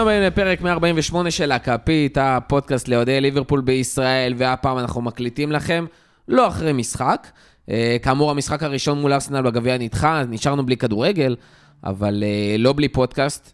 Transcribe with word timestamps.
ברוכים 0.00 0.18
הבאים 0.18 0.32
לפרק 0.32 0.60
148 0.60 1.30
של 1.30 1.52
הכפית, 1.52 2.18
הפודקאסט 2.20 2.88
לאוהדי 2.88 3.20
ליברפול 3.20 3.60
בישראל, 3.60 4.34
והפעם 4.36 4.78
אנחנו 4.78 5.02
מקליטים 5.02 5.52
לכם, 5.52 5.86
לא 6.28 6.48
אחרי 6.48 6.72
משחק. 6.72 7.26
אה, 7.70 7.96
כאמור, 8.02 8.30
המשחק 8.30 8.62
הראשון 8.62 9.00
מול 9.00 9.12
ארסנל 9.12 9.42
בגביע 9.42 9.78
נדחה, 9.78 10.22
נשארנו 10.28 10.66
בלי 10.66 10.76
כדורגל, 10.76 11.36
אבל 11.84 12.22
אה, 12.26 12.56
לא 12.58 12.72
בלי 12.72 12.88
פודקאסט. 12.88 13.52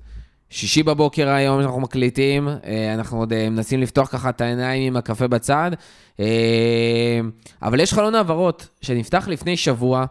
שישי 0.50 0.82
בבוקר 0.82 1.28
היום 1.28 1.60
אנחנו 1.60 1.80
מקליטים, 1.80 2.48
אה, 2.48 2.94
אנחנו 2.94 3.18
עוד 3.18 3.48
מנסים 3.48 3.82
לפתוח 3.82 4.08
ככה 4.08 4.28
את 4.28 4.40
העיניים 4.40 4.82
עם 4.82 4.96
הקפה 4.96 5.28
בצד, 5.28 5.70
אבל 7.62 7.80
יש 7.80 7.92
חלון 7.92 8.14
העברות 8.14 8.68
שנפתח 8.80 9.28
לפני 9.28 9.56
שבוע, 9.56 10.04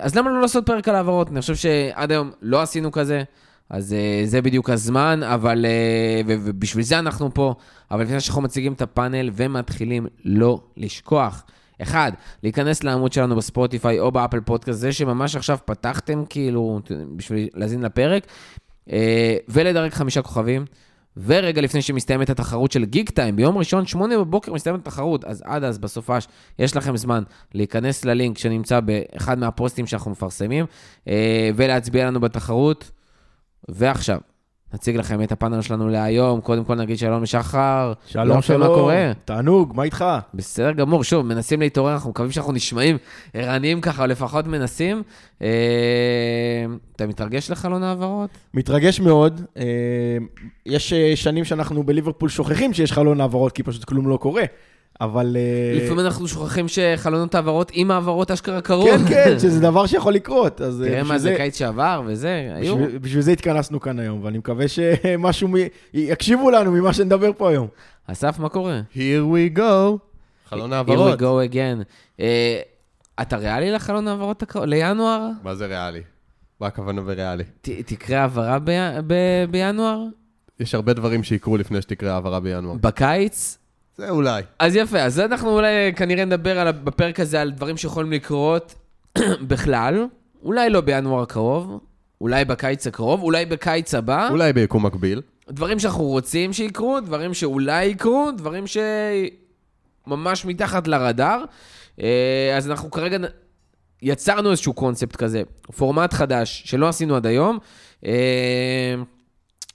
אז 0.00 0.14
למה 0.14 0.30
לא 0.30 0.40
לעשות 0.40 0.66
פרק 0.66 0.88
על 0.88 0.94
העברות? 0.94 1.28
אני 1.28 1.40
חושב 1.40 1.54
שעד 1.54 2.10
היום 2.10 2.30
לא 2.42 2.62
עשינו 2.62 2.92
כזה. 2.92 3.22
אז 3.70 3.92
uh, 3.92 4.26
זה 4.28 4.42
בדיוק 4.42 4.70
הזמן, 4.70 5.20
אבל... 5.22 5.64
Uh, 5.64 6.24
ובשביל 6.26 6.84
זה 6.84 6.98
אנחנו 6.98 7.34
פה. 7.34 7.54
אבל 7.90 8.02
לפני 8.02 8.20
שאנחנו 8.20 8.42
מציגים 8.42 8.72
את 8.72 8.82
הפאנל 8.82 9.30
ומתחילים, 9.32 10.06
לא 10.24 10.60
לשכוח. 10.76 11.44
אחד, 11.82 12.12
להיכנס 12.42 12.84
לעמוד 12.84 13.12
שלנו 13.12 13.36
בספוטיפיי 13.36 14.00
או 14.00 14.12
באפל 14.12 14.40
פודקאסט, 14.40 14.80
זה 14.80 14.92
שממש 14.92 15.36
עכשיו 15.36 15.58
פתחתם, 15.64 16.24
כאילו, 16.28 16.80
בשביל 17.16 17.48
להזין 17.54 17.82
לפרק, 17.82 18.26
uh, 18.88 18.92
ולדרג 19.48 19.92
חמישה 19.92 20.22
כוכבים. 20.22 20.64
ורגע 21.16 21.60
לפני 21.60 21.82
שמסתיימת 21.82 22.30
התחרות 22.30 22.72
של 22.72 22.84
גיק 22.84 23.10
טיים, 23.10 23.36
ביום 23.36 23.58
ראשון, 23.58 23.86
שמונה 23.86 24.18
בבוקר 24.18 24.52
מסתיימת 24.52 24.80
התחרות, 24.80 25.24
אז 25.24 25.42
עד 25.46 25.64
אז, 25.64 25.78
בסופש, 25.78 26.28
יש 26.58 26.76
לכם 26.76 26.96
זמן 26.96 27.22
להיכנס 27.54 28.04
ללינק 28.04 28.38
שנמצא 28.38 28.80
באחד 28.80 29.38
מהפוסטים 29.38 29.86
שאנחנו 29.86 30.10
מפרסמים, 30.10 30.66
ולהצביע 31.56 32.06
לנו 32.06 32.20
בתחרות. 32.20 32.90
ועכשיו, 33.68 34.18
נציג 34.74 34.96
לכם 34.96 35.22
את 35.22 35.32
הפאנל 35.32 35.62
שלנו 35.62 35.88
להיום. 35.88 36.40
קודם 36.40 36.64
כל 36.64 36.74
נגיד 36.74 36.98
שלום 36.98 37.22
לשחר. 37.22 37.92
שלום, 38.06 38.42
שלום. 38.42 38.60
מה 38.60 38.66
קורה? 38.66 39.12
תענוג, 39.24 39.72
מה 39.76 39.82
איתך? 39.82 40.04
בסדר 40.34 40.72
גמור. 40.72 41.04
שוב, 41.04 41.26
מנסים 41.26 41.60
להתעורר, 41.60 41.92
אנחנו 41.92 42.10
מקווים 42.10 42.30
שאנחנו 42.30 42.52
נשמעים 42.52 42.96
ערניים 43.34 43.80
ככה, 43.80 44.02
או 44.02 44.06
לפחות 44.06 44.46
מנסים. 44.46 45.02
אה, 45.42 45.48
אתה 46.96 47.06
מתרגש 47.06 47.50
לחלון 47.50 47.82
העברות? 47.82 48.30
מתרגש 48.54 49.00
מאוד. 49.00 49.40
אה, 49.56 49.64
יש 50.66 50.92
אה, 50.92 51.12
שנים 51.16 51.44
שאנחנו 51.44 51.82
בליברפול 51.82 52.28
שוכחים 52.28 52.72
שיש 52.72 52.92
חלון 52.92 53.20
העברות, 53.20 53.52
כי 53.52 53.62
פשוט 53.62 53.84
כלום 53.84 54.08
לא 54.08 54.16
קורה. 54.16 54.44
אבל... 55.00 55.36
אה, 55.36 55.84
לפעמים 55.84 56.06
אנחנו 56.06 56.28
שוכחים 56.28 56.66
שחלונות 56.68 57.34
העברות 57.34 57.70
עם 57.74 57.90
העברות 57.90 58.30
אשכרה 58.30 58.60
קרו. 58.60 58.84
כן, 58.84 59.08
כן, 59.08 59.38
שזה 59.42 59.60
דבר 59.60 59.86
שיכול 59.86 60.14
לקרות. 60.14 60.60
אה, 60.60 60.68
תראה 60.84 61.02
מה 61.02 61.18
זה 61.18 61.34
קיץ 61.36 61.58
שעבר 61.58 62.02
וזה, 62.06 62.52
היו. 62.54 62.76
בשביל 63.00 63.22
זה 63.22 63.32
התכנסנו 63.32 63.80
כאן 63.80 63.98
היום, 63.98 64.24
ואני 64.24 64.38
מקווה 64.38 64.66
שמשהו, 64.68 65.48
יקשיבו 65.94 66.50
לנו 66.50 66.72
ממה 66.72 66.92
שנדבר 66.92 67.30
פה 67.36 67.50
היום. 67.50 67.66
אסף, 68.06 68.38
מה 68.38 68.48
קורה? 68.48 68.80
Here 68.94 69.56
we 69.56 69.58
go. 69.58 69.98
חלון 70.48 70.72
העברות. 70.72 71.20
Here 71.20 71.22
we 71.22 71.22
go 71.22 71.52
again. 71.52 71.84
אה, 72.20 72.60
אתה 73.22 73.36
ריאלי 73.36 73.70
לחלון 73.70 74.08
העברות 74.08 74.42
לינואר? 74.64 75.28
מה 75.42 75.54
זה 75.54 75.66
ריאלי? 75.66 76.02
מה 76.60 76.66
הכוונה 76.66 77.00
בריאלי? 77.00 77.44
תקרה 77.62 78.20
העברה 78.20 78.58
בינואר? 79.50 80.04
יש 80.60 80.74
הרבה 80.74 80.92
דברים 80.92 81.22
שיקרו 81.22 81.56
לפני 81.56 81.82
שתקרה 81.82 82.14
העברה 82.14 82.40
בינואר. 82.40 82.74
בקיץ? 82.80 83.58
זה 83.96 84.10
אולי. 84.10 84.42
אז 84.58 84.76
יפה, 84.76 85.00
אז 85.00 85.20
אנחנו 85.20 85.50
אולי 85.50 85.92
כנראה 85.96 86.24
נדבר 86.24 86.58
על, 86.58 86.72
בפרק 86.72 87.20
הזה 87.20 87.40
על 87.40 87.50
דברים 87.50 87.76
שיכולים 87.76 88.12
לקרות 88.12 88.74
בכלל, 89.48 90.06
אולי 90.42 90.70
לא 90.70 90.80
בינואר 90.80 91.22
הקרוב, 91.22 91.80
אולי 92.20 92.44
בקיץ 92.44 92.86
הקרוב, 92.86 93.22
אולי 93.22 93.46
בקיץ 93.46 93.94
הבא. 93.94 94.28
אולי 94.30 94.52
ביקום 94.52 94.86
מקביל. 94.86 95.22
דברים 95.50 95.78
שאנחנו 95.78 96.04
רוצים 96.04 96.52
שיקרו, 96.52 97.00
דברים 97.00 97.34
שאולי 97.34 97.84
יקרו, 97.84 98.30
דברים 98.36 98.64
שממש 100.06 100.44
מתחת 100.44 100.88
לרדאר. 100.88 101.44
אה, 102.00 102.54
אז 102.56 102.70
אנחנו 102.70 102.90
כרגע 102.90 103.16
יצרנו 104.02 104.50
איזשהו 104.50 104.72
קונספט 104.72 105.16
כזה, 105.16 105.42
פורמט 105.76 106.12
חדש 106.12 106.62
שלא 106.64 106.88
עשינו 106.88 107.16
עד 107.16 107.26
היום. 107.26 107.58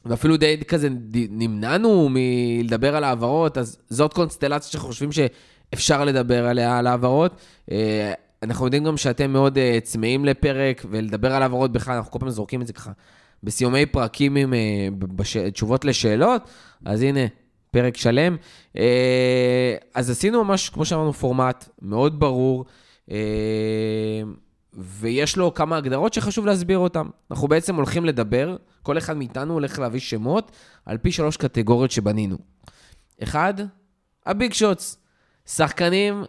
ואפילו 0.06 0.38
די 0.38 0.58
כזה 0.68 0.88
נמנענו 1.30 2.10
מלדבר 2.12 2.96
על 2.96 3.04
העברות, 3.04 3.58
אז 3.58 3.78
זאת 3.90 4.14
קונסטלציה 4.14 4.72
שאנחנו 4.72 4.88
חושבים 4.88 5.10
שאפשר 5.12 6.06
לדבר 6.06 6.46
עליה, 6.46 6.78
על 6.78 6.88
העברות. 6.88 7.34
אה, 7.72 8.14
אנחנו 8.44 8.66
יודעים 8.66 8.84
גם 8.84 8.98
שאתם 8.98 9.32
מאוד 9.32 9.58
אה, 9.58 9.80
צמאים 9.84 10.26
לפרק, 10.26 10.86
ולדבר 10.90 11.34
על 11.34 11.42
העברות 11.42 11.72
בכלל, 11.72 11.96
אנחנו 11.96 12.12
כל 12.12 12.20
פעם 12.20 12.30
זורקים 12.30 12.62
את 12.62 12.68
זה 12.68 12.74
ככה 12.74 12.92
בסיומי 13.44 13.86
פרקים 13.86 14.36
עם 14.36 14.54
אה, 14.54 14.88
בש... 14.92 15.38
תשובות 15.38 15.86
לשאלות, 15.86 16.42
אז 16.86 17.02
הנה, 17.02 17.26
פרק 17.72 17.98
שלם. 17.98 18.38
אז 19.96 20.10
עשינו 20.10 20.44
ממש, 20.44 20.70
כמו 20.70 20.86
שאמרנו, 20.86 21.14
פורמט 21.14 21.70
מאוד 21.81 22.20
ברור. 22.20 22.66
ויש 24.74 25.38
לו 25.38 25.53
כמה 25.53 25.78
הגדרות 25.78 26.13
שחשוב 26.13 26.46
להסביר 26.46 26.78
אותן. 26.78 27.07
אנחנו 27.31 27.47
בעצם 27.47 27.75
הולכים 27.75 28.06
לדבר, 28.06 28.56
כל 28.84 28.97
אחד 28.97 29.18
מאיתנו 29.18 29.53
הולך 29.53 29.80
להביא 29.80 30.00
שמות 30.00 30.52
על 30.85 30.97
פי 30.97 31.12
שלוש 31.12 31.38
קטגוריות 31.38 31.91
שבנינו. 31.91 32.38
אחד, 33.24 33.53
הביג 34.25 34.53
שוטס. 34.53 34.97
שחקנים 35.46 36.24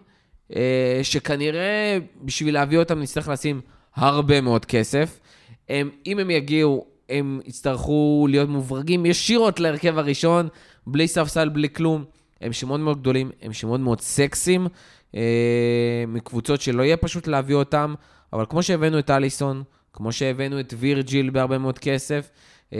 אה, 0.56 1.00
שכנראה 1.02 1.98
בשביל 2.22 2.54
להביא 2.54 2.78
אותם 2.78 3.00
נצטרך 3.00 3.28
לשים 3.28 3.60
הרבה 3.94 4.40
מאוד 4.40 4.64
כסף. 4.64 5.20
הם, 5.68 5.90
אם 6.06 6.18
הם 6.18 6.30
יגיעו, 6.30 6.86
הם 7.08 7.40
יצטרכו 7.44 8.26
להיות 8.30 8.48
מוברגים 8.48 9.06
ישירות 9.06 9.60
להרכב 9.60 9.98
הראשון, 9.98 10.48
בלי 10.86 11.08
ספסל, 11.08 11.48
בלי 11.48 11.68
כלום. 11.68 12.04
הם 12.40 12.52
שמות 12.52 12.80
מאוד 12.80 13.00
גדולים, 13.00 13.30
הם 13.42 13.52
שמות 13.52 13.80
מאוד 13.80 14.00
סקסיים, 14.00 14.66
אה, 15.14 16.04
מקבוצות 16.08 16.60
שלא 16.60 16.82
יהיה 16.82 16.96
פשוט 16.96 17.26
להביא 17.26 17.54
אותם. 17.54 17.94
אבל 18.32 18.44
כמו 18.48 18.62
שהבאנו 18.62 18.98
את 18.98 19.10
אליסון, 19.10 19.62
כמו 19.92 20.12
שהבאנו 20.12 20.60
את 20.60 20.74
וירג'יל 20.78 21.30
בהרבה 21.30 21.58
מאוד 21.58 21.78
כסף, 21.78 22.30
אה, 22.72 22.78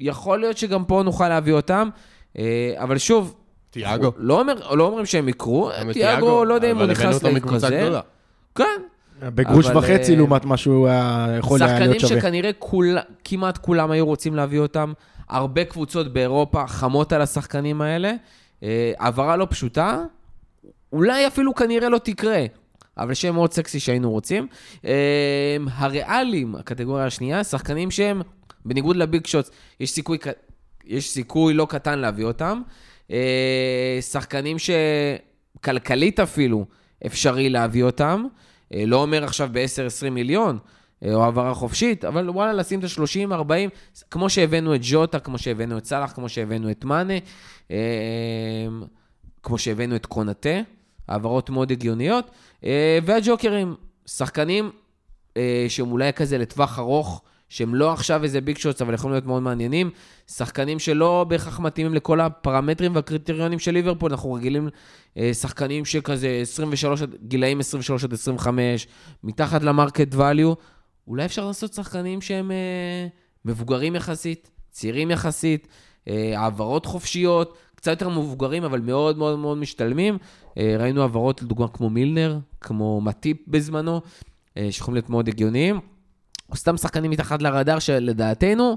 יכול 0.00 0.40
להיות 0.40 0.58
שגם 0.58 0.84
פה 0.84 1.02
נוכל 1.04 1.28
להביא 1.28 1.52
אותם, 1.52 1.88
אה, 2.38 2.74
אבל 2.76 2.98
שוב, 2.98 3.34
תיאגו. 3.70 4.12
לא, 4.16 4.40
אומר, 4.40 4.74
לא 4.74 4.86
אומרים 4.86 5.06
שהם 5.06 5.28
יקרו, 5.28 5.70
תיאגו, 5.92 6.44
לא 6.44 6.54
יודע 6.54 6.70
אם 6.70 6.78
הוא 6.78 6.86
נכנס 6.86 7.22
להתמזל. 7.22 8.00
כן. 8.54 8.64
בגרוש 9.20 9.66
וחצי 9.66 10.12
אה, 10.12 10.16
לעומת 10.16 10.44
מה 10.44 10.56
שהוא 10.56 10.88
יכול 11.38 11.62
היה 11.62 11.78
להיות 11.78 12.00
שווה. 12.00 12.08
שחקנים 12.08 12.20
שכנראה 12.20 12.50
כול, 12.58 12.98
כמעט 13.24 13.58
כולם 13.58 13.90
היו 13.90 14.06
רוצים 14.06 14.34
להביא 14.34 14.58
אותם. 14.58 14.92
הרבה 15.28 15.64
קבוצות 15.64 16.12
באירופה 16.12 16.66
חמות 16.66 17.12
על 17.12 17.22
השחקנים 17.22 17.80
האלה. 17.80 18.12
העברה 18.98 19.36
לא 19.36 19.46
פשוטה, 19.50 20.02
אולי 20.92 21.26
אפילו 21.26 21.54
כנראה 21.54 21.88
לא 21.88 21.98
תקרה. 21.98 22.44
אבל 22.98 23.14
שם 23.14 23.34
מאוד 23.34 23.52
סקסי 23.52 23.80
שהיינו 23.80 24.10
רוצים. 24.10 24.46
אמ, 24.84 24.90
הריאלים, 25.72 26.54
הקטגוריה 26.54 27.06
השנייה, 27.06 27.44
שחקנים 27.44 27.90
שהם, 27.90 28.22
בניגוד 28.64 28.96
לביג 28.96 29.26
שוטס, 29.26 29.50
יש 29.80 29.90
סיכוי, 29.90 30.18
יש 30.84 31.10
סיכוי 31.10 31.54
לא 31.54 31.66
קטן 31.70 31.98
להביא 31.98 32.24
אותם. 32.24 32.62
אה, 33.10 33.98
שחקנים 34.00 34.56
שכלכלית 34.58 36.20
אפילו 36.20 36.66
אפשרי 37.06 37.48
להביא 37.48 37.84
אותם. 37.84 38.24
אה, 38.74 38.84
לא 38.86 39.02
אומר 39.02 39.24
עכשיו 39.24 39.48
ב-10-20 39.52 40.10
מיליון, 40.10 40.58
אה, 41.04 41.14
או 41.14 41.24
העברה 41.24 41.54
חופשית, 41.54 42.04
אבל 42.04 42.30
וואלה, 42.30 42.52
לשים 42.52 42.78
את 42.78 42.84
ה-30, 42.84 43.32
40, 43.32 43.70
כמו 44.10 44.30
שהבאנו 44.30 44.74
את 44.74 44.80
ג'וטה, 44.82 45.18
כמו 45.18 45.38
שהבאנו 45.38 45.78
את 45.78 45.84
סאלח, 45.84 46.12
כמו 46.12 46.28
שהבאנו 46.28 46.70
את 46.70 46.84
מאנה, 46.84 47.14
כמו 49.42 49.58
שהבאנו 49.58 49.96
את 49.96 50.06
קונאטה. 50.06 50.60
העברות 51.08 51.50
מאוד 51.50 51.70
הגיוניות. 51.70 52.30
אה, 52.64 52.98
והג'וקרים, 53.04 53.74
שחקנים 54.06 54.70
אה, 55.36 55.66
שהם 55.68 55.92
אולי 55.92 56.12
כזה 56.12 56.38
לטווח 56.38 56.78
ארוך, 56.78 57.22
שהם 57.48 57.74
לא 57.74 57.92
עכשיו 57.92 58.24
איזה 58.24 58.40
ביג 58.40 58.58
שוטס, 58.58 58.82
אבל 58.82 58.94
יכולים 58.94 59.12
להיות 59.12 59.26
מאוד 59.26 59.42
מעניינים. 59.42 59.90
שחקנים 60.26 60.78
שלא 60.78 61.24
בהכרח 61.28 61.60
מתאימים 61.60 61.94
לכל 61.94 62.20
הפרמטרים 62.20 62.94
והקריטריונים 62.94 63.58
של 63.58 63.70
ליברפול, 63.70 64.10
אנחנו 64.10 64.32
רגילים 64.32 64.68
אה, 65.16 65.34
שחקנים 65.34 65.84
שכזה 65.84 66.38
23, 66.42 67.02
גילאים 67.28 67.60
23 67.60 68.04
עד 68.04 68.12
25, 68.12 68.86
מתחת 69.24 69.62
למרקט 69.62 70.14
value. 70.14 70.54
אולי 71.06 71.24
אפשר 71.24 71.46
לעשות 71.46 71.72
שחקנים 71.72 72.20
שהם 72.20 72.50
מבוגרים 73.44 73.96
יחסית, 73.96 74.50
צעירים 74.70 75.10
יחסית, 75.10 75.68
העברות 76.06 76.86
חופשיות, 76.86 77.56
קצת 77.82 77.90
יותר 77.90 78.08
מבוגרים, 78.08 78.64
אבל 78.64 78.80
מאוד 78.80 79.18
מאוד 79.18 79.38
מאוד 79.38 79.58
משתלמים. 79.58 80.18
אה, 80.58 80.76
ראינו 80.78 81.02
העברות, 81.02 81.42
לדוגמה, 81.42 81.68
כמו 81.68 81.90
מילנר, 81.90 82.38
כמו 82.60 83.00
מטיפ 83.00 83.36
בזמנו, 83.48 84.00
אה, 84.56 84.68
שיכולים 84.70 84.94
להיות 84.94 85.10
מאוד 85.10 85.28
הגיוניים. 85.28 85.80
או 86.50 86.56
סתם 86.56 86.76
שחקנים 86.76 87.10
מתחת 87.10 87.42
לרדאר, 87.42 87.78
שלדעתנו 87.78 88.74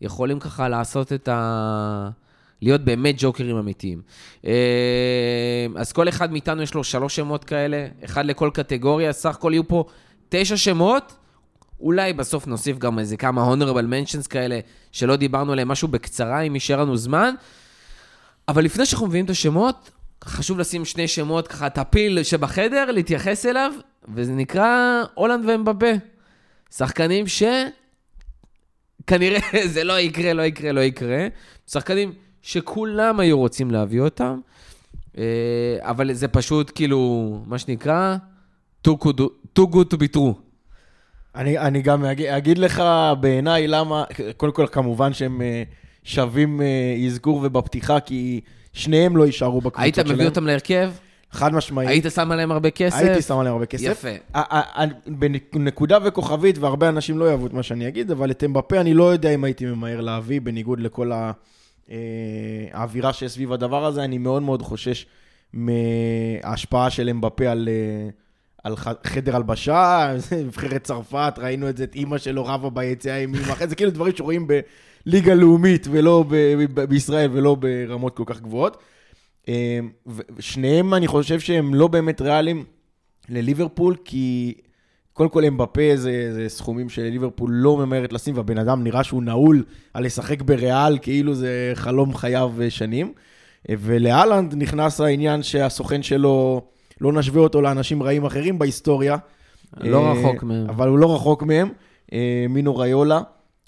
יכולים 0.00 0.38
ככה 0.40 0.68
לעשות 0.68 1.12
את 1.12 1.28
ה... 1.28 2.10
להיות 2.62 2.80
באמת 2.80 3.14
ג'וקרים 3.18 3.56
אמיתיים. 3.56 4.02
אה, 4.46 5.66
אז 5.76 5.92
כל 5.92 6.08
אחד 6.08 6.32
מאיתנו 6.32 6.62
יש 6.62 6.74
לו 6.74 6.84
שלוש 6.84 7.16
שמות 7.16 7.44
כאלה, 7.44 7.86
אחד 8.04 8.26
לכל 8.26 8.50
קטגוריה, 8.54 9.12
סך 9.12 9.34
הכל 9.34 9.50
יהיו 9.52 9.68
פה 9.68 9.84
תשע 10.28 10.56
שמות, 10.56 11.16
אולי 11.80 12.12
בסוף 12.12 12.46
נוסיף 12.46 12.78
גם 12.78 12.98
איזה 12.98 13.16
כמה 13.16 13.52
honorable 13.52 13.86
mentions 13.90 14.28
כאלה, 14.28 14.60
שלא 14.92 15.16
דיברנו 15.16 15.52
עליהם, 15.52 15.68
משהו 15.68 15.88
בקצרה, 15.88 16.40
אם 16.40 16.54
יישאר 16.54 16.80
לנו 16.80 16.96
זמן. 16.96 17.34
אבל 18.48 18.64
לפני 18.64 18.86
שאנחנו 18.86 19.06
מביאים 19.06 19.24
את 19.24 19.30
השמות, 19.30 19.90
חשוב 20.24 20.58
לשים 20.58 20.84
שני 20.84 21.08
שמות, 21.08 21.48
ככה, 21.48 21.66
את 21.66 21.78
הפיל 21.78 22.22
שבחדר, 22.22 22.90
להתייחס 22.90 23.46
אליו, 23.46 23.72
וזה 24.14 24.32
נקרא 24.32 25.02
הולנד 25.14 25.48
ואמבפה. 25.48 25.92
שחקנים 26.70 27.26
ש... 27.26 27.42
כנראה 29.06 29.40
זה 29.74 29.84
לא 29.84 30.00
יקרה, 30.00 30.32
לא 30.32 30.42
יקרה, 30.42 30.72
לא 30.72 30.80
יקרה. 30.80 31.26
שחקנים 31.66 32.12
שכולם 32.42 33.20
היו 33.20 33.38
רוצים 33.38 33.70
להביא 33.70 34.00
אותם, 34.00 34.40
אה, 35.18 35.24
אבל 35.80 36.12
זה 36.12 36.28
פשוט 36.28 36.72
כאילו, 36.74 37.42
מה 37.46 37.58
שנקרא, 37.58 38.16
too 38.88 38.90
good 39.56 39.92
to 39.92 39.96
be 39.96 40.16
true. 40.16 40.40
אני, 41.34 41.58
אני 41.58 41.82
גם 41.82 42.04
אגיד, 42.04 42.26
אגיד 42.26 42.58
לך 42.58 42.82
בעיניי 43.20 43.66
למה, 43.66 44.04
קודם 44.36 44.52
כל 44.52 44.66
כמובן 44.72 45.12
שהם 45.12 45.42
אה, 45.42 45.62
שווים 46.04 46.60
אה, 46.60 46.66
אזכור 47.06 47.36
ובפתיחה, 47.44 48.00
כי 48.00 48.40
שניהם 48.72 49.16
לא 49.16 49.26
יישארו 49.26 49.60
בקבוצות 49.60 49.80
היית 49.82 49.94
שלהם. 49.94 50.12
מביא 50.12 50.24
אותם 50.26 50.46
להרכב? 50.46 50.90
חד 51.30 51.52
משמעית. 51.54 51.88
היית 51.88 52.04
שם 52.14 52.32
עליהם 52.32 52.52
הרבה 52.52 52.70
כסף? 52.70 52.96
הייתי 52.96 53.22
שם 53.22 53.38
עליהם 53.38 53.52
הרבה 53.54 53.66
כסף. 53.66 53.84
יפה. 53.90 54.08
בנקודה 55.52 55.98
וכוכבית, 56.04 56.58
והרבה 56.58 56.88
אנשים 56.88 57.18
לא 57.18 57.24
יאהבו 57.24 57.46
את 57.46 57.52
מה 57.52 57.62
שאני 57.62 57.88
אגיד, 57.88 58.10
אבל 58.10 58.30
את 58.30 58.44
אמבפה 58.44 58.80
אני 58.80 58.94
לא 58.94 59.12
יודע 59.12 59.30
אם 59.30 59.44
הייתי 59.44 59.66
ממהר 59.66 60.00
להביא, 60.00 60.40
בניגוד 60.40 60.80
לכל 60.80 61.12
ה- 61.12 61.32
אה, 61.90 61.96
האווירה 62.72 63.12
שיש 63.12 63.32
סביב 63.32 63.52
הדבר 63.52 63.84
הזה, 63.84 64.04
אני 64.04 64.18
מאוד 64.18 64.42
מאוד 64.42 64.62
חושש 64.62 65.06
מההשפעה 65.52 66.90
של 66.90 67.08
אמבפה 67.08 67.46
על... 67.48 67.68
אה, 67.68 68.08
על 68.64 68.74
חדר 69.04 69.36
הלבשה, 69.36 70.12
נבחרת 70.46 70.84
צרפת, 70.84 71.34
ראינו 71.38 71.68
את 71.68 71.76
זה, 71.76 71.84
את 71.84 71.94
אימא 71.94 72.18
שלו 72.18 72.46
רבה 72.46 72.70
ביציאה 72.70 73.16
עם 73.16 73.34
אימא 73.34 73.52
אחרת, 73.52 73.68
זה 73.68 73.76
כאילו 73.76 73.90
דברים 73.90 74.16
שרואים 74.16 74.46
בליגה 75.06 75.34
לאומית 75.34 75.86
ולא 75.90 76.24
ב- 76.28 76.64
ב- 76.74 76.84
בישראל 76.84 77.30
ולא 77.32 77.54
ברמות 77.54 78.16
כל 78.16 78.22
כך 78.26 78.40
גבוהות. 78.40 78.76
ו- 80.06 80.22
ושניהם, 80.36 80.94
אני 80.94 81.06
חושב 81.06 81.40
שהם 81.40 81.74
לא 81.74 81.88
באמת 81.88 82.20
ריאליים 82.20 82.64
לליברפול, 83.28 83.96
כי 84.04 84.54
קודם 85.12 85.28
כל 85.28 85.44
אמבפה 85.44 85.82
זה, 85.94 86.32
זה 86.32 86.48
סכומים 86.48 86.88
שליברפול 86.88 87.50
לא 87.52 87.76
ממהרת 87.76 88.12
לשים, 88.12 88.36
והבן 88.36 88.58
אדם 88.58 88.84
נראה 88.84 89.04
שהוא 89.04 89.22
נעול 89.22 89.64
על 89.94 90.04
לשחק 90.04 90.42
בריאל, 90.42 90.98
כאילו 91.02 91.34
זה 91.34 91.72
חלום 91.74 92.14
חייו 92.14 92.52
שנים. 92.68 93.12
ולהלנד 93.68 94.54
נכנס 94.54 95.00
העניין 95.00 95.42
שהסוכן 95.42 96.02
שלו, 96.02 96.62
לא 97.00 97.12
נשווה 97.12 97.42
אותו 97.42 97.60
לאנשים 97.60 98.02
רעים 98.02 98.24
אחרים 98.24 98.58
בהיסטוריה. 98.58 99.16
לא 99.80 100.06
אה, 100.06 100.12
רחוק 100.12 100.42
מהם. 100.42 100.66
אבל 100.68 100.88
הוא 100.88 100.98
לא 100.98 101.14
רחוק 101.14 101.42
מהם, 101.42 101.68
אה, 102.12 102.46
מינו 102.48 102.76
ריולה, 102.76 103.20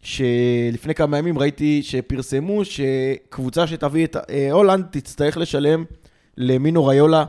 שלפני 0.07 0.95
כמה 0.95 1.19
ימים 1.19 1.39
ראיתי 1.39 1.83
שפרסמו 1.83 2.63
שקבוצה 2.65 3.67
שתביא 3.67 4.05
את 4.05 4.17
אה, 4.31 4.53
הולנד 4.53 4.85
תצטרך 4.91 5.37
לשלם 5.37 5.85
למינו 6.37 6.87
ריולה 6.87 7.25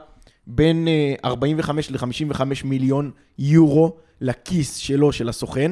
בין 0.47 0.87
אה, 0.87 1.13
45 1.25 1.91
ל-55 1.91 2.41
מיליון 2.65 3.11
יורו 3.39 3.97
לכיס 4.21 4.75
שלו, 4.75 5.11
של 5.11 5.29
הסוכן, 5.29 5.71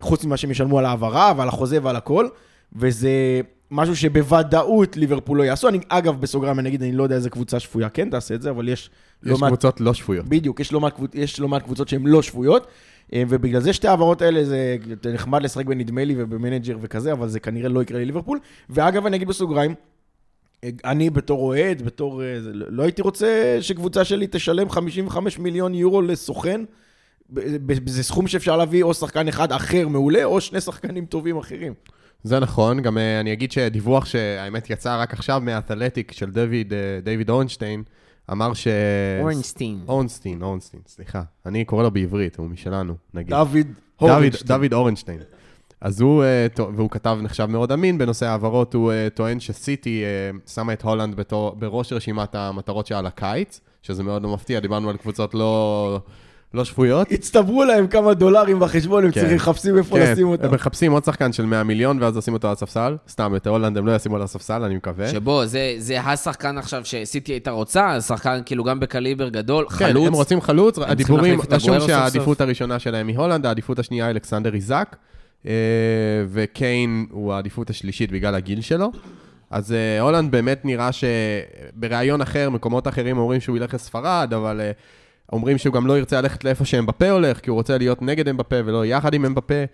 חוץ 0.00 0.24
ממה 0.24 0.36
שהם 0.36 0.50
ישלמו 0.50 0.78
על 0.78 0.84
ההעברה 0.84 1.32
ועל 1.36 1.48
החוזה 1.48 1.78
ועל 1.82 1.96
הכל, 1.96 2.28
וזה 2.72 3.40
משהו 3.70 3.96
שבוודאות 3.96 4.96
ליברפול 4.96 5.38
לא 5.38 5.42
יעשו. 5.42 5.68
אני, 5.68 5.78
אגב, 5.88 6.20
בסוגריים 6.20 6.58
אני 6.58 6.68
אגיד, 6.68 6.82
אני 6.82 6.92
לא 6.92 7.02
יודע 7.02 7.14
איזה 7.14 7.30
קבוצה 7.30 7.60
שפויה 7.60 7.88
כן 7.88 8.10
תעשה 8.10 8.34
את 8.34 8.42
זה, 8.42 8.50
אבל 8.50 8.68
יש 8.68 8.90
לא 9.22 9.34
יש 9.34 9.40
מעט 9.40 9.50
קבוצות 9.50 9.80
לא 9.80 9.94
שפויות. 9.94 10.26
בדיוק, 10.28 10.60
יש 10.60 10.72
לא 10.72 10.80
מעט, 10.80 11.00
יש 11.14 11.40
לא 11.40 11.48
מעט 11.48 11.62
קבוצות 11.62 11.88
שהן 11.88 12.06
לא 12.06 12.22
שפויות, 12.22 12.62
אה, 12.64 12.70
ובגלל 13.14 13.60
זה 13.60 13.72
שתי 13.72 13.86
ההעברות 13.88 14.22
האלה 14.22 14.44
זה 14.44 14.76
נחמד 15.14 15.42
לשחק 15.42 15.64
בנדמה 15.66 16.04
לי 16.04 16.14
ובמנג'ר 16.18 16.78
וכזה, 16.80 17.12
אבל 17.12 17.28
זה 17.28 17.40
כנראה 17.40 17.68
לא 17.68 17.82
יקרה 17.82 17.98
לליברפול. 18.00 18.38
ואגב, 18.70 19.06
אני 19.06 19.16
אגיד 19.16 19.28
בסוגריים, 19.28 19.74
אה, 20.64 20.70
אני 20.84 21.10
בתור 21.10 21.40
אוהד, 21.42 21.82
בתור... 21.82 22.22
אה, 22.24 22.40
זה- 22.40 22.50
לא 22.52 22.82
הייתי 22.82 23.02
רוצה 23.02 23.58
שקבוצה 23.60 24.04
שלי 24.04 24.26
תשלם 24.30 24.70
55 24.70 25.38
מיליון 25.38 25.74
יורו 25.74 26.02
לסוכן. 26.02 26.60
זה 27.86 28.02
סכום 28.02 28.26
שאפשר 28.28 28.56
להביא 28.56 28.82
או 28.82 28.94
שחקן 28.94 29.28
אחד 29.28 29.52
אחר 29.52 29.88
מעולה, 29.88 30.24
או 30.24 30.40
שני 30.40 30.60
שחקנים 30.60 31.06
טובים 31.06 31.36
אחרים. 31.38 31.74
זה 32.22 32.40
נכון, 32.40 32.82
גם 32.82 32.98
אה, 32.98 33.20
אני 33.20 33.32
אגיד 33.32 33.52
שדיווח 33.52 34.04
שהאמת 34.04 34.70
יצא 34.70 35.00
רק 35.00 35.12
עכשיו 35.12 35.40
מהאתלטיק 35.44 36.12
של 36.12 36.30
אה, 36.36 36.98
דיוויד 37.02 37.30
אורנשטיין, 37.30 37.82
אמר 38.32 38.54
ש... 38.54 38.68
אורנסטין. 39.20 39.80
אורנסטיין, 39.88 40.42
אורנסטיין, 40.42 40.82
סליחה. 40.86 41.22
אני 41.46 41.64
קורא 41.64 41.82
לו 41.82 41.90
בעברית, 41.90 42.36
הוא 42.36 42.46
משלנו, 42.46 42.94
נגיד. 43.14 43.30
דוד 43.30 43.66
דוד, 44.00 44.10
הורנשטיין. 44.10 44.60
דוד 44.60 44.72
אורנשטיין. 44.72 45.20
אז 45.80 46.00
הוא, 46.00 46.24
אה, 46.24 46.46
והוא 46.74 46.90
כתב 46.90 47.18
נחשב 47.22 47.46
מאוד 47.46 47.72
אמין 47.72 47.98
בנושא 47.98 48.26
העברות, 48.26 48.74
הוא 48.74 48.92
אה, 48.92 49.08
טוען 49.14 49.40
שסיטי 49.40 50.02
אה, 50.04 50.38
שמה 50.46 50.72
את 50.72 50.82
הולנד 50.82 51.14
בתור, 51.14 51.54
בראש 51.54 51.92
רשימת 51.92 52.34
המטרות 52.34 52.86
שלה 52.86 53.02
לקיץ, 53.02 53.60
שזה 53.82 54.02
מאוד 54.02 54.22
לא 54.22 54.34
מפתיע, 54.34 54.60
דיברנו 54.60 54.90
על 54.90 54.96
קבוצות 54.96 55.34
לא, 55.34 56.00
לא 56.56 56.64
שפויות. 56.64 57.12
הצטברו 57.12 57.64
להם 57.64 57.86
כמה 57.86 58.14
דולרים 58.14 58.60
בחשבון, 58.60 59.04
הם 59.04 59.10
כן. 59.10 59.20
צריכים, 59.20 59.36
מחפשים 59.36 59.78
איפה 59.78 59.96
כן, 59.96 60.12
לשים 60.12 60.28
אותם. 60.28 60.44
הם 60.44 60.54
מחפשים 60.54 60.92
עוד 60.92 61.04
שחקן 61.04 61.32
של 61.32 61.46
100 61.46 61.62
מיליון, 61.62 62.02
ואז 62.02 62.16
לשים 62.16 62.34
אותו 62.34 62.48
על 62.48 62.52
הספסל. 62.52 62.96
סתם, 63.08 63.36
את 63.36 63.46
הולנד 63.46 63.78
הם 63.78 63.86
לא 63.86 63.96
ישימו 63.96 64.16
על 64.16 64.22
הספסל, 64.22 64.62
אני 64.62 64.76
מקווה. 64.76 65.08
שבו, 65.08 65.46
זה, 65.46 65.74
זה 65.78 66.00
השחקן 66.00 66.58
עכשיו 66.58 66.84
שסיטי 66.84 67.32
הייתה 67.32 67.50
רוצה, 67.50 68.00
שחקן 68.00 68.40
כאילו 68.46 68.64
גם 68.64 68.80
בקליבר 68.80 69.28
גדול, 69.28 69.68
כן, 69.68 69.74
חלוץ. 69.74 70.06
הם 70.06 70.12
רוצים 70.12 70.40
חלוץ, 70.40 70.78
הדיבורים, 70.78 71.40
רשום 71.50 71.80
שהעדיפות. 71.80 72.40
הראשונה 72.40 72.78
שלהם 72.78 73.08
היא 73.08 73.18
הולנד, 73.18 73.46
העדיפות 73.46 73.78
השנייה 73.78 74.04
היא 74.06 74.10
אלכסנדר 74.10 74.54
איזק, 74.54 74.96
אה, 75.46 75.52
וקיין 76.28 77.06
הוא 77.10 77.32
העדיפות 77.32 77.70
השלישית 77.70 78.12
בגלל 78.12 78.34
הגיל 78.34 78.60
שלו. 78.60 78.92
אז 79.50 79.72
אה, 79.72 80.00
הולנד 80.00 80.30
באמת 80.30 80.64
נראה 80.64 80.90
שבריאיון 80.92 82.20
אחר, 82.20 82.50
מקומות 82.50 82.88
אחרים 82.88 83.18
אומרים 83.18 83.40
שהוא 83.40 83.56
ילך 83.56 83.74
לספרד, 83.74 84.32
אבל 84.36 84.60
אה, 84.60 84.70
אומרים 85.32 85.58
שהוא 85.58 85.74
גם 85.74 85.86
לא 85.86 85.98
ירצה 85.98 86.20
ללכת 86.20 86.44
לאיפה 86.44 86.64
שאמבפה 86.64 87.10
הולך, 87.10 87.40
כי 87.40 87.50
הוא 87.50 87.56
רוצה 87.56 87.78
להיות 87.78 88.02
נגד 88.02 88.28
אמבפה 88.28 88.56
ולא 88.64 88.86
יחד 88.86 89.14
עם 89.14 89.24
אמבפה. 89.24 89.64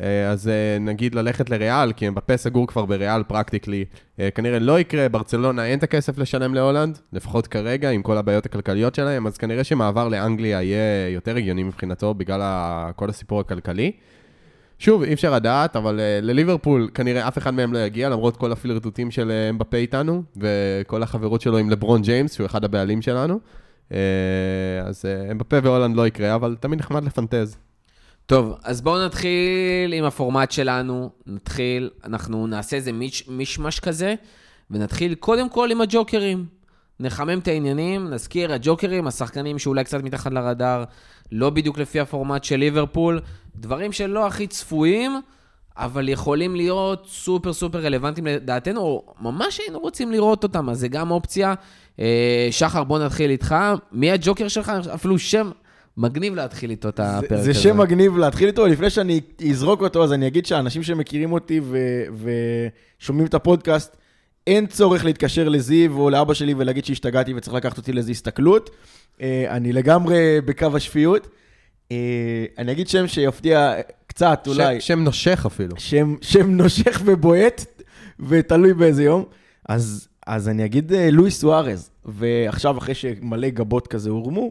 אה, 0.00 0.30
אז 0.30 0.48
אה, 0.48 0.78
נגיד 0.80 1.14
ללכת 1.14 1.50
לריאל, 1.50 1.92
כי 1.92 2.08
אמבפה 2.08 2.36
סגור 2.36 2.66
כבר 2.66 2.84
בריאל 2.84 3.22
פרקטיקלי, 3.22 3.84
אה, 4.20 4.30
כנראה 4.30 4.58
לא 4.58 4.80
יקרה, 4.80 5.08
ברצלונה 5.08 5.66
אין 5.66 5.78
את 5.78 5.82
הכסף 5.82 6.18
לשלם 6.18 6.54
להולנד, 6.54 6.98
לפחות 7.12 7.46
כרגע, 7.46 7.90
עם 7.90 8.02
כל 8.02 8.16
הבעיות 8.18 8.46
הכלכליות 8.46 8.94
שלהם, 8.94 9.26
אז 9.26 9.38
כנראה 9.38 9.64
שמעבר 9.64 10.08
לאנגליה 10.08 10.62
יהיה 10.62 11.08
יותר 11.08 11.36
הגיוני 11.36 11.62
מבחינתו, 11.62 12.14
בגלל 12.14 12.40
כל 12.96 13.10
הסיפור 13.10 13.40
הכלכלי. 13.40 13.92
שוב, 14.78 15.02
אי 15.02 15.12
אפשר 15.12 15.34
לדעת, 15.34 15.76
אבל 15.76 16.00
לליברפול 16.22 16.90
כנראה 16.94 17.28
אף 17.28 17.38
אחד 17.38 17.54
מהם 17.54 17.72
לא 17.72 17.78
יגיע, 17.78 18.08
למרות 18.08 18.36
כל 18.36 18.52
הפילרטוטים 18.52 19.10
של 19.10 19.32
אמבפה 19.50 19.76
איתנו, 19.76 20.22
וכל 20.36 21.02
החברות 21.02 21.40
שלו 21.40 21.58
עם 21.58 21.70
לברון 21.70 22.02
ג'יימס, 22.02 22.34
שהוא 22.34 22.46
אחד 22.46 22.64
הבעלים 22.64 23.02
שלנו. 23.02 23.40
Uh, 23.92 23.94
אז 24.84 25.04
uh, 25.04 25.30
אמבפה 25.30 25.56
והולנד 25.62 25.96
לא 25.96 26.06
יקרה, 26.06 26.34
אבל 26.34 26.56
תמיד 26.60 26.78
נחמד 26.78 27.04
לפנטז. 27.04 27.56
טוב, 28.26 28.58
אז 28.64 28.80
בואו 28.80 29.04
נתחיל 29.04 29.92
עם 29.92 30.04
הפורמט 30.04 30.50
שלנו. 30.50 31.10
נתחיל, 31.26 31.90
אנחנו 32.04 32.46
נעשה 32.46 32.76
איזה 32.76 32.92
מיש, 32.92 33.28
מישמש 33.28 33.80
כזה, 33.80 34.14
ונתחיל 34.70 35.14
קודם 35.14 35.48
כל 35.48 35.70
עם 35.70 35.80
הג'וקרים. 35.80 36.46
נחמם 37.00 37.38
את 37.38 37.48
העניינים, 37.48 38.10
נזכיר, 38.10 38.52
הג'וקרים, 38.52 39.06
השחקנים 39.06 39.58
שאולי 39.58 39.84
קצת 39.84 40.02
מתחת 40.02 40.32
לרדאר, 40.32 40.84
לא 41.32 41.50
בדיוק 41.50 41.78
לפי 41.78 42.00
הפורמט 42.00 42.44
של 42.44 42.56
ליברפול, 42.56 43.20
דברים 43.56 43.92
שלא 43.92 44.26
הכי 44.26 44.46
צפויים, 44.46 45.20
אבל 45.76 46.08
יכולים 46.08 46.56
להיות 46.56 47.06
סופר 47.10 47.52
סופר 47.52 47.78
רלוונטיים 47.78 48.26
לדעתנו, 48.26 48.80
או 48.80 49.14
ממש 49.20 49.58
היינו 49.58 49.78
רוצים 49.78 50.12
לראות 50.12 50.42
אותם, 50.42 50.68
אז 50.68 50.78
זה 50.78 50.88
גם 50.88 51.10
אופציה. 51.10 51.54
אה, 52.00 52.48
שחר, 52.50 52.84
בוא 52.84 52.98
נתחיל 52.98 53.30
איתך. 53.30 53.54
מי 53.92 54.10
הג'וקר 54.10 54.48
שלך? 54.48 54.72
אפילו 54.94 55.18
שם 55.18 55.50
מגניב 55.96 56.34
להתחיל 56.34 56.70
איתו 56.70 56.88
את 56.88 57.00
הפרק 57.00 57.28
זה, 57.28 57.34
הזה. 57.34 57.52
זה 57.52 57.54
שם 57.54 57.78
מגניב 57.78 58.16
להתחיל 58.16 58.46
איתו, 58.48 58.66
לפני 58.66 58.90
שאני 58.90 59.20
אזרוק 59.50 59.82
אותו, 59.82 60.04
אז 60.04 60.12
אני 60.12 60.26
אגיד 60.26 60.46
שאנשים 60.46 60.82
שמכירים 60.82 61.32
אותי 61.32 61.60
ו- 61.64 62.04
ושומעים 62.98 63.26
את 63.26 63.34
הפודקאסט, 63.34 63.96
אין 64.46 64.66
צורך 64.66 65.04
להתקשר 65.04 65.48
לזיו 65.48 65.98
או 65.98 66.10
לאבא 66.10 66.34
שלי 66.34 66.54
ולהגיד 66.54 66.84
שהשתגעתי 66.84 67.34
וצריך 67.34 67.56
לקחת 67.56 67.78
אותי 67.78 67.92
לאיזו 67.92 68.10
הסתכלות. 68.10 68.70
אה, 69.20 69.44
אני 69.48 69.72
לגמרי 69.72 70.40
בקו 70.40 70.66
השפיות. 70.74 71.28
אה, 71.92 72.44
אני 72.58 72.72
אגיד 72.72 72.88
שם 72.88 73.06
שיפתיע 73.06 73.74
קצת, 74.12 74.44
אולי. 74.46 74.80
שם 74.80 74.98
נושך 74.98 75.42
אפילו. 75.46 75.76
שם, 75.78 76.14
שם 76.20 76.50
נושך 76.50 77.02
ובועט, 77.04 77.64
ותלוי 78.28 78.74
באיזה 78.74 79.02
יום. 79.04 79.24
אז, 79.68 80.08
אז 80.26 80.48
אני 80.48 80.64
אגיד 80.64 80.92
אה, 80.92 81.10
לואיס 81.10 81.40
סוארז, 81.40 81.90
ועכשיו 82.04 82.78
אחרי 82.78 82.94
שמלא 82.94 83.48
גבות 83.48 83.86
כזה 83.86 84.10
הורמו, 84.10 84.50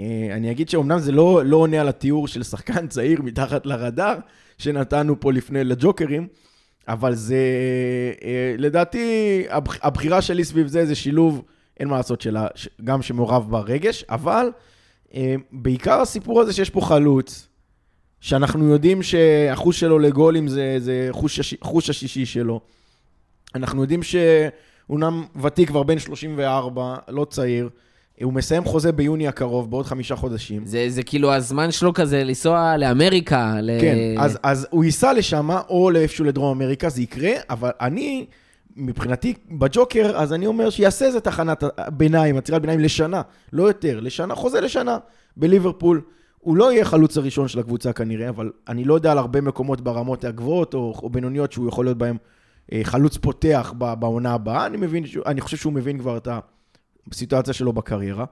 אה, 0.00 0.04
אני 0.32 0.50
אגיד 0.50 0.68
שאומנם 0.68 0.98
זה 0.98 1.12
לא, 1.12 1.42
לא 1.44 1.56
עונה 1.56 1.80
על 1.80 1.88
התיאור 1.88 2.28
של 2.28 2.42
שחקן 2.42 2.86
צעיר 2.86 3.22
מתחת 3.22 3.66
לרדאר 3.66 4.16
שנתנו 4.58 5.20
פה 5.20 5.32
לפני 5.32 5.64
לג'וקרים, 5.64 6.26
אבל 6.88 7.14
זה, 7.14 7.36
אה, 8.24 8.54
לדעתי, 8.58 9.06
הבח- 9.50 9.78
הבחירה 9.82 10.22
שלי 10.22 10.44
סביב 10.44 10.66
זה 10.66 10.86
זה 10.86 10.94
שילוב, 10.94 11.42
אין 11.80 11.88
מה 11.88 11.96
לעשות, 11.96 12.20
שלה, 12.20 12.46
גם 12.84 13.02
שמעורב 13.02 13.50
ברגש, 13.50 14.04
אבל 14.10 14.50
בעיקר 15.52 16.00
הסיפור 16.00 16.40
הזה 16.40 16.52
שיש 16.52 16.70
פה 16.70 16.80
חלוץ, 16.80 17.47
שאנחנו 18.20 18.64
יודעים 18.68 19.02
שהחוש 19.02 19.80
שלו 19.80 19.98
לגולים 19.98 20.48
זה, 20.48 20.76
זה 20.78 21.08
חוש, 21.10 21.38
הש- 21.40 21.54
חוש 21.60 21.90
השישי 21.90 22.26
שלו. 22.26 22.60
אנחנו 23.54 23.82
יודעים 23.82 24.02
שהוא 24.02 24.20
אומנם 24.90 25.24
ותיק 25.42 25.68
כבר 25.68 25.82
בן 25.82 25.98
34, 25.98 26.96
לא 27.08 27.24
צעיר. 27.30 27.68
הוא 28.22 28.32
מסיים 28.32 28.64
חוזה 28.64 28.92
ביוני 28.92 29.28
הקרוב, 29.28 29.70
בעוד 29.70 29.86
חמישה 29.86 30.16
חודשים. 30.16 30.66
זה, 30.66 30.84
זה 30.88 31.02
כאילו 31.02 31.32
הזמן 31.32 31.70
שלו 31.70 31.94
כזה 31.94 32.24
לנסוע 32.24 32.76
לאמריקה. 32.76 33.54
ל... 33.62 33.70
כן, 33.80 33.96
אז, 34.18 34.38
אז 34.42 34.66
הוא 34.70 34.84
ייסע 34.84 35.12
לשם, 35.12 35.50
או 35.68 35.90
לאיפשהו 35.90 36.24
לדרום 36.24 36.62
אמריקה, 36.62 36.88
זה 36.88 37.02
יקרה, 37.02 37.30
אבל 37.50 37.70
אני, 37.80 38.26
מבחינתי, 38.76 39.34
בג'וקר, 39.50 40.12
אז 40.16 40.32
אני 40.32 40.46
אומר 40.46 40.70
שיעשה 40.70 41.04
איזה 41.06 41.20
תחנת 41.20 41.64
ביניים, 41.88 42.36
עצירת 42.36 42.60
ביניים 42.62 42.80
לשנה, 42.80 43.22
לא 43.52 43.62
יותר, 43.62 44.00
לשנה, 44.00 44.34
חוזה 44.34 44.60
לשנה, 44.60 44.98
בליברפול. 45.36 46.00
הוא 46.38 46.56
לא 46.56 46.72
יהיה 46.72 46.84
חלוץ 46.84 47.16
הראשון 47.16 47.48
של 47.48 47.58
הקבוצה 47.58 47.92
כנראה, 47.92 48.28
אבל 48.28 48.52
אני 48.68 48.84
לא 48.84 48.94
יודע 48.94 49.12
על 49.12 49.18
הרבה 49.18 49.40
מקומות 49.40 49.80
ברמות 49.80 50.24
הגבוהות 50.24 50.74
או, 50.74 51.00
או 51.02 51.10
בינוניות 51.10 51.52
שהוא 51.52 51.68
יכול 51.68 51.84
להיות 51.84 51.98
בהם 51.98 52.16
אה, 52.72 52.80
חלוץ 52.84 53.16
פותח 53.16 53.72
בעונה 53.78 54.34
הבאה. 54.34 54.66
אני 54.66 54.76
מבין, 54.76 55.04
אני 55.26 55.40
חושב 55.40 55.56
שהוא 55.56 55.72
מבין 55.72 55.98
כבר 55.98 56.16
את 56.16 56.28
הסיטואציה 57.12 57.54
שלו 57.54 57.72
בקריירה. 57.72 58.24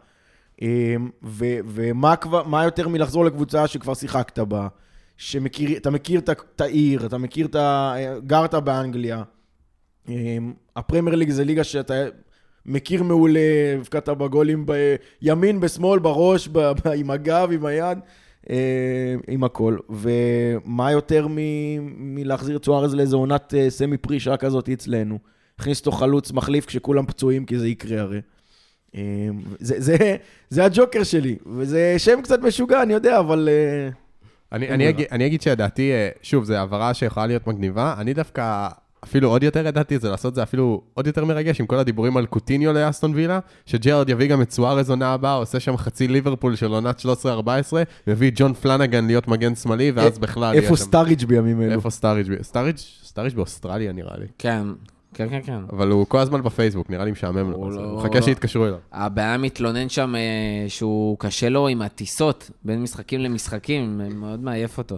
אה, 0.63 0.97
ו- 1.23 1.59
ומה 1.67 2.17
כבר, 2.17 2.43
מה 2.43 2.65
יותר 2.65 2.89
מלחזור 2.89 3.25
לקבוצה 3.25 3.67
שכבר 3.67 3.95
שיחקת 3.95 4.39
בה, 4.39 4.69
שאתה 5.17 5.91
מכיר 5.91 6.21
את 6.21 6.61
העיר, 6.61 7.07
אתה 7.07 7.19
מכיר 7.19 7.47
את 7.47 7.55
ה... 7.55 7.95
גרת 8.27 8.55
באנגליה. 8.55 9.23
אה, 10.09 10.39
הפרמייר 10.77 11.17
ליג 11.17 11.31
זה 11.31 11.45
ליגה 11.45 11.65
שאתה 11.65 11.95
מכיר 12.67 13.03
מעולה, 13.03 13.41
הבקעת 13.79 14.09
בגולים 14.09 14.67
בימין, 14.67 15.61
בשמאל, 15.61 15.99
בראש, 15.99 16.49
ב- 16.49 16.59
ב- 16.59 16.89
עם 16.97 17.11
הגב, 17.11 17.49
עם 17.53 17.67
היד, 17.67 17.99
אה, 18.51 19.15
עם 19.29 19.45
הכל. 19.45 19.77
ומה 19.91 20.93
יותר 20.93 21.27
מ- 21.31 22.15
מלהחזיר 22.15 22.57
את 22.57 22.65
סוארז 22.65 22.95
לאיזו 22.95 23.19
עונת 23.19 23.55
אה, 23.55 23.71
סמי 23.71 23.97
פרישה 23.97 24.37
כזאת 24.37 24.69
אצלנו? 24.69 25.19
הכניס 25.59 25.79
אותו 25.79 25.93
חלוץ 25.93 26.33
מחליף 26.33 26.67
כשכולם 26.67 27.07
פצועים, 27.07 27.45
כי 27.45 27.59
זה 27.59 27.69
יקרה 27.69 28.01
הרי. 28.01 28.21
אה, 28.97 29.01
זה, 29.59 29.75
זה, 29.81 30.17
זה 30.51 30.65
הג'וקר 30.65 31.03
שלי, 31.05 31.37
וזה 31.57 31.95
שם 31.99 32.23
קצת 32.23 32.41
משוגע, 32.41 32.83
אני 32.83 32.93
יודע, 32.93 33.19
אבל... 33.19 33.49
אני, 34.53 34.69
אני. 34.69 34.89
אגיד, 34.89 35.07
אני 35.13 35.27
אגיד 35.27 35.43
שלדעתי, 35.43 35.93
אה, 35.93 36.09
שוב, 36.23 36.45
זו 36.45 36.55
הבהרה 36.55 36.95
שיכולה 36.95 37.27
להיות 37.27 37.47
מגניבה. 37.47 37.95
אני 37.99 38.15
דווקא, 38.15 38.69
אפילו 39.07 39.29
עוד 39.31 39.43
יותר 39.43 39.67
ידעתי, 39.67 39.99
זה 39.99 40.11
לעשות 40.11 40.35
זה 40.35 40.43
אפילו 40.43 40.81
עוד 40.95 41.07
יותר 41.07 41.25
מרגש, 41.25 41.61
עם 41.61 41.67
כל 41.67 41.79
הדיבורים 41.79 42.17
על 42.17 42.27
קוטיניו 42.27 42.73
לאסטון 42.73 43.13
וילה, 43.15 43.39
שג'רארד 43.67 44.09
יביא 44.09 44.27
גם 44.29 44.43
את 44.43 44.51
סוארז 44.51 44.91
עונה 44.91 45.13
הבאה, 45.13 45.35
עושה 45.35 45.61
שם 45.61 45.77
חצי 45.77 46.09
ליברפול 46.09 46.57
של 46.57 46.67
עונת 46.73 47.01
13-14, 47.01 47.05
מביא 48.07 48.29
את 48.31 48.35
ג'ון 48.37 48.55
פלנגן 48.55 49.07
להיות 49.07 49.29
מגן 49.29 49.55
שמאלי, 49.55 49.91
ואז 49.91 50.19
בכלל... 50.19 50.55
יהיה 50.55 50.63
איפה 50.63 50.77
שם- 50.77 50.85
סטאריג' 50.85 51.25
בימים 51.25 51.63
אלו? 51.63 51.73
איפה 51.73 51.91
סטאריג'? 51.91 52.43
סטאריג'? 52.43 52.77
סטאריג' 53.05 53.35
באוסטרליה 53.35 53.93
נראה 53.93 54.17
לי. 54.19 54.27
כן, 54.39 54.63
כן, 55.15 55.29
כן, 55.31 55.41
כן. 55.45 55.59
אבל 55.73 55.91
הוא 55.91 56.07
כל 56.09 56.19
הזמן 56.19 56.43
בפייסבוק, 56.43 56.91
נראה 56.91 57.05
לי 57.05 57.11
משעמם 57.11 57.51
לו. 57.51 57.57
הוא 57.57 57.69
אז 57.69 57.77
לא- 57.77 57.97
מחכה 57.97 58.15
לא. 58.19 58.23
שיתקשרו 58.25 58.65
אליו. 58.67 58.79
הבעיה 58.93 59.39
מתלונן 59.39 59.89
שם 59.89 60.15
אה, 60.15 60.21
שהוא 60.69 61.17
קשה 61.19 61.49
לו 61.49 61.69
עם 61.69 61.83
הטיסות 61.83 62.51
בין 62.65 62.83
משחקים 62.83 63.21
למשחקים, 63.21 64.01
מאוד 64.15 64.41
מעייף 64.43 64.79
אותו. 64.79 64.97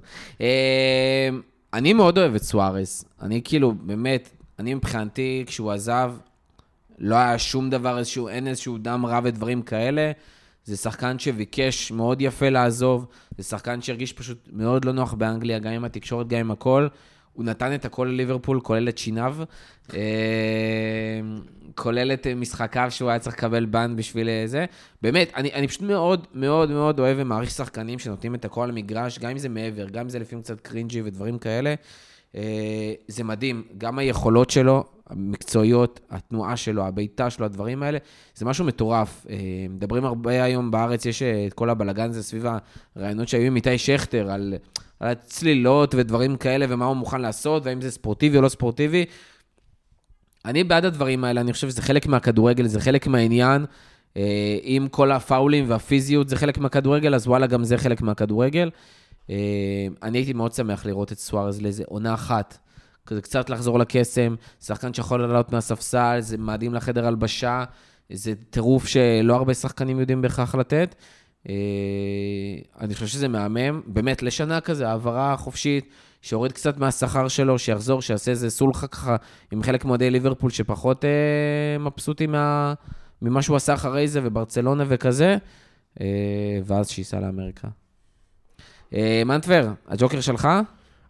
אני 1.75 1.93
מאוד 1.93 2.19
אוהב 2.19 2.35
את 2.35 2.43
סוארז. 2.43 3.05
אני 3.23 3.41
כאילו, 3.45 3.73
באמת, 3.75 4.31
אני 4.59 4.75
מבחינתי, 4.75 5.45
כשהוא 5.47 5.73
עזב, 5.73 6.13
לא 6.99 7.15
היה 7.15 7.39
שום 7.39 7.71
דבר, 7.71 7.99
איזשהו, 7.99 8.29
אין 8.29 8.47
איזשהו 8.47 8.79
דם 8.79 9.07
רע 9.07 9.21
ודברים 9.25 9.63
כאלה. 9.63 10.13
זה 10.65 10.77
שחקן 10.77 11.19
שביקש 11.19 11.93
מאוד 11.93 12.23
יפה 12.23 12.49
לעזוב, 12.49 13.07
זה 13.39 13.45
שחקן 13.45 13.83
שהרגיש 13.83 14.13
פשוט 14.13 14.49
מאוד 14.53 14.85
לא 14.85 14.93
נוח 14.93 15.15
באנגליה, 15.15 15.59
גם 15.59 15.73
עם 15.73 15.85
התקשורת, 15.85 16.29
גם 16.29 16.39
עם 16.39 16.51
הכל. 16.51 16.89
הוא 17.39 17.45
נתן 17.45 17.75
את 17.75 17.85
הכל 17.85 18.05
לליברפול, 18.05 18.61
כולל 18.61 18.89
את 18.89 18.99
שיניו, 18.99 19.37
אה, 19.95 20.01
כולל 21.75 22.13
את 22.13 22.27
אה, 22.27 22.35
משחקיו 22.35 22.87
שהוא 22.91 23.11
היה 23.11 23.19
צריך 23.19 23.37
לקבל 23.37 23.67
בן 23.67 23.97
בשביל 23.97 24.29
אה, 24.29 24.43
זה. 24.47 24.65
באמת, 25.03 25.33
אני, 25.37 25.53
אני 25.53 25.69
פשוט 25.69 25.83
מאוד 25.83 26.27
מאוד 26.35 26.71
מאוד 26.71 27.01
אוהב 27.01 27.17
ומעריך 27.21 27.51
שחקנים 27.51 27.99
שנותנים 27.99 28.35
את 28.35 28.45
הכל 28.45 28.63
על 28.63 28.71
המגרש, 28.71 29.19
גם 29.19 29.31
אם 29.31 29.39
זה 29.39 29.49
מעבר, 29.49 29.89
גם 29.89 30.01
אם 30.01 30.09
זה 30.09 30.19
לפעמים 30.19 30.43
קצת 30.43 30.61
קרינג'י 30.61 31.03
ודברים 31.03 31.39
כאלה. 31.39 31.75
זה 33.09 33.25
מדהים, 33.25 33.63
גם 33.79 33.99
היכולות 33.99 34.51
שלו, 34.51 34.85
המקצועיות, 35.07 36.01
התנועה 36.11 36.57
שלו, 36.57 36.87
הבעיטה 36.87 37.31
שלו, 37.31 37.47
הדברים 37.47 37.83
האלה, 37.83 37.99
זה 38.35 38.45
משהו 38.45 38.65
מטורף. 38.65 39.27
מדברים 39.71 40.05
הרבה 40.05 40.43
היום 40.43 40.71
בארץ, 40.71 41.07
יש 41.07 41.23
את 41.23 41.53
כל 41.53 41.71
הבלגן 41.71 42.11
הזה 42.11 42.23
סביב 42.23 42.47
הרעיונות 42.97 43.29
שהיו 43.29 43.47
עם 43.47 43.57
איתי 43.57 43.79
שכטר, 43.79 44.31
על, 44.31 44.55
על 45.01 45.09
הצלילות 45.09 45.95
ודברים 45.95 46.37
כאלה, 46.37 46.67
ומה 46.69 46.85
הוא 46.85 46.97
מוכן 46.97 47.21
לעשות, 47.21 47.67
והאם 47.67 47.81
זה 47.81 47.91
ספורטיבי 47.91 48.37
או 48.37 48.43
לא 48.43 48.49
ספורטיבי. 48.49 49.05
אני 50.45 50.65
בעד 50.65 50.85
הדברים 50.85 51.25
האלה, 51.25 51.41
אני 51.41 51.53
חושב 51.53 51.69
שזה 51.69 51.83
חלק 51.83 52.07
מהכדורגל, 52.07 52.67
זה 52.67 52.81
חלק 52.81 53.07
מהעניין. 53.07 53.65
אה, 54.17 54.59
עם 54.63 54.89
כל 54.89 55.13
הפאולים 55.13 55.65
והפיזיות 55.69 56.29
זה 56.29 56.37
חלק 56.37 56.59
מהכדורגל, 56.59 57.15
אז 57.15 57.27
וואלה, 57.27 57.47
גם 57.47 57.65
זה 57.65 57.79
חלק 57.79 58.01
מהכדורגל. 58.01 58.71
אה, 59.31 59.37
אני 60.03 60.19
הייתי 60.19 60.33
מאוד 60.33 60.53
שמח 60.53 60.87
לראות 60.87 61.13
את 61.13 61.19
סוארז 61.19 61.63
לאיזה 61.63 61.85
עונה 61.87 62.15
אחת. 62.15 62.59
כזה 63.07 63.23
קצת 63.23 63.51
לחזור 63.51 63.79
לקסם, 63.79 64.35
שחקן 64.61 64.95
שיכול 64.95 65.21
לעלות 65.21 65.53
מהספסל, 65.53 66.17
זה 66.21 66.39
מאדים 66.39 66.75
לחדר 66.75 67.07
הלבשה, 67.07 67.65
זה 68.13 68.33
טירוף 68.51 68.87
שלא 68.87 69.35
הרבה 69.35 69.55
שחקנים 69.55 70.01
יודעים 70.01 70.23
בהכרח 70.23 70.55
לתת. 70.55 70.95
אה, 71.49 71.55
אני 72.81 72.95
חושב 72.95 73.07
שזה 73.07 73.29
מהמם, 73.29 73.81
באמת, 73.87 74.23
לשנה 74.23 74.61
כזה, 74.61 74.89
העברה 74.89 75.37
חופשית, 75.37 75.89
שיוריד 76.23 76.53
קצת 76.53 76.77
מהשכר 76.77 77.29
שלו, 77.29 77.59
שיחזור, 77.59 78.03
שיעשה 78.03 78.31
איזה 78.31 78.51
סולחה 78.51 78.87
ככה 78.87 79.17
עם 79.53 79.63
חלק 79.63 79.85
מאוהדי 79.85 80.11
ליברפול 80.11 80.51
שפחות 80.51 81.05
אה, 81.05 81.79
מבסוטים 81.79 82.33
מה, 82.33 82.75
ממה 83.23 83.43
שהוא 83.43 83.57
עשה 83.57 83.75
אחרי 83.75 84.09
זה, 84.09 84.21
וברצלונה 84.23 84.85
וכזה, 84.87 85.37
אה, 86.01 86.07
ואז 86.65 86.89
שייסע 86.89 87.21
לאמריקה. 87.21 87.69
אה, 88.95 89.23
מנטבר, 89.27 89.69
הג'וקר 89.89 90.21
שלך? 90.21 90.49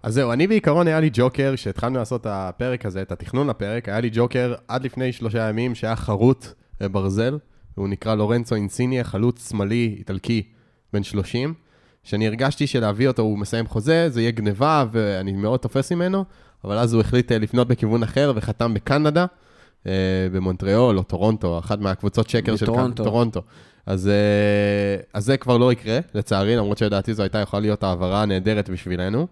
אז 0.02 0.14
זהו, 0.14 0.32
אני 0.32 0.46
בעיקרון 0.46 0.86
היה 0.86 1.00
לי 1.00 1.10
ג'וקר, 1.12 1.52
כשהתחלנו 1.54 1.98
לעשות 1.98 2.20
את 2.20 2.26
הפרק 2.30 2.86
הזה, 2.86 3.02
את 3.02 3.12
התכנון 3.12 3.50
לפרק, 3.50 3.88
היה 3.88 4.00
לי 4.00 4.10
ג'וקר 4.12 4.54
עד 4.68 4.84
לפני 4.84 5.12
שלושה 5.12 5.48
ימים 5.48 5.74
שהיה 5.74 5.96
חרוט 5.96 6.46
אה, 6.82 6.88
ברזל, 6.88 7.38
הוא 7.74 7.88
נקרא 7.88 8.14
לורנצו 8.14 8.54
אינסיניה, 8.54 9.04
חלוץ 9.04 9.50
שמאלי 9.50 9.94
איטלקי 9.98 10.42
בן 10.92 11.02
30, 11.02 11.54
שאני 12.02 12.26
הרגשתי 12.26 12.66
שלהביא 12.66 13.08
אותו, 13.08 13.22
הוא 13.22 13.38
מסיים 13.38 13.66
חוזה, 13.66 14.08
זה 14.10 14.20
יהיה 14.20 14.30
גניבה 14.30 14.84
ואני 14.92 15.32
מאוד 15.32 15.60
תופס 15.60 15.92
ממנו, 15.92 16.24
אבל 16.64 16.78
אז 16.78 16.92
הוא 16.94 17.00
החליט 17.00 17.32
אה, 17.32 17.38
לפנות 17.38 17.68
בכיוון 17.68 18.02
אחר 18.02 18.32
וחתם 18.36 18.74
בקנדה, 18.74 19.26
אה, 19.86 19.92
במונטריאול 20.32 20.98
או 20.98 21.02
טורונטו, 21.02 21.58
אחת 21.58 21.78
מהקבוצות 21.78 22.30
שקר 22.30 22.56
של. 22.56 22.66
קנ- 22.66 23.04
טורונטו. 23.04 23.42
אז, 23.86 24.08
אה, 24.08 25.02
אז 25.14 25.24
זה 25.24 25.36
כבר 25.36 25.58
לא 25.58 25.72
יקרה, 25.72 25.98
לצערי, 26.14 26.56
למרות 26.56 26.78
שלדעתי 26.78 27.14
זו 27.14 27.22
הייתה 27.22 27.38
יכולה 27.38 27.60
להיות 27.60 27.82
העברה 27.82 28.24
נהדרת 28.26 28.70
בשבילנו, 28.70 29.26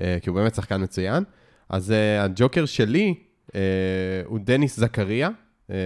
אה, 0.00 0.16
כי 0.22 0.30
הוא 0.30 0.36
באמת 0.36 0.54
שחקן 0.54 0.82
מצוין. 0.82 1.24
אז 1.68 1.90
אה, 1.90 2.22
הג'וקר 2.24 2.66
שלי 2.66 3.14
אה, 3.54 3.60
הוא 4.24 4.38
דניס 4.44 4.80
זכריה, 4.80 5.28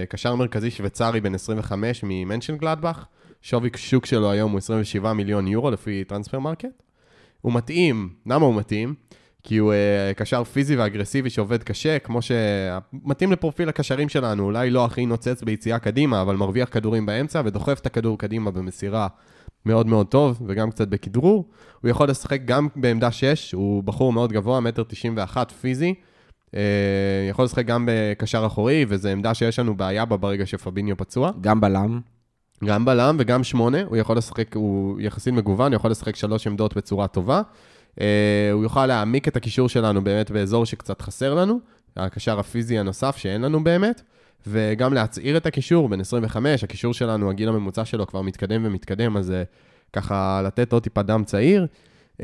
קשר 0.09 0.35
מרכזי 0.35 0.71
שוויצרי 0.71 1.21
בן 1.21 1.35
25 1.35 2.03
ממנשן 2.03 2.57
גלדבך. 2.57 3.05
שווי 3.41 3.69
שוק 3.75 4.05
שלו 4.05 4.31
היום 4.31 4.51
הוא 4.51 4.57
27 4.57 5.13
מיליון 5.13 5.47
יורו 5.47 5.71
לפי 5.71 6.03
טרנספר 6.03 6.39
מרקט. 6.39 6.83
הוא 7.41 7.53
מתאים, 7.53 8.09
למה 8.25 8.45
הוא 8.45 8.55
מתאים? 8.55 8.93
כי 9.43 9.57
הוא 9.57 9.73
uh, 9.73 10.13
קשר 10.17 10.43
פיזי 10.43 10.75
ואגרסיבי 10.75 11.29
שעובד 11.29 11.63
קשה, 11.63 11.99
כמו 11.99 12.19
שמתאים 12.21 13.31
לפרופיל 13.31 13.69
הקשרים 13.69 14.09
שלנו, 14.09 14.43
אולי 14.43 14.69
לא 14.69 14.85
הכי 14.85 15.05
נוצץ 15.05 15.43
ביציאה 15.43 15.79
קדימה, 15.79 16.21
אבל 16.21 16.35
מרוויח 16.35 16.69
כדורים 16.71 17.05
באמצע 17.05 17.41
ודוחף 17.45 17.79
את 17.79 17.85
הכדור 17.85 18.17
קדימה 18.17 18.51
במסירה 18.51 19.07
מאוד 19.65 19.87
מאוד 19.87 20.07
טוב, 20.07 20.41
וגם 20.47 20.71
קצת 20.71 20.87
בכדרור. 20.87 21.49
הוא 21.81 21.89
יכול 21.89 22.09
לשחק 22.09 22.41
גם 22.45 22.67
בעמדה 22.75 23.11
6, 23.11 23.51
הוא 23.51 23.83
בחור 23.83 24.13
מאוד 24.13 24.33
גבוה, 24.33 24.59
מטר 24.59 24.83
91 24.83 25.51
פיזי. 25.51 25.93
Uh, 26.51 26.55
יכול 27.29 27.45
לשחק 27.45 27.65
גם 27.65 27.89
בקשר 27.91 28.45
אחורי, 28.45 28.85
וזו 28.87 29.09
עמדה 29.09 29.33
שיש 29.33 29.59
לנו 29.59 29.77
בעיה 29.77 30.05
בה 30.05 30.17
ברגע 30.17 30.45
שפביניו 30.45 30.97
פצוע. 30.97 31.31
גם 31.41 31.61
בלם. 31.61 31.99
גם 32.65 32.85
בלם 32.85 33.15
וגם 33.19 33.43
שמונה, 33.43 33.77
הוא 33.85 33.97
יכול 33.97 34.17
לשחק, 34.17 34.55
הוא 34.55 35.01
יחסית 35.01 35.33
מגוון, 35.33 35.71
הוא 35.71 35.75
יכול 35.75 35.91
לשחק 35.91 36.15
שלוש 36.15 36.47
עמדות 36.47 36.77
בצורה 36.77 37.07
טובה. 37.07 37.41
Uh, 37.95 38.01
הוא 38.53 38.63
יוכל 38.63 38.85
להעמיק 38.85 39.27
את 39.27 39.35
הקישור 39.35 39.69
שלנו 39.69 40.03
באמת 40.03 40.31
באזור 40.31 40.65
שקצת 40.65 41.01
חסר 41.01 41.33
לנו, 41.33 41.59
הקשר 41.97 42.39
הפיזי 42.39 42.79
הנוסף 42.79 43.17
שאין 43.17 43.41
לנו 43.41 43.63
באמת, 43.63 44.01
וגם 44.47 44.93
להצעיר 44.93 45.37
את 45.37 45.45
הקישור, 45.45 45.89
בן 45.89 46.01
25, 46.01 46.63
הקישור 46.63 46.93
שלנו, 46.93 47.29
הגיל 47.29 47.49
הממוצע 47.49 47.85
שלו 47.85 48.07
כבר 48.07 48.21
מתקדם 48.21 48.61
ומתקדם, 48.65 49.17
אז 49.17 49.33
ככה 49.93 50.41
לתת 50.45 50.73
עוד 50.73 50.83
טיפה 50.83 51.01
דם 51.01 51.23
צעיר. 51.23 51.67
Uh, 52.19 52.21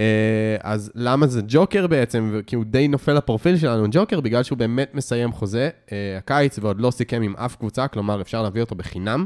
אז 0.62 0.92
למה 0.96 1.28
זה 1.28 1.42
ג'וקר 1.48 1.88
בעצם? 1.88 2.42
כי 2.48 2.56
הוא 2.56 2.66
די 2.66 2.88
נופל 2.88 3.14
לפרופיל 3.14 3.58
שלנו 3.58 3.88
ג'וקר, 3.92 4.20
בגלל 4.20 4.44
שהוא 4.44 4.58
באמת 4.58 4.92
מסיים 4.96 5.32
חוזה 5.32 5.70
uh, 5.86 5.90
הקיץ 6.18 6.60
ועוד 6.62 6.82
לא 6.82 6.92
סיכם 6.92 7.22
עם 7.22 7.36
אף 7.36 7.56
קבוצה, 7.56 7.88
כלומר 7.88 8.22
אפשר 8.22 8.42
להביא 8.42 8.62
אותו 8.62 8.76
בחינם. 8.76 9.26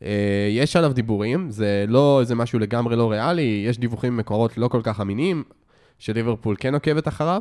Uh, 0.00 0.04
יש 0.50 0.76
עליו 0.76 0.92
דיבורים, 0.92 1.50
זה 1.50 1.84
לא 1.88 2.20
איזה 2.20 2.34
משהו 2.34 2.58
לגמרי 2.58 2.96
לא 2.96 3.10
ריאלי, 3.10 3.64
יש 3.68 3.78
דיווחים 3.78 4.16
ממקורות 4.16 4.58
לא 4.58 4.68
כל 4.68 4.80
כך 4.82 5.00
אמינים. 5.00 5.44
שליברפול 5.98 6.56
כן 6.58 6.74
עוקבת 6.74 7.08
אחריו. 7.08 7.40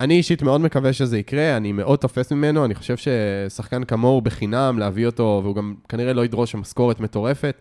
אני 0.00 0.14
אישית 0.14 0.42
מאוד 0.42 0.60
מקווה 0.60 0.92
שזה 0.92 1.18
יקרה, 1.18 1.56
אני 1.56 1.72
מאוד 1.72 1.98
תופס 1.98 2.32
ממנו, 2.32 2.64
אני 2.64 2.74
חושב 2.74 2.94
ששחקן 2.96 3.84
כמוהו 3.84 4.20
בחינם, 4.20 4.78
להביא 4.78 5.06
אותו, 5.06 5.40
והוא 5.42 5.56
גם 5.56 5.74
כנראה 5.88 6.12
לא 6.12 6.24
ידרוש 6.24 6.54
משכורת 6.54 7.00
מטורפת. 7.00 7.56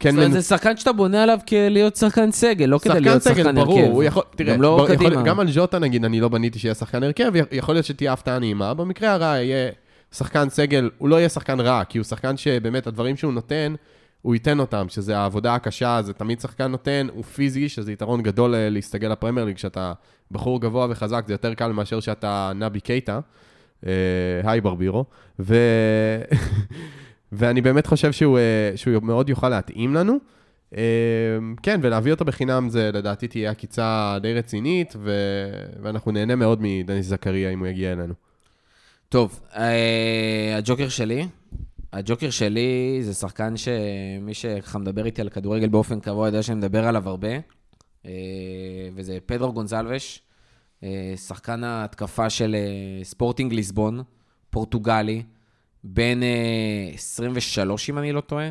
כן, 0.00 0.10
זאת 0.10 0.18
אומרת, 0.18 0.32
זה 0.32 0.42
שחקן 0.42 0.76
שאתה 0.76 0.92
בונה 0.92 1.22
עליו 1.22 1.38
כלהיות 1.48 1.96
שחקן 1.96 2.30
סגל, 2.30 2.66
לא 2.66 2.78
כדי 2.78 3.00
להיות 3.00 3.22
סגל, 3.22 3.34
שחקן 3.34 3.54
ברור, 3.54 3.78
הרכב. 3.78 3.90
הוא 3.90 4.02
יכול, 4.02 4.22
תראה, 4.36 4.54
גם 4.54 4.62
לא 4.62 4.86
קדימה. 4.88 5.22
גם 5.22 5.40
על 5.40 5.50
ז'וטה 5.50 5.78
נגיד, 5.78 6.04
אני 6.04 6.20
לא 6.20 6.28
בניתי 6.28 6.58
שיהיה 6.58 6.74
שחקן 6.74 7.02
הרכב, 7.02 7.32
יכול 7.52 7.74
להיות 7.74 7.86
שתהיה 7.86 8.12
הפתעה 8.12 8.38
נעימה. 8.38 8.74
במקרה 8.74 9.12
הרע 9.12 9.26
יהיה 9.26 9.70
שחקן 10.12 10.48
סגל, 10.48 10.90
הוא 10.98 11.08
לא 11.08 11.16
יהיה 11.16 11.28
שחקן 11.28 11.60
רע, 11.60 11.84
כי 11.84 11.98
הוא 11.98 12.04
שחקן 12.04 12.36
שבאמת 12.36 12.86
הדברים 12.86 13.16
שהוא 13.16 13.32
נותן, 13.32 13.74
הוא 14.22 14.34
ייתן 14.34 14.60
אותם, 14.60 14.86
שזה 14.88 15.18
העבודה 15.18 15.54
הקשה, 15.54 16.02
זה 16.02 16.12
תמיד 16.12 16.40
שחקן 16.40 16.66
נותן, 16.70 17.06
הוא 17.12 17.24
פיזי, 17.24 17.68
שזה 17.68 17.92
יתרון 17.92 18.22
גדול 18.22 18.54
אה, 18.54 18.68
להסתגל 18.70 19.08
לפרמייר 19.08 19.46
ליג, 19.46 19.56
כשאתה 19.56 19.92
בחור 20.30 20.60
גבוה 20.60 20.86
וחזק, 20.90 21.24
זה 21.26 21.34
יותר 21.34 21.54
קל 21.54 21.72
מאשר 21.72 22.00
שאתה 22.00 22.52
נבי 22.54 22.80
קייטה. 22.80 23.20
אה, 23.86 23.92
היי 24.44 24.60
ברבירו. 24.60 25.04
ו... 25.40 25.56
ואני 27.32 27.60
באמת 27.60 27.86
חושב 27.86 28.12
שהוא, 28.12 28.38
אה, 28.38 28.72
שהוא 28.76 29.02
מאוד 29.02 29.28
יוכל 29.28 29.48
להתאים 29.48 29.94
לנו. 29.94 30.18
אה, 30.76 30.82
כן, 31.62 31.80
ולהביא 31.82 32.12
אותו 32.12 32.24
בחינם 32.24 32.68
זה 32.68 32.90
לדעתי 32.92 33.28
תהיה 33.28 33.50
עקיצה 33.50 34.18
די 34.22 34.34
רצינית, 34.34 34.94
ו... 34.98 35.12
ואנחנו 35.82 36.12
נהנה 36.12 36.36
מאוד 36.36 36.58
מדניס 36.62 37.06
זכריה 37.06 37.50
אם 37.50 37.58
הוא 37.58 37.66
יגיע 37.66 37.92
אלינו. 37.92 38.14
טוב, 39.08 39.40
אה, 39.56 40.54
הג'וקר 40.56 40.88
שלי, 40.88 41.26
הג'וקר 41.92 42.30
שלי 42.30 42.98
זה 43.02 43.14
שחקן 43.14 43.56
שמי 43.56 44.34
שככה 44.34 44.78
מדבר 44.78 45.06
איתי 45.06 45.20
על 45.20 45.28
כדורגל 45.28 45.68
באופן 45.68 46.00
קבוע 46.00 46.28
יודע 46.28 46.42
שאני 46.42 46.58
מדבר 46.58 46.86
עליו 46.86 47.08
הרבה, 47.08 47.28
וזה 48.94 49.18
פדרו 49.26 49.52
גונזלבש, 49.52 50.22
שחקן 51.16 51.64
ההתקפה 51.64 52.30
של 52.30 52.56
ספורטינג 53.02 53.52
ליסבון, 53.52 54.02
פורטוגלי, 54.50 55.22
בן 55.84 56.22
אה, 56.22 56.90
23 56.94 57.90
אם 57.90 57.98
אני 57.98 58.12
לא 58.12 58.20
טועה. 58.20 58.50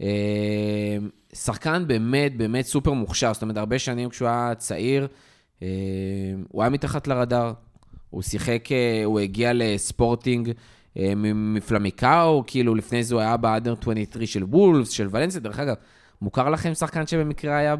אה, 0.00 0.96
שחקן 1.32 1.84
באמת 1.86 2.36
באמת 2.36 2.64
סופר 2.64 2.92
מוכשר, 2.92 3.32
זאת 3.34 3.42
אומרת, 3.42 3.56
הרבה 3.56 3.78
שנים 3.78 4.08
כשהוא 4.08 4.28
היה 4.28 4.54
צעיר, 4.54 5.06
אה, 5.62 5.68
הוא 6.48 6.62
היה 6.62 6.70
מתחת 6.70 7.06
לרדאר. 7.06 7.52
הוא 8.10 8.22
שיחק, 8.22 8.72
אה, 8.72 9.04
הוא 9.04 9.20
הגיע 9.20 9.50
לספורטינג 9.54 10.52
אה, 10.98 11.12
מפלמיקאו, 11.34 12.44
כאילו 12.46 12.74
לפני 12.74 13.04
זה 13.04 13.14
הוא 13.14 13.22
היה 13.22 13.36
באדר 13.36 13.74
23 13.82 14.32
של 14.32 14.44
וולפס, 14.44 14.90
של 14.90 15.08
ולנסיה. 15.10 15.40
דרך 15.40 15.58
אגב, 15.58 15.74
מוכר 16.22 16.50
לכם 16.50 16.74
שחקן 16.74 17.06
שבמקרה 17.06 17.56
היה 17.56 17.74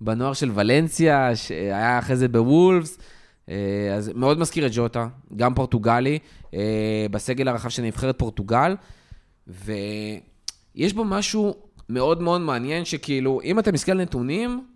בנוער 0.00 0.32
של 0.32 0.50
ולנסיה, 0.54 1.36
שהיה 1.36 1.98
אחרי 1.98 2.16
זה 2.16 2.28
בוולפס. 2.28 2.98
אה, 3.48 3.94
אז 3.94 4.10
מאוד 4.14 4.38
מזכיר 4.38 4.66
את 4.66 4.70
ג'וטה, 4.74 5.08
גם 5.36 5.54
פורטוגלי, 5.54 6.18
אה, 6.54 7.06
בסגל 7.10 7.48
הרחב 7.48 7.68
של 7.68 7.82
נבחרת 7.82 8.18
פורטוגל, 8.18 8.76
ויש 9.46 10.92
בו 10.94 11.04
משהו 11.04 11.54
מאוד 11.88 12.22
מאוד 12.22 12.40
מעניין, 12.40 12.84
שכאילו, 12.84 13.40
אם 13.44 13.58
אתה 13.58 13.72
מסתכל 13.72 13.92
על 13.92 14.02
נתונים, 14.02 14.66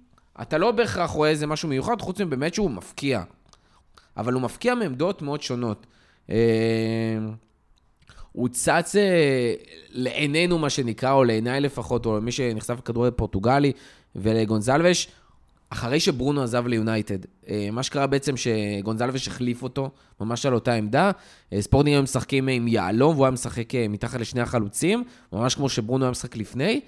אתה 0.43 0.59
לא 0.59 0.73
בהכרח 0.73 1.11
רואה 1.11 1.31
איזה 1.31 1.47
משהו 1.47 1.69
מיוחד, 1.69 2.01
חוץ 2.01 2.21
מבאמת 2.21 2.55
שהוא 2.55 2.71
מפקיע. 2.71 3.23
אבל 4.17 4.33
הוא 4.33 4.43
מפקיע 4.43 4.75
מעמדות 4.75 5.23
מאוד 5.23 5.43
שונות. 5.43 5.87
אה, 6.31 6.37
הוא 8.33 8.49
צץ 8.49 8.95
לעינינו, 9.91 10.59
מה 10.59 10.71
שנקרא, 10.71 11.13
או 11.13 11.25
לעיניי 11.25 11.61
לפחות, 11.61 12.07
או 12.07 12.17
למי 12.17 12.33
שנחשף 12.33 12.79
לכדורגל 12.79 13.17
פורטוגלי 13.17 13.73
ולגונזלבש, 14.17 15.09
אחרי 15.71 16.01
שברונו 16.01 16.43
עזב 16.43 16.67
ליונייטד. 16.67 17.19
אה, 17.49 17.69
מה 17.73 17.83
שקרה 17.83 18.07
בעצם 18.07 18.35
שגונזלבש 18.37 19.29
החליף 19.29 19.63
אותו, 19.63 19.91
ממש 20.21 20.47
על 20.47 20.55
אותה 20.55 20.73
עמדה. 20.73 21.11
אה, 21.53 21.63
ספורטינג 21.63 21.95
היו 21.95 22.03
משחקים 22.03 22.49
עם 22.49 22.69
יהלום, 22.69 23.15
והוא 23.15 23.25
היה 23.25 23.31
משחק 23.31 23.75
אה, 23.75 23.89
מתחת 23.89 24.21
לשני 24.21 24.41
החלוצים, 24.41 25.05
ממש 25.33 25.55
כמו 25.55 25.69
שברונו 25.69 26.05
היה 26.05 26.11
משחק 26.11 26.37
לפני, 26.37 26.81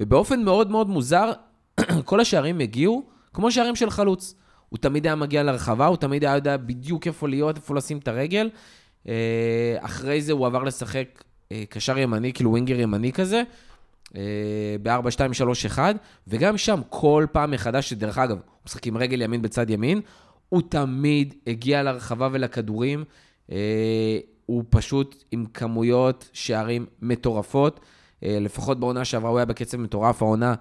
ובאופן 0.00 0.42
מאוד 0.42 0.70
מאוד 0.70 0.88
מוזר, 0.88 1.32
כל 2.04 2.20
השערים 2.20 2.58
הגיעו 2.58 3.02
כמו 3.32 3.52
שערים 3.52 3.76
של 3.76 3.90
חלוץ. 3.90 4.34
הוא 4.68 4.78
תמיד 4.78 5.06
היה 5.06 5.14
מגיע 5.14 5.42
לרחבה, 5.42 5.86
הוא 5.86 5.96
תמיד 5.96 6.24
היה 6.24 6.34
יודע 6.34 6.56
בדיוק 6.56 7.06
איפה 7.06 7.28
להיות, 7.28 7.56
איפה 7.56 7.74
לשים 7.74 7.98
את 7.98 8.08
הרגל. 8.08 8.50
אה, 9.08 9.76
אחרי 9.80 10.22
זה 10.22 10.32
הוא 10.32 10.46
עבר 10.46 10.62
לשחק 10.62 11.24
אה, 11.52 11.64
קשר 11.68 11.98
ימני, 11.98 12.32
כאילו 12.32 12.50
ווינגר 12.50 12.80
ימני 12.80 13.12
כזה, 13.12 13.42
ב-4, 14.82 15.10
2, 15.10 15.34
3, 15.34 15.66
1, 15.66 15.96
וגם 16.28 16.58
שם 16.58 16.80
כל 16.88 17.26
פעם 17.32 17.50
מחדש, 17.50 17.90
שדרך 17.90 18.18
אגב, 18.18 18.36
הוא 18.36 18.42
משחק 18.66 18.86
עם 18.86 18.96
רגל 18.96 19.22
ימין 19.22 19.42
בצד 19.42 19.70
ימין, 19.70 20.00
הוא 20.48 20.62
תמיד 20.68 21.34
הגיע 21.46 21.82
לרחבה 21.82 22.28
ולכדורים. 22.32 23.04
אה, 23.52 24.18
הוא 24.46 24.64
פשוט 24.70 25.24
עם 25.30 25.44
כמויות 25.54 26.30
שערים 26.32 26.86
מטורפות. 27.02 27.80
אה, 28.22 28.38
לפחות 28.40 28.80
בעונה 28.80 29.04
שעברה 29.04 29.30
הוא 29.30 29.38
היה 29.38 29.46
בקצב 29.46 29.76
מטורף, 29.76 30.22
העונה 30.22 30.54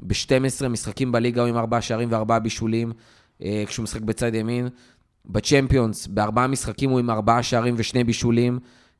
ב-12 0.00 0.68
משחקים 0.68 1.12
בליגה 1.12 1.40
הוא 1.40 1.48
עם 1.48 1.56
4 1.56 1.80
שערים 1.80 2.12
ו-4 2.12 2.38
בישולים, 2.38 2.92
אה, 3.42 3.64
כשהוא 3.66 3.84
משחק 3.84 4.00
בצד 4.00 4.34
ימין. 4.34 4.68
בצ'מפיונס, 5.26 6.06
בארבעה 6.06 6.46
משחקים 6.46 6.90
הוא 6.90 6.98
עם 6.98 7.10
ארבעה 7.10 7.42
שערים 7.42 7.74
ושני 7.78 8.04
בישולים. 8.04 8.58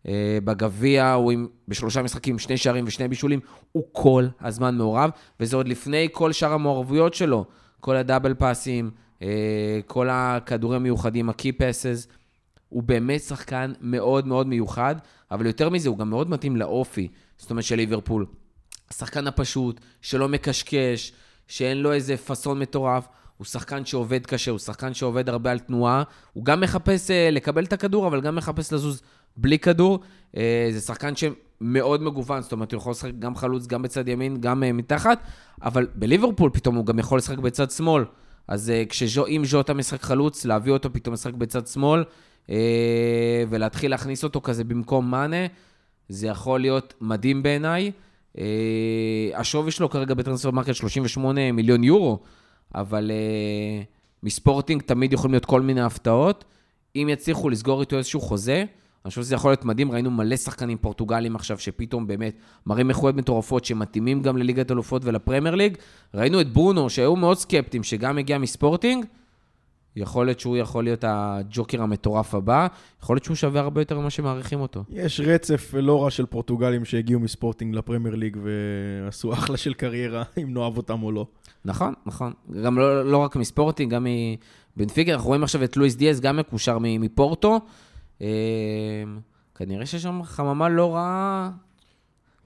אה, 0.08 0.38
בגביע 0.44 1.12
הוא 1.12 1.32
עם, 1.32 1.46
בשלושה 1.68 2.02
משחקים 2.02 2.38
שני 2.38 2.56
שערים 2.56 2.84
ושני 2.86 3.08
בישולים. 3.08 3.40
הוא 3.72 3.84
כל 3.92 4.26
הזמן 4.40 4.76
מעורב, 4.76 5.10
וזה 5.40 5.56
עוד 5.56 5.68
לפני 5.68 6.08
כל 6.12 6.32
שאר 6.32 6.52
המעורבויות 6.52 7.14
שלו. 7.14 7.44
כל 7.80 7.96
הדאבל 7.96 8.34
פאסים, 8.34 8.90
אה, 9.22 9.80
כל 9.86 10.08
הכדורים 10.10 10.76
המיוחדים, 10.76 11.30
ה-key 11.30 11.52
passes. 11.60 12.08
הוא 12.68 12.82
באמת 12.82 13.20
שחקן 13.20 13.72
מאוד 13.80 14.26
מאוד 14.26 14.46
מיוחד, 14.46 14.96
אבל 15.30 15.46
יותר 15.46 15.70
מזה, 15.70 15.88
הוא 15.88 15.98
גם 15.98 16.10
מאוד 16.10 16.30
מתאים 16.30 16.56
לאופי, 16.56 17.08
זאת 17.38 17.50
אומרת, 17.50 17.64
של 17.64 17.76
ליברפול. 17.76 18.26
השחקן 18.90 19.26
הפשוט, 19.26 19.80
שלא 20.00 20.28
מקשקש, 20.28 21.12
שאין 21.48 21.78
לו 21.78 21.92
איזה 21.92 22.16
פאסון 22.16 22.58
מטורף. 22.58 23.08
הוא 23.36 23.44
שחקן 23.44 23.84
שעובד 23.84 24.26
קשה, 24.26 24.50
הוא 24.50 24.58
שחקן 24.58 24.94
שעובד 24.94 25.28
הרבה 25.28 25.50
על 25.50 25.58
תנועה. 25.58 26.02
הוא 26.32 26.44
גם 26.44 26.60
מחפש 26.60 27.10
אה, 27.10 27.30
לקבל 27.30 27.64
את 27.64 27.72
הכדור, 27.72 28.06
אבל 28.06 28.20
גם 28.20 28.36
מחפש 28.36 28.72
לזוז 28.72 29.02
בלי 29.36 29.58
כדור. 29.58 30.00
אה, 30.36 30.68
זה 30.72 30.80
שחקן 30.80 31.12
שמאוד 31.16 32.02
מגוון, 32.02 32.42
זאת 32.42 32.52
אומרת, 32.52 32.72
הוא 32.72 32.78
יכול 32.78 32.90
לשחק 32.90 33.12
גם 33.18 33.36
חלוץ, 33.36 33.66
גם 33.66 33.82
בצד 33.82 34.08
ימין, 34.08 34.40
גם 34.40 34.62
אה, 34.62 34.72
מתחת, 34.72 35.18
אבל 35.62 35.86
בליברפול 35.94 36.50
פתאום 36.50 36.74
הוא 36.74 36.86
גם 36.86 36.98
יכול 36.98 37.18
לשחק 37.18 37.38
בצד 37.38 37.70
שמאל. 37.70 38.04
אז 38.48 38.70
אה, 38.70 38.82
כשאם 38.88 39.42
ז'וטה 39.44 39.74
משחק 39.74 40.02
חלוץ, 40.02 40.44
להביא 40.44 40.72
אותו 40.72 40.92
פתאום 40.92 41.14
לשחק 41.14 41.34
בצד 41.34 41.66
שמאל, 41.66 42.04
ולהתחיל 43.48 43.90
להכניס 43.90 44.24
אותו 44.24 44.40
כזה 44.40 44.64
במקום 44.64 45.10
מאנה, 45.10 45.46
זה 46.08 46.26
יכול 46.26 46.60
להיות 46.60 46.94
מדהים 47.00 47.42
בעיניי. 47.42 47.92
השווי 49.34 49.70
שלו 49.70 49.90
כרגע 49.90 50.14
ב 50.14 50.50
Transfermarkt 50.50 50.74
38 50.74 51.52
מיליון 51.52 51.84
יורו, 51.84 52.18
אבל 52.74 53.10
אה, 53.10 53.82
מספורטינג 54.22 54.82
תמיד 54.82 55.12
יכולים 55.12 55.32
להיות 55.32 55.44
כל 55.44 55.60
מיני 55.60 55.80
הפתעות. 55.80 56.44
אם 56.96 57.08
יצליחו 57.10 57.48
לסגור 57.50 57.80
איתו 57.80 57.96
איזשהו 57.96 58.20
חוזה, 58.20 58.64
אני 59.04 59.10
חושב 59.10 59.22
שזה 59.22 59.34
יכול 59.34 59.50
להיות 59.50 59.64
מדהים. 59.64 59.92
ראינו 59.92 60.10
מלא 60.10 60.36
שחקנים 60.36 60.78
פורטוגלים 60.78 61.36
עכשיו, 61.36 61.58
שפתאום 61.58 62.06
באמת 62.06 62.34
מראים 62.66 62.88
איכויות 62.88 63.16
מטורפות, 63.16 63.64
שמתאימים 63.64 64.22
גם 64.22 64.36
לליגת 64.36 64.70
אלופות 64.70 65.04
ולפרמייר 65.04 65.54
ליג. 65.54 65.76
ראינו 66.14 66.40
את 66.40 66.52
ברונו, 66.52 66.90
שהיו 66.90 67.16
מאוד 67.16 67.36
סקפטיים, 67.36 67.82
שגם 67.82 68.18
הגיע 68.18 68.38
מספורטינג. 68.38 69.04
יכול 69.96 70.26
להיות 70.26 70.40
שהוא 70.40 70.56
יכול 70.56 70.84
להיות 70.84 71.04
הג'וקר 71.08 71.82
המטורף 71.82 72.34
הבא, 72.34 72.66
יכול 73.02 73.16
להיות 73.16 73.24
שהוא 73.24 73.34
שווה 73.34 73.60
הרבה 73.60 73.80
יותר 73.80 73.98
ממה 73.98 74.10
שמעריכים 74.10 74.60
אותו. 74.60 74.84
יש 74.90 75.20
רצף 75.20 75.74
לא 75.74 76.04
רע 76.04 76.10
של 76.10 76.26
פורטוגלים 76.26 76.84
שהגיעו 76.84 77.20
מספורטינג 77.20 77.74
לפרמייר 77.74 78.14
ליג 78.14 78.36
ועשו 78.42 79.32
אחלה 79.32 79.56
של 79.56 79.74
קריירה, 79.74 80.22
אם 80.42 80.54
נאהב 80.54 80.76
אותם 80.76 81.02
או 81.02 81.12
לא. 81.12 81.26
נכון, 81.64 81.94
נכון. 82.06 82.32
גם 82.64 82.78
לא, 82.78 83.10
לא 83.10 83.16
רק 83.16 83.36
מספורטינג, 83.36 83.92
גם 83.92 84.06
מבנפיקה. 84.76 85.12
אנחנו 85.12 85.28
רואים 85.28 85.42
עכשיו 85.42 85.64
את 85.64 85.76
לואיס 85.76 85.96
דיאז, 85.96 86.20
גם 86.20 86.36
מקושר 86.36 86.78
מפורטו. 86.80 87.60
אה, 88.22 88.26
כנראה 89.54 89.86
שיש 89.86 90.02
שם 90.02 90.20
חממה 90.24 90.68
לא 90.68 90.94
רעה, 90.94 91.50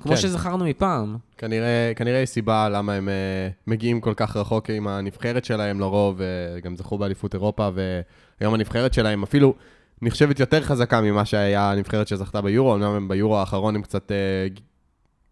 כמו 0.00 0.12
כן. 0.12 0.16
שזכרנו 0.16 0.64
מפעם. 0.64 1.16
כנראה, 1.38 1.92
כנראה 1.96 2.18
יש 2.18 2.30
סיבה 2.30 2.68
למה 2.68 2.92
הם 2.92 3.08
uh, 3.08 3.52
מגיעים 3.66 4.00
כל 4.00 4.14
כך 4.16 4.36
רחוק 4.36 4.70
עם 4.70 4.88
הנבחרת 4.88 5.44
שלהם 5.44 5.80
לרוב, 5.80 6.20
וגם 6.56 6.76
זכו 6.76 6.98
באליפות 6.98 7.34
אירופה, 7.34 7.68
והיום 7.74 8.54
הנבחרת 8.54 8.94
שלהם 8.94 9.22
אפילו 9.22 9.54
נחשבת 10.02 10.40
יותר 10.40 10.62
חזקה 10.62 11.00
ממה 11.00 11.24
שהיה 11.24 11.72
הנבחרת 11.72 12.08
שזכתה 12.08 12.40
ביורו, 12.40 12.72
אומנם 12.72 12.90
הם 12.90 13.08
ביורו 13.08 13.38
האחרון 13.38 13.76
הם 13.76 13.82
קצת 13.82 14.10
uh, 14.10 14.60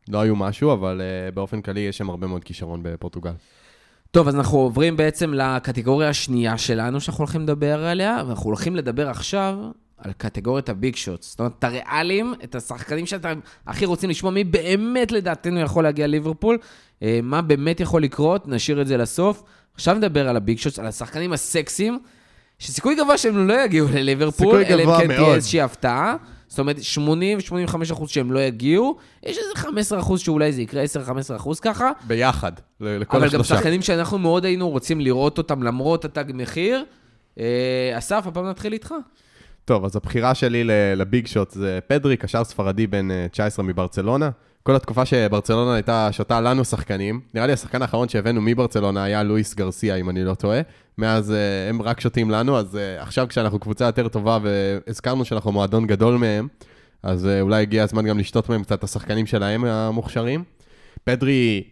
לא 0.08 0.20
היו 0.20 0.36
משהו, 0.36 0.72
אבל 0.72 1.00
באופן 1.34 1.60
כללי 1.60 1.80
יש 1.80 1.98
שם 1.98 2.10
הרבה 2.10 2.26
מאוד 2.26 2.44
כישרון 2.44 2.80
בפורטוגל. 2.82 3.32
טוב, 4.10 4.28
אז 4.28 4.34
אנחנו 4.34 4.58
עוברים 4.58 4.96
בעצם 4.96 5.34
לקטגוריה 5.34 6.08
השנייה 6.08 6.58
שלנו 6.58 7.00
שאנחנו 7.00 7.22
הולכים 7.22 7.42
לדבר 7.42 7.84
עליה, 7.84 8.22
ואנחנו 8.26 8.44
הולכים 8.44 8.76
לדבר 8.76 9.08
עכשיו 9.08 9.56
על 9.98 10.12
קטגוריית 10.12 10.68
הביג 10.68 10.96
שוטס. 10.96 11.30
זאת 11.30 11.38
אומרת, 11.38 11.52
את 11.58 11.64
הריאלים, 11.64 12.34
את 12.44 12.54
השחקנים 12.54 13.06
שאתם 13.06 13.40
הכי 13.66 13.84
רוצים 13.84 14.10
לשמוע, 14.10 14.32
מי 14.32 14.44
באמת 14.44 15.12
לדעתנו 15.12 15.60
יכול 15.60 15.84
להגיע 15.84 16.06
לליברפול, 16.06 16.58
אה, 17.02 17.20
מה 17.22 17.42
באמת 17.42 17.80
יכול 17.80 18.02
לקרות, 18.02 18.48
נשאיר 18.48 18.80
את 18.82 18.86
זה 18.86 18.96
לסוף. 18.96 19.42
עכשיו 19.74 19.94
נדבר 19.94 20.28
על 20.28 20.36
הביג 20.36 20.58
שוטס, 20.58 20.78
על 20.78 20.86
השחקנים 20.86 21.32
הסקסיים, 21.32 21.98
שסיכוי 22.58 22.94
גבוה 22.94 23.18
שהם 23.18 23.48
לא 23.48 23.64
יגיעו 23.64 23.88
לליברפול, 23.94 24.62
אלא 24.64 24.82
אם 24.82 25.00
כן 25.00 25.06
תהיה. 25.06 25.34
איזושהי 25.34 25.60
הפתעה. 25.60 26.16
זאת 26.48 26.58
אומרת, 26.58 26.76
80-85 26.78 27.92
אחוז 27.92 28.10
שהם 28.10 28.32
לא 28.32 28.40
יגיעו, 28.40 28.96
יש 29.22 29.38
איזה 29.38 29.50
15 29.54 30.00
אחוז 30.00 30.20
שאולי 30.20 30.52
זה 30.52 30.62
יקרה, 30.62 30.84
10-15 31.32 31.36
אחוז 31.36 31.60
ככה, 31.60 31.90
ביחד, 32.06 32.52
לכל 32.80 33.16
אבל 33.16 33.26
גם 33.26 33.40
השלושה. 33.40 33.54
שחקנים 33.56 33.82
שאנחנו 33.82 34.18
מאוד 34.18 34.44
היינו 34.44 34.70
רוצים 34.70 35.00
לראות 35.00 35.38
אותם 35.38 35.62
למרות 35.62 36.04
התג 36.04 36.24
מחיר. 36.34 36.84
אה, 37.38 37.94
אסף, 37.98 38.24
הפעם 38.26 38.46
נתחיל 38.46 38.72
איתך. 38.72 38.94
טוב, 39.68 39.84
אז 39.84 39.96
הבחירה 39.96 40.34
שלי 40.34 40.64
לביג 40.96 41.26
שוט 41.26 41.50
זה 41.50 41.78
פדרי, 41.86 42.16
קשר 42.16 42.44
ספרדי 42.44 42.86
בן 42.86 43.10
אה, 43.10 43.26
19 43.28 43.64
מברצלונה. 43.64 44.30
כל 44.62 44.76
התקופה 44.76 45.06
שברצלונה 45.06 45.74
הייתה 45.74 46.08
שותה 46.12 46.40
לנו 46.40 46.64
שחקנים, 46.64 47.20
נראה 47.34 47.46
לי 47.46 47.52
השחקן 47.52 47.82
האחרון 47.82 48.08
שהבאנו 48.08 48.40
מברצלונה 48.40 49.04
היה 49.04 49.22
לואיס 49.22 49.54
גרסיה, 49.54 49.96
אם 49.96 50.10
אני 50.10 50.24
לא 50.24 50.34
טועה. 50.34 50.60
מאז 50.98 51.32
אה, 51.32 51.68
הם 51.68 51.82
רק 51.82 52.00
שותים 52.00 52.30
לנו, 52.30 52.58
אז 52.58 52.76
אה, 52.76 53.02
עכשיו 53.02 53.26
כשאנחנו 53.28 53.58
קבוצה 53.58 53.84
יותר 53.84 54.08
טובה 54.08 54.38
והזכרנו 54.42 55.24
שאנחנו 55.24 55.52
מועדון 55.52 55.86
גדול 55.86 56.16
מהם, 56.16 56.48
אז 57.02 57.26
אה, 57.26 57.40
אולי 57.40 57.62
הגיע 57.62 57.82
הזמן 57.82 58.06
גם 58.06 58.18
לשתות 58.18 58.48
מהם 58.48 58.62
קצת 58.62 58.78
את 58.78 58.84
השחקנים 58.84 59.26
שלהם 59.26 59.64
המוכשרים. 59.64 60.44
פדרי, 61.04 61.64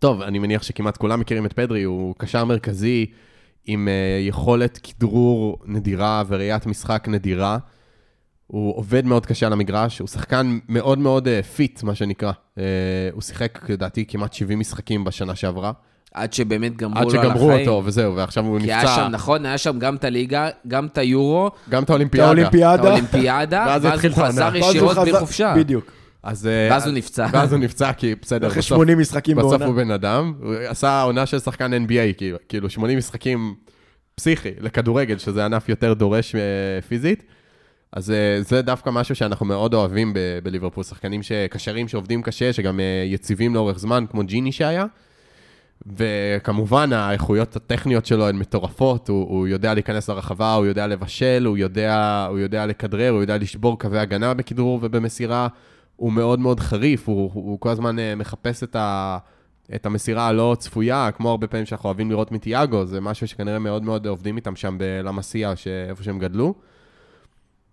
טוב, 0.00 0.22
אני 0.22 0.38
מניח 0.38 0.62
שכמעט 0.62 0.96
כולם 0.96 1.20
מכירים 1.20 1.46
את 1.46 1.52
פדרי, 1.52 1.82
הוא 1.82 2.14
קשר 2.18 2.44
מרכזי 2.44 3.06
עם 3.66 3.88
אה, 3.88 3.92
יכולת 4.28 4.78
כדרור 4.82 5.58
נדירה 5.66 6.22
וראיית 6.28 6.66
משחק 6.66 7.04
נדירה. 7.08 7.58
הוא 8.46 8.76
עובד 8.76 9.06
מאוד 9.06 9.26
קשה 9.26 9.46
על 9.46 9.52
המגרש, 9.52 9.98
הוא 9.98 10.08
שחקן 10.08 10.58
מאוד 10.68 10.98
מאוד 10.98 11.28
fit, 11.56 11.82
מה 11.82 11.94
שנקרא. 11.94 12.32
אה, 12.58 12.62
הוא 13.12 13.22
שיחק, 13.22 13.70
לדעתי, 13.70 14.04
כמעט 14.08 14.32
70 14.32 14.58
משחקים 14.58 15.04
בשנה 15.04 15.34
שעברה. 15.34 15.72
עד 16.14 16.32
שבאמת 16.32 16.76
גמרו 16.76 16.98
עד 16.98 17.12
לו 17.12 17.20
על 17.20 17.26
שגמרו 17.26 17.50
החיים. 17.50 17.68
אותו, 17.68 17.82
וזהו, 17.84 18.16
ועכשיו 18.16 18.44
הוא 18.44 18.60
כי 18.60 18.64
היה 18.66 18.78
נפצע. 18.82 18.96
שם, 18.96 19.08
נכון, 19.10 19.46
היה 19.46 19.58
שם 19.58 19.78
גם 19.78 19.94
את 19.96 20.04
הליגה, 20.04 20.48
גם 20.68 20.86
את 20.86 20.98
היורו, 20.98 21.50
גם 21.68 21.82
את 21.82 21.90
האולימפיאדה. 21.90 22.74
את 22.74 22.84
האולימפיאדה. 22.84 23.64
ואז 23.68 23.84
הוא 23.84 23.92
חזר 24.24 24.56
ישירות 24.56 24.90
חזר- 24.92 25.02
בלי 25.02 25.18
חופשה. 25.18 25.54
בדיוק. 25.56 25.84
אז... 26.22 26.46
אה, 26.46 26.68
ואז 26.70 26.86
הוא 26.86 26.94
נפצע. 26.94 27.26
ואז 27.32 27.52
הוא 27.52 27.60
נפצע, 27.60 27.92
כי 27.92 28.14
בסדר, 28.22 28.46
אחרי 28.46 28.58
בסוף- 28.58 28.76
80 28.76 28.98
משחקים 28.98 29.36
בסוף 29.36 29.50
בעונה. 29.50 29.64
הוא 29.66 29.74
בן 29.74 29.90
אדם. 29.90 30.32
הוא 30.42 30.54
עשה 30.66 31.02
עונה 31.02 31.26
של 31.26 31.38
שחקן 31.38 31.72
NBA, 31.86 32.12
כאילו, 32.16 32.38
כאילו 32.48 32.70
80 32.70 32.98
משחקים 32.98 33.54
פסיכי 34.14 34.50
לכדורגל, 34.60 35.18
שזה 35.18 35.44
ענף 35.44 35.68
יותר 35.68 35.92
דורש 35.94 36.34
אה, 36.34 36.40
פיזית. 36.88 37.22
אז 37.92 38.10
אה, 38.10 38.38
זה 38.42 38.62
דווקא 38.62 38.90
משהו 38.90 39.14
שאנחנו 39.14 39.46
מאוד 39.46 39.74
אוהבים 39.74 40.12
ב- 40.14 40.18
בליברפול, 40.42 40.84
שחקנים 40.84 41.22
שקשרים 41.22 41.88
שעובדים 41.88 42.22
קשה, 42.22 42.52
שגם 42.52 42.80
אה, 42.80 42.84
יציבים 43.06 43.54
לאורך 43.54 43.78
זמן, 43.78 44.04
כמו 44.10 44.22
ג'יני 44.24 44.52
שהיה. 44.52 44.84
וכמובן, 45.96 46.92
האיכויות 46.92 47.56
הטכניות 47.56 48.06
שלו 48.06 48.28
הן 48.28 48.36
מטורפות, 48.36 49.08
הוא, 49.08 49.28
הוא 49.28 49.48
יודע 49.48 49.74
להיכנס 49.74 50.08
לרחבה, 50.10 50.54
הוא 50.54 50.66
יודע 50.66 50.86
לבשל, 50.86 51.44
הוא 51.46 51.58
יודע, 51.58 52.26
הוא 52.30 52.38
יודע 52.38 52.66
לכדרר, 52.66 53.10
הוא 53.10 53.20
יודע 53.20 53.38
לשבור 53.38 53.78
קווי 53.78 53.98
הגנה 53.98 54.34
בכדרור 54.34 54.78
ובמסירה. 54.82 55.48
הוא 55.96 56.12
מאוד 56.12 56.38
מאוד 56.38 56.60
חריף, 56.60 57.08
הוא, 57.08 57.16
הוא, 57.16 57.44
הוא 57.44 57.60
כל 57.60 57.68
הזמן 57.68 57.98
אה, 57.98 58.14
מחפש 58.14 58.62
את, 58.62 58.76
ה, 58.76 59.18
את 59.74 59.86
המסירה 59.86 60.28
הלא 60.28 60.56
צפויה, 60.58 61.10
כמו 61.16 61.30
הרבה 61.30 61.46
פעמים 61.46 61.66
שאנחנו 61.66 61.86
אוהבים 61.86 62.10
לראות 62.10 62.32
מתיאגו, 62.32 62.86
זה 62.86 63.00
משהו 63.00 63.28
שכנראה 63.28 63.58
מאוד 63.58 63.82
מאוד 63.82 64.06
עובדים 64.06 64.36
איתם 64.36 64.56
שם 64.56 64.76
בלמסיה, 64.78 65.52
איפה 65.88 66.02
שהם 66.02 66.18
גדלו. 66.18 66.54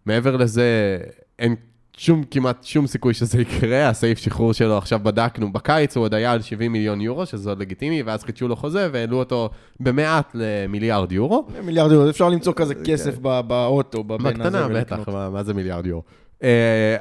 מעבר 0.06 0.38
לזה, 0.38 0.98
אין 1.40 1.56
שום, 2.02 2.24
כמעט 2.32 2.64
שום 2.64 2.88
סיכוי 2.88 3.14
שזה 3.14 3.42
יקרה, 3.42 3.90
הסעיף 3.90 4.18
שחרור 4.18 4.54
שלו 4.54 4.78
עכשיו 4.78 5.00
בדקנו, 5.04 5.54
בקיץ 5.54 5.98
הוא 5.98 6.04
עוד 6.04 6.14
היה 6.14 6.32
על 6.32 6.42
70 6.42 6.72
מיליון 6.72 7.02
יורו, 7.02 7.26
שזה 7.26 7.50
עוד 7.50 7.60
לגיטימי, 7.60 8.04
ואז 8.04 8.24
חידשו 8.24 8.48
לו 8.48 8.56
חוזה 8.56 8.90
והעלו 8.92 9.18
אותו 9.18 9.50
במעט 9.80 10.32
למיליארד 10.34 11.12
יורו. 11.12 11.48
מיליארד 11.64 11.92
יורו, 11.92 12.10
אפשר 12.10 12.30
למצוא 12.30 12.54
כזה 12.54 12.74
כסף 12.86 13.18
ב- 13.22 13.42
באוטו, 13.48 14.04
בבן 14.04 14.42
הזה. 14.42 14.68
בקטנה. 14.68 14.80
בטח, 14.80 15.10
מה, 15.10 15.30
מה 15.30 15.44
זה 15.44 15.54
מיליארד 15.54 15.86
יורו? 15.86 16.04
Uh, 16.40 16.44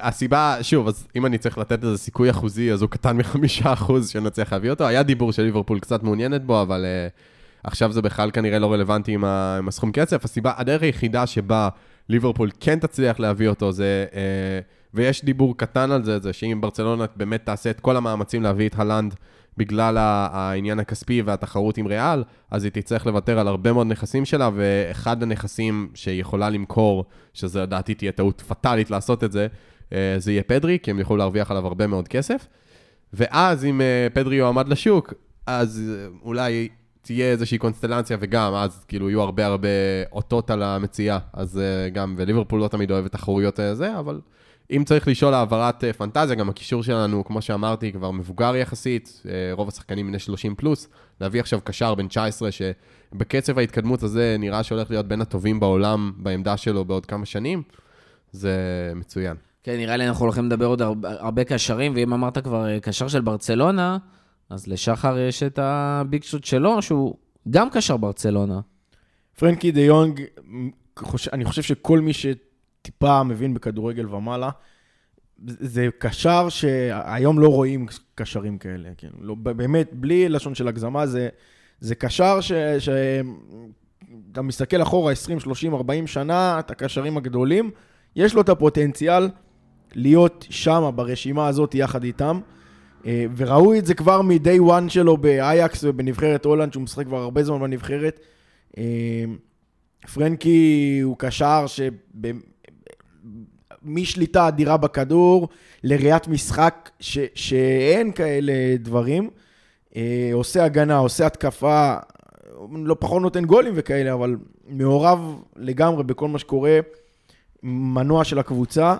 הסיבה, 0.00 0.56
שוב, 0.62 0.88
אז 0.88 1.06
אם 1.16 1.26
אני 1.26 1.38
צריך 1.38 1.58
לתת 1.58 1.84
איזה 1.84 1.98
סיכוי 1.98 2.30
אחוזי, 2.30 2.72
אז 2.72 2.82
הוא 2.82 2.90
קטן 2.90 3.16
מחמישה 3.16 3.72
אחוז 3.72 4.08
שנצליח 4.08 4.52
להביא 4.52 4.70
אותו. 4.70 4.87
היה 4.87 5.02
דיבור 5.02 5.32
של 5.32 5.42
ליברפול 5.42 5.80
קצת 5.80 6.02
מעוניינת 6.02 6.44
בו, 6.44 6.62
אבל 6.62 6.84
uh, 6.84 7.18
עכשיו 7.64 7.92
זה 7.92 8.02
בכלל 8.02 8.30
כנראה 8.30 8.58
לא 8.58 8.72
רלוונטי 8.72 9.12
עם, 9.12 9.24
ה, 9.24 9.56
עם 9.58 9.68
הסכום 9.68 9.92
כסף. 9.92 10.24
הסיבה, 10.24 10.52
הדרך 10.56 10.82
היחידה 10.82 11.26
שבה 11.26 11.68
ליברפול 12.08 12.50
כן 12.61 12.78
תצליח 12.78 13.20
להביא 13.20 13.48
אותו 13.48 13.72
זה, 13.72 14.06
uh, 14.11 14.77
ויש 14.98 15.24
דיבור 15.24 15.56
קטן 15.56 15.90
על 15.90 16.04
זה, 16.04 16.18
זה 16.18 16.32
שאם 16.32 16.58
ברצלונה 16.61 17.04
באמת 17.16 17.46
תעשה 17.46 17.70
את 17.70 17.80
כל 17.80 17.96
המאמצים 17.96 18.42
להביא 18.42 18.68
את 18.68 18.78
הלנד 18.78 19.14
בגלל 19.56 19.96
העניין 19.98 20.78
הכספי 20.78 21.22
והתחרות 21.22 21.78
עם 21.78 21.87
ריאל, 21.87 22.24
אז 22.50 22.64
היא 22.64 22.72
תצטרך 22.72 23.06
לוותר 23.06 23.38
על 23.38 23.48
הרבה 23.48 23.72
מאוד 23.72 23.87
נכסים 23.87 24.24
שלה, 24.24 24.50
ואחד 24.54 25.22
הנכסים 25.22 25.88
שהיא 25.94 26.20
יכולה 26.20 26.50
למכור, 26.50 27.04
שזה 27.34 27.62
לדעתי 27.62 27.94
תהיה 27.94 28.12
טעות 28.12 28.40
פטאלית 28.40 28.90
לעשות 28.90 29.24
את 29.24 29.32
זה, 29.32 29.46
אה, 29.92 30.14
זה 30.18 30.32
יהיה 30.32 30.42
פדרי, 30.42 30.78
כי 30.82 30.90
הם 30.90 30.98
יוכלו 30.98 31.16
להרוויח 31.16 31.50
עליו 31.50 31.66
הרבה 31.66 31.87
מאוד 31.87 32.08
כסף. 32.08 32.46
ואז 33.12 33.64
אם 33.64 33.80
אה, 33.80 34.06
פדרי 34.12 34.37
יועמד 34.37 34.68
לשוק, 34.68 35.14
אז 35.46 35.82
אה, 35.96 36.06
אולי 36.22 36.68
תהיה 37.02 37.30
איזושהי 37.30 37.58
קונסטלציה, 37.58 38.16
וגם 38.20 38.54
אז 38.54 38.84
כאילו 38.88 39.11
יהיו 39.11 39.22
הרבה 39.22 39.46
הרבה 39.46 39.68
אותות 40.12 40.50
על 40.50 40.62
המציאה. 40.62 41.18
אז 41.32 41.61
גם, 41.92 42.14
וליברפול 42.18 42.61
לא 42.61 42.68
תמיד 42.68 42.90
אוהבת 42.90 43.12
תחרויות 43.12 43.61
אה, 43.61 43.74
זה, 43.74 43.98
אבל 43.98 44.20
אם 44.70 44.85
צריך 44.85 45.09
לשאול 45.09 45.35
העברת 45.35 45.85
אה, 45.85 45.92
פנטזיה, 45.92 46.37
גם 46.37 46.48
הקישור 46.48 46.83
שלנו, 46.83 47.24
כמו 47.24 47.42
שאמרתי, 47.42 47.92
כבר 47.92 48.11
מבוגר 48.11 48.57
יחסית, 48.57 49.22
אה, 49.28 49.33
רוב 49.52 49.68
השחקנים 49.68 50.07
בני 50.07 50.18
30 50.18 50.54
פלוס, 50.54 50.88
להביא 51.20 51.40
עכשיו 51.40 51.61
קשר 51.64 51.94
בן 51.94 52.09
19, 52.09 52.48
שבקצב 52.50 53.59
ההתקדמות 53.59 54.02
הזה 54.02 54.37
נראה 54.38 54.62
שהולך 54.62 54.90
להיות 54.90 55.09
בין 55.09 55.20
הטובים 55.20 55.61
בעולם 55.61 56.12
בעמדה 56.16 56.57
שלו 56.57 56.85
בעוד 56.85 57.07
כמה 57.07 57.26
שנים, 57.26 57.62
זה 58.33 58.57
מצוין. 58.94 59.37
כן, 59.62 59.76
נראה 59.76 59.96
לי 59.96 60.09
אנחנו 60.09 60.24
הולכים 60.24 60.46
לדבר 60.46 60.66
עוד 60.66 60.83
הרבה, 60.83 61.11
הרבה 61.11 61.44
קשרים, 61.44 61.92
ואם 61.96 62.12
אמרת 62.12 62.38
כבר 62.38 62.68
אה, 62.68 62.81
קשר 62.81 63.09
של 63.09 63.20
ברצלונה, 63.20 63.98
אז 64.50 64.66
לשחר 64.66 65.18
יש 65.18 65.42
את 65.42 65.59
הביג 65.62 66.22
שוט 66.22 66.44
שלו, 66.44 66.83
שהוא 66.83 67.14
גם 67.50 67.70
קשר 67.70 67.96
ברצלונה. 67.96 68.61
פרנקי 69.38 69.70
דה 69.70 69.81
יונג, 69.81 70.22
אני 71.33 71.44
חושב 71.44 71.62
שכל 71.62 72.00
מי 72.00 72.12
שטיפה 72.78 73.22
מבין 73.22 73.54
בכדורגל 73.54 74.14
ומעלה, 74.14 74.50
זה 75.46 75.88
קשר 75.98 76.48
שהיום 76.48 77.38
לא 77.38 77.48
רואים 77.48 77.86
קשרים 78.14 78.58
כאלה. 78.58 78.88
כאילו, 78.96 79.14
לא, 79.20 79.34
באמת, 79.34 79.90
בלי 79.92 80.28
לשון 80.28 80.54
של 80.54 80.68
הגזמה, 80.68 81.06
זה, 81.06 81.28
זה 81.80 81.94
קשר 81.94 82.40
ש... 82.40 82.52
ש... 82.78 82.88
אתה 84.32 84.42
מסתכל 84.42 84.82
אחורה 84.82 85.12
20, 85.12 85.40
30, 85.40 85.74
40 85.74 86.06
שנה, 86.06 86.58
את 86.58 86.70
הקשרים 86.70 87.16
הגדולים, 87.16 87.70
יש 88.16 88.34
לו 88.34 88.40
את 88.40 88.48
הפוטנציאל 88.48 89.28
להיות 89.94 90.46
שם 90.50 90.90
ברשימה 90.94 91.48
הזאת 91.48 91.74
יחד 91.74 92.04
איתם. 92.04 92.40
אה, 93.06 93.26
וראו 93.36 93.74
את 93.74 93.86
זה 93.86 93.94
כבר 93.94 94.22
מ-day 94.22 94.60
one 94.60 94.88
שלו 94.88 95.16
באייקס 95.16 95.84
ובנבחרת 95.84 96.44
הולנד, 96.44 96.72
שהוא 96.72 96.82
משחק 96.82 97.06
כבר 97.06 97.22
הרבה 97.22 97.44
זמן 97.44 97.60
בנבחרת. 97.60 98.20
אה, 98.78 99.24
פרנקי 100.14 101.00
הוא 101.02 101.16
קשר 101.18 101.64
משליטה 103.82 104.48
אדירה 104.48 104.76
בכדור 104.76 105.48
לראיית 105.84 106.28
משחק 106.28 106.90
ש, 107.00 107.18
שאין 107.34 108.12
כאלה 108.12 108.52
דברים. 108.78 109.30
אה, 109.96 110.30
עושה 110.32 110.64
הגנה, 110.64 110.96
עושה 110.96 111.26
התקפה, 111.26 111.96
לא 112.72 112.96
פחות 112.98 113.22
נותן 113.22 113.44
גולים 113.44 113.72
וכאלה, 113.76 114.12
אבל 114.12 114.36
מעורב 114.68 115.42
לגמרי 115.56 116.04
בכל 116.04 116.28
מה 116.28 116.38
שקורה, 116.38 116.78
מנוע 117.62 118.24
של 118.24 118.38
הקבוצה. 118.38 118.96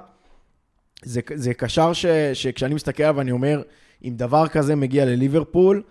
זה, 1.03 1.21
זה 1.35 1.55
קשר 1.55 1.93
ש, 1.93 2.07
שכשאני 2.35 2.75
מסתכל 2.75 3.03
עליו 3.03 3.17
ואני 3.17 3.31
אומר, 3.31 3.63
אם 4.05 4.13
דבר 4.17 4.49
כזה 4.49 4.77
מגיע 4.77 5.05
לליברפול, 5.05 5.83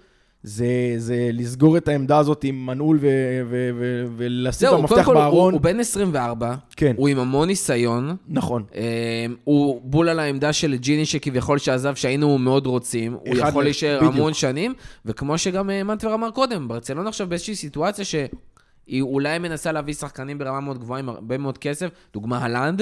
זה, 0.43 0.65
זה 0.97 1.29
לסגור 1.33 1.77
את 1.77 1.87
העמדה 1.87 2.17
הזאת 2.17 2.43
עם 2.43 2.65
מנעול 2.65 2.97
ו- 3.01 3.07
ו- 3.49 3.69
ו- 3.79 4.05
ולשים 4.17 4.67
את 4.67 4.73
המפתח 4.73 5.05
כל, 5.05 5.13
הוא, 5.15 5.21
בארון. 5.21 5.53
הוא 5.53 5.61
בן 5.61 5.79
24, 5.79 6.55
כן, 6.75 6.93
הוא 6.97 7.07
עם 7.07 7.19
המון 7.19 7.47
ניסיון. 7.47 8.15
נכון. 8.27 8.63
אה, 8.75 9.25
הוא 9.43 9.81
בול 9.83 10.09
על 10.09 10.19
העמדה 10.19 10.53
של 10.53 10.75
ג'יני 10.75 11.05
שכביכול 11.05 11.57
שעזב, 11.57 11.95
שהיינו 11.95 12.37
מאוד 12.37 12.65
רוצים. 12.65 13.13
הוא 13.13 13.37
יכול 13.37 13.63
להישאר 13.63 13.97
בדיוק. 13.97 14.15
המון 14.15 14.33
שנים, 14.33 14.73
וכמו 15.05 15.37
שגם 15.37 15.69
אה, 15.69 15.83
מנטבר 15.83 16.13
אמר 16.13 16.31
קודם, 16.31 16.67
ברצלונה 16.67 17.09
עכשיו 17.09 17.27
באיזושהי 17.27 17.55
סיטואציה 17.55 18.05
שהיא 18.05 19.01
אולי 19.01 19.39
מנסה 19.39 19.71
להביא 19.71 19.93
שחקנים 19.93 20.37
ברמה 20.37 20.59
מאוד 20.59 20.77
גבוהה 20.79 20.99
עם 20.99 21.09
הרבה 21.09 21.37
מאוד 21.37 21.57
כסף, 21.57 21.89
דוגמה 22.13 22.37
הלנד, 22.37 22.81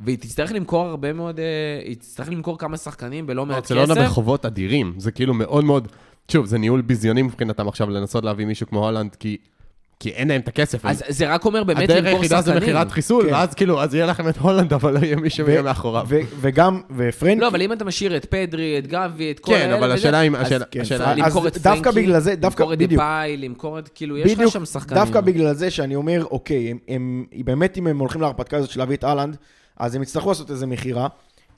והיא 0.00 0.18
תצטרך 0.18 0.52
למכור 0.52 0.86
הרבה 0.86 1.12
מאוד, 1.12 1.40
אה, 1.40 1.44
היא 1.84 1.96
תצטרך 1.96 2.28
למכור 2.28 2.58
כמה 2.58 2.76
שחקנים 2.76 3.26
בלא 3.26 3.46
מעט 3.46 3.64
כסף. 3.64 3.74
ברצלונה 3.74 4.06
בחובות 4.06 4.44
אדירים, 4.46 4.94
זה 4.98 5.10
כאילו 5.10 5.34
מאוד 5.34 5.64
מאוד, 5.64 5.88
שוב, 6.32 6.46
זה 6.46 6.58
ניהול 6.58 6.80
ביזיוני 6.80 7.22
מבחינתם 7.22 7.68
עכשיו 7.68 7.90
לנסות 7.90 8.24
להביא 8.24 8.46
מישהו 8.46 8.66
כמו 8.66 8.84
הולנד, 8.86 9.14
כי 9.14 9.36
כי 10.00 10.08
אין 10.10 10.28
להם 10.28 10.40
את 10.40 10.48
הכסף. 10.48 10.84
אז 10.86 11.02
זה 11.08 11.34
רק 11.34 11.44
אומר 11.44 11.64
באמת 11.64 11.82
הדרך 11.82 12.04
למכור 12.04 12.10
היחידה 12.22 12.40
זה 12.40 12.46
שחקנים. 12.52 12.62
מכירת 12.62 12.90
חיסול, 12.90 13.26
כן. 13.26 13.32
ואז 13.34 13.54
כאילו, 13.54 13.82
אז 13.82 13.94
יהיה 13.94 14.06
לכם 14.06 14.28
את 14.28 14.36
הולנד, 14.36 14.72
אבל 14.72 14.94
לא 14.94 14.98
יהיה 14.98 15.16
מי 15.16 15.30
שיהיה 15.30 15.62
מאחוריו. 15.62 16.06
וגם, 16.40 16.80
ופרנקי... 16.96 17.40
לא, 17.40 17.48
אבל 17.48 17.62
אם 17.62 17.72
אתה 17.72 17.84
משאיר 17.84 18.16
את 18.16 18.24
פדרי, 18.24 18.78
את 18.78 18.86
גבי, 18.86 19.30
את 19.30 19.38
כל 19.40 19.52
כן, 19.52 19.60
האלה 19.60 19.78
אבל 19.78 19.84
וזה, 19.86 19.94
השאלה 19.94 20.22
אם- 20.22 20.36
אז 20.36 20.46
השאלה- 20.46 20.64
כן, 20.70 20.82
למכור 21.16 21.46
את 21.48 21.58
דווקא 21.58 21.82
פרנקי, 21.82 22.00
בגלל 22.02 22.20
זה, 22.20 22.34
דווקא, 22.36 22.62
למכור 22.62 22.72
את. 22.72 22.78
דיפאי, 22.78 23.36
למכור 23.36 23.78
את, 23.78 23.88
כאילו, 23.94 24.16
יש 24.18 24.38
לך 24.38 24.50
שם 24.52 24.64
שחקנים. 24.64 24.98
דווקא 25.02 25.20
בגלל 25.20 25.54
זה 25.54 25.70
שאני 25.70 25.94
אומר, 25.94 26.24
אוקיי, 26.30 26.70
הם, 26.70 26.78
הם, 26.88 27.24
באמת 27.44 27.78
אם 27.78 27.86
הם 27.86 27.98
הולכים 27.98 28.20
להרפתקה 28.20 28.56
הזאת 28.56 28.70
של 28.70 28.80
להביא 28.80 28.96
את 28.96 29.04
אהלנד, 29.04 29.36
אז 29.76 29.94
הם 29.94 30.02
יצטרכו 30.02 30.28
לעשות 30.28 30.50
איזה 30.50 30.66
מכירה. 30.66 31.08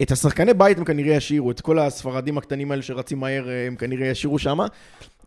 את 0.02 0.12
השחקני 0.12 0.54
בית 0.54 0.78
הם 0.78 0.84
כנראה 0.84 1.14
ישאירו, 1.14 1.50
את 1.50 1.60
כל 1.60 1.78
הספרדים 1.78 2.38
הקטנים 2.38 2.70
האלה 2.70 2.82
שרצים 2.82 3.20
מהר, 3.20 3.48
אה, 3.48 3.66
הם 3.66 3.76
כנראה 3.76 4.06
ישאירו 4.06 4.38
שמה. 4.38 4.66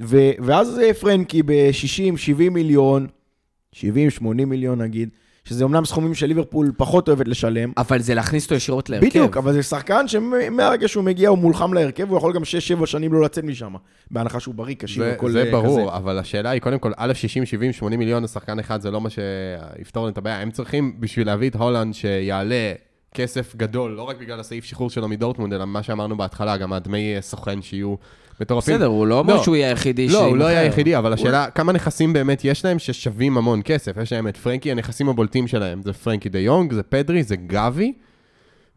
ו, 0.01 0.17
ואז 0.39 0.79
אה, 0.79 0.93
פרנקי 0.93 1.43
ב-60, 1.43 2.17
70 2.17 2.53
מיליון, 2.53 3.07
70, 3.71 4.09
80 4.09 4.49
מיליון 4.49 4.81
נגיד, 4.81 5.09
שזה 5.43 5.63
אומנם 5.63 5.85
סכומים 5.85 6.13
שליברפול 6.13 6.71
פחות 6.77 7.07
אוהבת 7.07 7.27
לשלם. 7.27 7.71
אבל 7.77 7.99
זה 7.99 8.13
להכניס 8.13 8.43
אותו 8.43 8.55
ישירות 8.55 8.89
להרכב. 8.89 9.07
בדיוק, 9.07 9.37
אבל 9.37 9.53
זה 9.53 9.63
שחקן 9.63 10.07
שמהרגע 10.07 10.87
שהוא 10.87 11.03
מגיע 11.03 11.29
הוא 11.29 11.37
מולחם 11.37 11.73
להרכב, 11.73 12.09
הוא 12.09 12.17
יכול 12.17 12.33
גם 12.33 12.41
6-7 12.81 12.85
שנים 12.85 13.13
לא 13.13 13.21
לצאת 13.21 13.43
משם. 13.43 13.73
בהנחה 14.11 14.39
שהוא 14.39 14.55
בריא, 14.55 14.75
כשיר 14.79 15.03
זה, 15.03 15.13
וכל 15.15 15.31
זה 15.31 15.43
אה, 15.43 15.51
ברור, 15.51 15.89
כזה. 15.89 15.97
אבל 15.97 16.19
השאלה 16.19 16.49
היא, 16.49 16.61
קודם 16.61 16.79
כל, 16.79 16.91
א', 16.97 17.13
60, 17.13 17.45
70, 17.45 17.73
80 17.73 17.99
מיליון 17.99 18.23
לשחקן 18.23 18.59
אחד, 18.59 18.81
זה 18.81 18.91
לא 18.91 19.01
מה 19.01 19.09
שיפתור 19.09 20.09
את 20.09 20.17
הבעיה. 20.17 20.41
הם 20.41 20.51
צריכים, 20.51 20.95
בשביל 20.99 21.27
להביא 21.27 21.49
את 21.49 21.55
הולנד, 21.55 21.93
שיעלה 21.93 22.73
כסף 23.15 23.55
גדול, 23.55 23.91
לא 23.91 24.03
רק 24.03 24.17
בגלל 24.17 24.39
הסעיף 24.39 24.65
שחרור 24.65 24.89
שלו 24.89 25.07
מדורטמונד, 25.07 25.53
אלא 25.53 25.65
מה 25.65 25.83
שאמרנו 25.83 26.17
בהתחלה, 26.17 26.57
גם 26.57 26.73
הדמי 26.73 27.15
סוכן 27.21 27.61
שיהיו 27.61 27.95
מטורפים. 28.41 28.75
בסדר, 28.75 28.85
הוא 28.85 29.07
לא 29.07 29.19
אומר 29.19 29.43
שהוא 29.43 29.55
יהיה 29.55 29.67
היחידי 29.67 30.07
לא, 30.07 30.25
הוא 30.25 30.37
לא 30.37 30.45
היה 30.45 30.59
שימכר. 30.59 30.71
היחידי, 30.71 30.97
אבל 30.97 31.13
השאלה, 31.13 31.49
כמה 31.49 31.71
נכסים 31.73 32.13
באמת 32.13 32.45
יש 32.45 32.65
להם 32.65 32.79
ששווים 32.79 33.37
המון 33.37 33.61
כסף? 33.65 33.97
יש 34.01 34.13
להם 34.13 34.27
את 34.27 34.37
פרנקי, 34.37 34.71
הנכסים 34.71 35.09
הבולטים 35.09 35.47
שלהם, 35.47 35.81
זה 35.81 35.93
פרנקי 35.93 36.29
דה 36.29 36.39
יונג, 36.39 36.73
זה 36.73 36.83
פדרי, 36.83 37.23
זה 37.23 37.35
גבי, 37.35 37.93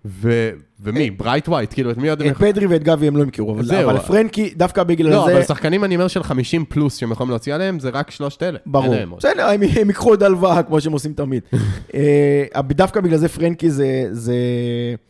ו... 0.06 0.50
ומי? 0.80 1.10
ברייט 1.10 1.48
ווייט, 1.48 1.74
כאילו, 1.74 1.90
את 1.90 1.98
מי 1.98 2.10
עוד 2.10 2.22
הם 2.22 2.28
את 2.28 2.36
פדרי 2.36 2.66
ואת 2.66 2.82
גבי 2.82 3.06
הם 3.06 3.16
לא 3.16 3.22
ימכרו, 3.22 3.54
אבל, 3.54 3.64
זהו. 3.64 3.90
אבל 3.90 3.98
פרנקי, 3.98 4.54
דווקא 4.56 4.82
בגלל 4.82 5.10
לא, 5.10 5.24
זה... 5.26 5.32
אבל 5.32 5.42
שחקנים, 5.42 5.84
אני 5.84 5.94
אומר, 5.94 6.08
של 6.08 6.22
50 6.22 6.64
פלוס 6.64 6.96
שהם 6.96 7.12
יכולים 7.12 7.30
להוציא 7.30 7.54
עליהם, 7.54 7.80
זה 7.80 7.90
רק 7.90 8.10
שלושת 8.10 8.42
אלה. 8.42 8.50
אין 8.50 8.72
ברור. 8.72 8.94
להם 8.94 9.10
עוד. 9.10 9.18
בסדר, 9.18 9.46
הם, 9.46 9.62
הם 9.80 9.88
ייקחו 9.88 10.08
עוד 10.08 10.22
הלוואה, 10.22 10.62
כמו 10.62 10.80
שהם 10.80 10.92
עושים 10.92 11.12
תמיד. 11.12 11.42
אה, 11.94 12.62
דווקא 12.62 13.00
בגלל 13.00 13.18
זה 13.18 13.28
פרנקי 13.28 13.70
זה, 13.70 14.08
זה... 14.10 14.34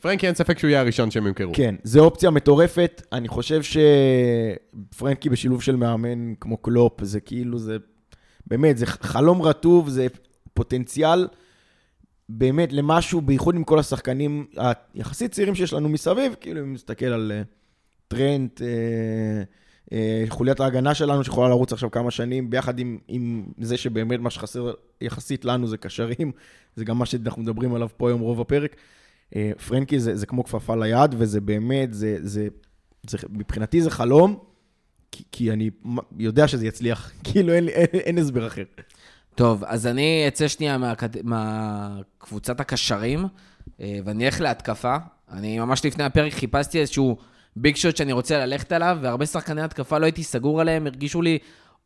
פרנקי, 0.01 0.27
אין 0.27 0.35
ספק 0.35 0.59
שהוא 0.59 0.69
יהיה 0.69 0.81
הראשון 0.81 1.11
שהם 1.11 1.27
ימכרו. 1.27 1.53
כן, 1.55 1.75
זה 1.83 2.01
אופציה 2.01 2.31
מטורפת. 2.31 3.03
אני 3.13 3.29
חושב 3.29 3.61
שפרנקי 4.93 5.29
בשילוב 5.29 5.63
של 5.63 5.77
מאמן 5.77 6.35
כמו 6.41 6.57
קלופ, 6.57 7.05
זה 7.05 7.21
כאילו, 7.21 7.59
זה... 7.59 7.77
באמת, 8.47 8.79
זה 8.79 8.87
חלום 8.87 9.43
רטוב, 9.43 9.89
זה 9.89 10.07
פוטנציאל 10.55 11.27
באמת 12.29 12.73
למשהו, 12.73 13.21
בייחוד 13.21 13.55
עם 13.55 13.65
כל 13.65 13.79
השחקנים 13.79 14.47
היחסית 14.95 15.33
צעירים 15.33 15.55
שיש 15.55 15.73
לנו 15.73 15.89
מסביב, 15.89 16.35
כאילו, 16.41 16.61
אם 16.61 16.73
נסתכל 16.73 17.07
על 17.07 17.33
אה, 17.35 17.43
טרנט, 18.09 18.63
אה, 18.63 19.43
אה, 19.93 20.25
חוליית 20.29 20.61
ההגנה 20.61 20.95
שלנו 20.95 21.25
שיכולה 21.25 21.49
לרוץ 21.49 21.73
עכשיו 21.73 21.91
כמה 21.91 22.11
שנים, 22.11 22.51
ביחד 22.51 22.79
עם, 22.79 22.99
עם 23.09 23.47
זה 23.59 23.77
שבאמת 23.77 24.21
מה 24.21 24.31
שחסר 24.31 24.73
יחסית 25.01 25.45
לנו 25.45 25.67
זה 25.67 25.77
קשרים, 25.77 26.33
זה 26.77 26.85
גם 26.85 26.99
מה 26.99 27.07
שאנחנו 27.07 27.43
מדברים 27.43 27.75
עליו 27.75 27.89
פה 27.97 28.09
היום 28.09 28.21
רוב 28.21 28.41
הפרק. 28.41 28.77
פרנקי 29.69 30.01
זה, 30.01 30.17
זה 30.17 30.27
כמו 30.27 30.45
כפפה 30.45 30.77
ליד, 30.77 31.15
וזה 31.19 31.41
באמת, 31.41 31.95
זה, 31.95 32.17
זה, 32.21 32.49
זה, 33.07 33.19
מבחינתי 33.31 33.81
זה 33.81 33.91
חלום, 33.91 34.39
כי, 35.13 35.25
כי 35.33 35.51
אני 35.53 35.71
יודע 36.19 36.49
שזה 36.49 36.67
יצליח, 36.67 37.13
כאילו 37.25 37.53
אין, 37.53 37.69
אין, 37.69 37.87
אין 37.93 38.19
הסבר 38.19 38.47
אחר. 38.47 38.65
טוב, 39.35 39.64
אז 39.66 39.87
אני 39.87 40.25
אצא 40.29 40.49
שנייה 40.49 40.79
מהקבוצת 41.23 42.61
הקשרים, 42.61 43.27
אה, 43.81 43.99
ואני 44.05 44.27
אלך 44.27 44.40
להתקפה. 44.40 44.97
אני 45.33 45.59
ממש 45.59 45.85
לפני 45.85 46.05
הפרק 46.05 46.33
חיפשתי 46.33 46.81
איזשהו 46.81 47.16
ביג 47.57 47.77
שוט 47.77 47.97
שאני 47.97 48.12
רוצה 48.12 48.38
ללכת 48.47 48.73
עליו, 48.73 48.99
והרבה 49.03 49.27
שחקני 49.27 49.62
התקפה 49.62 49.99
לא 49.99 50.05
הייתי 50.05 50.23
סגור 50.23 50.61
עליהם, 50.61 50.87
הרגישו 50.87 51.23
לי 51.23 51.38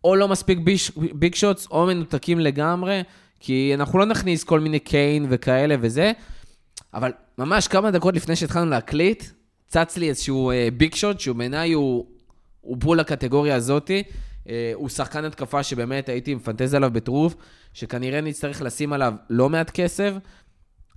או 0.04 0.16
לא 0.16 0.28
מספיק 0.28 0.58
ביש- 0.58 0.92
ביג 1.12 1.34
שוטס, 1.34 1.66
או 1.70 1.86
מנותקים 1.86 2.40
לגמרי, 2.40 3.02
כי 3.40 3.70
אנחנו 3.74 3.98
לא 3.98 4.04
נכניס 4.04 4.44
כל 4.44 4.60
מיני 4.60 4.78
קיין 4.80 5.26
וכאלה 5.30 5.74
וזה, 5.80 6.12
אבל 6.94 7.12
ממש 7.38 7.68
כמה 7.68 7.90
דקות 7.90 8.14
לפני 8.14 8.36
שהתחלנו 8.36 8.70
להקליט, 8.70 9.24
צץ 9.68 9.96
לי 9.96 10.08
איזשהו 10.08 10.50
אה, 10.50 10.68
ביג 10.76 10.94
שוט, 10.94 11.20
שהוא 11.20 11.36
בעיניי 11.36 11.72
הוא, 11.72 12.06
הוא 12.60 12.76
בול 12.76 12.98
לקטגוריה 13.00 13.54
הזאתי. 13.54 14.02
אה, 14.48 14.72
הוא 14.74 14.88
שחקן 14.88 15.24
התקפה 15.24 15.62
שבאמת 15.62 16.08
הייתי 16.08 16.34
מפנטז 16.34 16.74
עליו 16.74 16.90
בטירוף, 16.92 17.34
שכנראה 17.72 18.20
נצטרך 18.20 18.62
לשים 18.62 18.92
עליו 18.92 19.14
לא 19.30 19.48
מעט 19.48 19.70
כסף, 19.70 20.12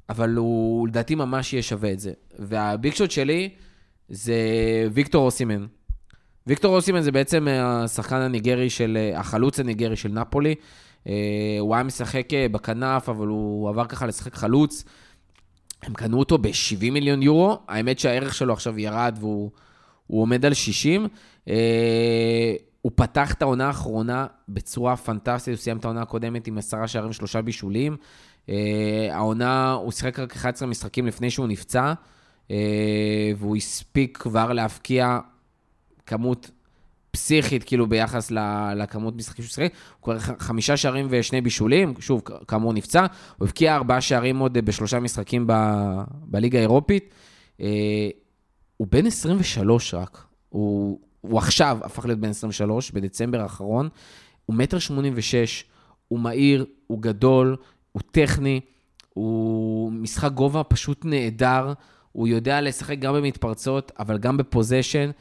אבל 0.10 0.36
הוא 0.36 0.88
לדעתי 0.88 1.16
ממש 1.16 1.54
יהיה 1.54 1.64
שווה 1.64 1.92
את 1.92 2.00
זה. 2.00 2.12
והביג 2.40 2.94
שוט 2.94 3.12
שלי 3.12 3.50
זה 4.10 4.36
ויקטור 4.92 5.26
אוסימן. 5.26 5.66
ויקטור 6.48 6.76
אוסימן 6.76 7.02
זה 7.02 7.12
בעצם 7.12 7.48
השחקן 7.52 8.16
הניגרי 8.16 8.70
של, 8.70 8.98
החלוץ 9.16 9.60
הניגרי 9.60 9.96
של 9.96 10.10
נפולי. 10.10 10.56
אה, 11.08 11.14
הוא 11.60 11.76
היה 11.76 11.84
משחק 11.84 12.34
אה, 12.34 12.50
בכנף, 12.50 13.10
אבל 13.10 13.28
הוא 13.28 13.70
עבר 13.70 13.86
ככה 13.86 14.06
לשחק 14.06 14.36
חלוץ. 14.36 14.84
הם 15.84 15.94
קנו 15.94 16.20
אותו 16.20 16.38
ב-70 16.38 16.92
מיליון 16.92 17.24
יורו, 17.24 17.60
האמת 17.68 18.00
שהערך 18.00 18.34
שלו 18.34 18.54
עכשיו 18.54 18.80
ירד 18.80 19.18
והוא 19.20 19.52
הוא 20.08 20.22
עומד 20.22 20.46
על 20.46 20.54
60. 20.54 21.08
הוא 22.82 22.92
פתח 22.96 23.34
את 23.34 23.42
העונה 23.42 23.68
האחרונה 23.68 24.28
בצורה 24.50 24.98
פנטסטית, 24.98 25.54
הוא 25.54 25.62
סיים 25.62 25.78
את 25.78 25.86
העונה 25.86 26.02
הקודמת 26.02 26.48
עם 26.48 26.58
עשרה 26.58 26.88
שערים, 26.88 27.14
שלושה 27.14 27.42
בישולים. 27.42 27.98
אה, 28.50 29.08
העונה, 29.12 29.72
הוא 29.72 29.92
שיחק 29.92 30.20
רק 30.20 30.36
11 30.36 30.68
משחקים 30.68 31.08
לפני 31.08 31.30
שהוא 31.30 31.48
נפצע, 31.48 31.94
אה, 32.52 33.32
והוא 33.38 33.56
הספיק 33.56 34.18
כבר 34.18 34.54
להבקיע 34.54 35.20
כמות 36.06 36.52
פסיכית, 37.12 37.64
כאילו, 37.64 37.88
ביחס 37.88 38.32
לכמות 38.76 39.16
משחקים 39.16 39.46
שהוא 39.46 39.54
שיחק. 39.54 39.72
הוא 40.00 40.04
כבר 40.04 40.20
חמישה 40.20 40.78
שערים 40.78 41.08
ושני 41.10 41.42
בישולים, 41.42 41.94
שוב, 42.00 42.22
כאמור 42.48 42.74
נפצע. 42.74 43.06
הוא 43.38 43.46
הבקיע 43.48 43.76
ארבעה 43.76 44.02
שערים 44.02 44.40
עוד 44.40 44.56
אה, 44.56 44.62
בשלושה 44.62 45.00
משחקים 45.00 45.48
ב- 45.48 46.04
בליגה 46.12 46.60
האירופית. 46.60 47.14
אה, 47.62 48.10
הוא 48.78 48.88
בן 48.92 49.06
23 49.06 49.94
רק. 49.94 50.26
הוא, 50.50 51.00
הוא 51.22 51.38
עכשיו 51.38 51.78
הפך 51.84 52.06
להיות 52.06 52.20
בן 52.20 52.30
23, 52.30 52.92
בדצמבר 52.92 53.42
האחרון. 53.42 53.90
הוא 54.46 54.56
מטר 54.56 54.80
86, 54.80 55.66
הוא 56.08 56.20
מהיר, 56.20 56.66
הוא 56.88 57.02
גדול, 57.02 57.56
הוא 57.92 58.02
טכני, 58.12 58.60
הוא 59.14 59.92
משחק 59.92 60.32
גובה 60.32 60.64
פשוט 60.64 61.06
נהדר. 61.06 61.74
הוא 62.12 62.28
יודע 62.28 62.62
לשחק 62.62 63.00
גם 63.00 63.14
במתפרצות, 63.14 63.92
אבל 64.00 64.18
גם 64.18 64.38
בפוזיישן. 64.38 65.12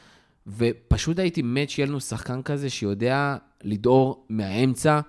ופשוט 0.46 1.18
הייתי 1.18 1.42
מת 1.42 1.70
שיהיה 1.70 1.88
לנו 1.88 2.00
שחקן 2.00 2.42
כזה 2.42 2.70
שיודע 2.70 3.36
לדהור 3.62 4.26
מהאמצע, 4.28 5.00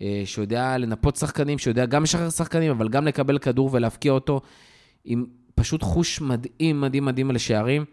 אה, 0.00 0.22
שיודע 0.24 0.78
לנפות 0.78 1.16
שחקנים, 1.16 1.58
שיודע 1.58 1.86
גם 1.86 2.02
לשחרר 2.02 2.30
שחקנים, 2.30 2.70
אבל 2.70 2.88
גם 2.88 3.06
לקבל 3.06 3.38
כדור 3.38 3.70
ולהבקיע 3.72 4.12
אותו, 4.12 4.40
עם 5.04 5.26
פשוט 5.54 5.82
חוש 5.82 6.20
מדהים, 6.20 6.80
מדהים, 6.80 7.04
מדהים 7.04 7.30
על 7.30 7.38
שערים. 7.38 7.84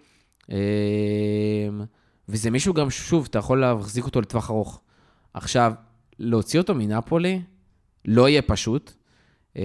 וזה 2.30 2.52
מישהו 2.52 2.74
גם, 2.74 2.90
שוב, 2.90 3.28
אתה 3.30 3.40
יכול 3.40 3.62
להחזיק 3.62 4.06
אותו 4.06 4.22
לטווח 4.22 4.50
ארוך. 4.50 4.82
עכשיו, 5.34 5.74
להוציא 6.20 6.60
אותו 6.60 6.76
מנפולי 6.76 7.42
לא 8.06 8.30
יהיה 8.30 8.42
פשוט, 8.42 8.94
אה, 9.58 9.64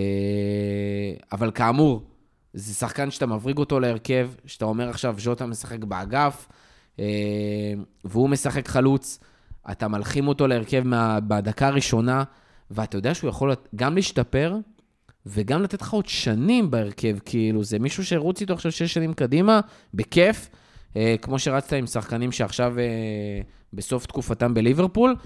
אבל 1.32 1.50
כאמור, 1.50 2.02
זה 2.54 2.74
שחקן 2.74 3.10
שאתה 3.10 3.26
מבריג 3.26 3.58
אותו 3.58 3.80
להרכב, 3.80 4.30
שאתה 4.46 4.64
אומר 4.64 4.88
עכשיו, 4.88 5.14
ז'וטה 5.18 5.46
משחק 5.46 5.84
באגף, 5.84 6.48
אה, 6.98 7.04
והוא 8.04 8.28
משחק 8.28 8.68
חלוץ, 8.68 9.18
אתה 9.70 9.88
מלחים 9.88 10.28
אותו 10.28 10.46
להרכב 10.46 10.82
מה, 10.84 11.20
בדקה 11.20 11.66
הראשונה, 11.66 12.24
ואתה 12.70 12.96
יודע 12.96 13.14
שהוא 13.14 13.30
יכול 13.30 13.54
גם 13.76 13.94
להשתפר, 13.96 14.56
וגם 15.26 15.62
לתת 15.62 15.82
לך 15.82 15.92
עוד 15.92 16.06
שנים 16.06 16.70
בהרכב, 16.70 17.18
כאילו, 17.24 17.64
זה 17.64 17.78
מישהו 17.78 18.04
שירוץ 18.04 18.40
איתו 18.40 18.54
עכשיו 18.54 18.72
שש 18.72 18.94
שנים 18.94 19.14
קדימה, 19.14 19.60
בכיף, 19.94 20.48
כמו 21.22 21.38
שרצת 21.38 21.72
עם 21.72 21.86
שחקנים 21.86 22.32
שעכשיו 22.32 22.78
אה, 22.78 22.84
בסוף 23.72 24.06
תקופתם 24.06 24.54
בליברפול, 24.54 25.16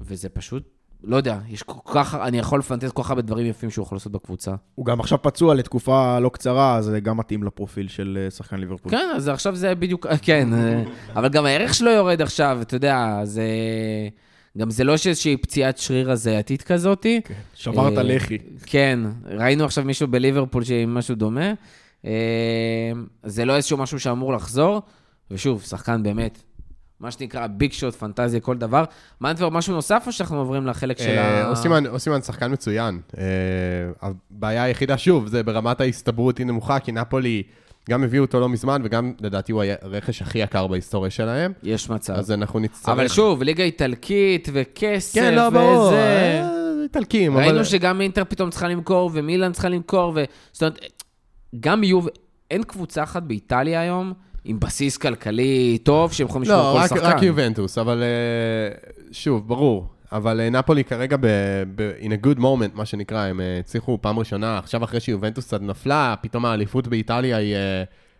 וזה 0.00 0.28
פשוט, 0.28 0.68
לא 1.04 1.16
יודע, 1.16 1.38
יש 1.48 1.62
כל 1.62 1.92
כך, 1.92 2.14
אני 2.14 2.38
יכול 2.38 2.58
לפנטז 2.58 2.92
כל 2.92 3.02
כך 3.02 3.10
הרבה 3.10 3.22
דברים 3.22 3.46
יפים 3.46 3.70
שהוא 3.70 3.82
יכול 3.82 3.96
לעשות 3.96 4.12
בקבוצה. 4.12 4.54
הוא 4.74 4.86
גם 4.86 5.00
עכשיו 5.00 5.22
פצוע 5.22 5.54
לתקופה 5.54 6.18
לא 6.18 6.28
קצרה, 6.28 6.76
אז 6.76 6.84
זה 6.84 7.00
גם 7.00 7.16
מתאים 7.16 7.42
לפרופיל 7.42 7.88
של 7.88 8.18
אה, 8.24 8.30
שחקן 8.30 8.56
ליברפול. 8.56 8.92
כן, 8.92 9.10
אז 9.16 9.28
עכשיו 9.28 9.54
זה 9.54 9.74
בדיוק, 9.74 10.06
כן, 10.22 10.54
אה, 10.54 10.82
אבל 11.14 11.28
גם 11.28 11.46
הערך 11.46 11.74
שלו 11.74 11.90
יורד 11.90 12.22
עכשיו, 12.22 12.58
אתה 12.62 12.76
יודע, 12.76 13.20
זה... 13.24 13.44
גם 14.58 14.70
זה 14.70 14.84
לא 14.84 14.96
שאיזושהי 14.96 15.36
פציעת 15.36 15.78
שריר 15.78 16.10
הזייתית 16.10 16.62
כזאתי. 16.62 17.20
כן, 17.24 17.34
שברת 17.54 17.98
אה, 17.98 18.02
לחי. 18.02 18.38
כן, 18.66 19.00
ראינו 19.24 19.64
עכשיו 19.64 19.84
מישהו 19.84 20.08
בליברפול 20.08 20.64
שעם 20.64 20.94
משהו 20.94 21.14
דומה. 21.14 21.52
אה, 22.04 22.92
זה 23.22 23.44
לא 23.44 23.56
איזשהו 23.56 23.76
משהו 23.76 24.00
שאמור 24.00 24.32
לחזור, 24.32 24.82
ושוב, 25.30 25.62
שחקן 25.62 26.02
באמת 26.02 26.42
מה 27.00 27.10
שנקרא 27.10 27.46
ביג 27.46 27.72
שוט, 27.72 27.94
פנטזיה, 27.94 28.40
כל 28.40 28.56
דבר. 28.56 28.84
מנטבר, 29.20 29.48
משהו 29.48 29.74
נוסף, 29.74 30.04
או 30.06 30.12
שאנחנו 30.12 30.38
עוברים 30.38 30.66
לחלק 30.66 30.98
של 30.98 31.08
אה, 31.08 31.44
ה... 31.44 31.48
אוסימן, 31.48 31.86
אוסימן 31.86 32.22
שחקן 32.22 32.52
מצוין. 32.52 33.00
אה, 33.18 33.24
הבעיה 34.02 34.62
היחידה, 34.62 34.98
שוב, 34.98 35.26
זה 35.26 35.42
ברמת 35.42 35.80
ההסתברות 35.80 36.38
היא 36.38 36.46
נמוכה, 36.46 36.78
כי 36.78 36.92
נפולי 36.92 37.42
גם 37.90 38.04
הביאו 38.04 38.24
אותו 38.24 38.40
לא 38.40 38.48
מזמן, 38.48 38.80
וגם 38.84 39.12
לדעתי 39.20 39.52
הוא 39.52 39.62
הרכש 39.82 40.22
הכי 40.22 40.38
יקר 40.38 40.66
בהיסטוריה 40.66 41.10
שלהם. 41.10 41.52
יש 41.62 41.90
מצב. 41.90 42.12
אז 42.12 42.32
אנחנו 42.32 42.58
נצטרך... 42.58 42.88
אבל 42.88 43.08
שוב, 43.08 43.42
ליגה 43.42 43.64
איטלקית, 43.64 44.48
וכסף, 44.52 45.14
כן, 45.14 45.34
לא, 45.34 45.50
ברור. 45.50 45.92
אה, 45.92 46.48
איטלקים, 46.82 47.32
אבל... 47.32 47.42
ראינו 47.42 47.64
שגם 47.64 48.00
אינטר 48.00 48.22
פתאום 48.28 48.50
צריכה 48.50 48.68
למכור, 48.68 49.10
ומילאן 49.12 49.52
צריכה 49.52 49.68
למכור, 49.68 50.12
ו... 50.16 50.24
זאת 50.52 50.62
אומרת, 50.62 50.97
גם 51.60 51.84
יוב... 51.84 52.08
אין 52.50 52.62
קבוצה 52.62 53.02
אחת 53.02 53.22
באיטליה 53.22 53.80
היום 53.80 54.12
עם 54.44 54.60
בסיס 54.60 54.96
כלכלי 54.96 55.78
טוב, 55.82 56.12
שהם 56.12 56.26
יכולים 56.26 56.42
לשמור 56.42 56.74
לא, 56.74 56.78
כל 56.80 56.88
שחקן. 56.88 57.06
רק 57.06 57.22
יובנטוס, 57.22 57.78
אבל 57.78 58.02
אה, 58.02 58.90
שוב, 59.12 59.48
ברור. 59.48 59.86
אבל 60.12 60.40
אה, 60.40 60.50
נפולי 60.50 60.84
כרגע 60.84 61.16
ב, 61.20 61.26
ב, 61.74 61.90
in 62.00 62.08
a 62.22 62.26
good 62.26 62.38
moment, 62.38 62.74
מה 62.74 62.86
שנקרא, 62.86 63.26
הם 63.26 63.40
אה, 63.40 63.58
הצליחו 63.58 63.98
פעם 64.00 64.18
ראשונה, 64.18 64.58
עכשיו 64.58 64.84
אחרי 64.84 65.00
שיובנטוס 65.00 65.46
קצת 65.46 65.62
נפלה, 65.62 66.14
פתאום 66.20 66.44
האליפות 66.44 66.88
באיטליה 66.88 67.36
היא 67.36 67.56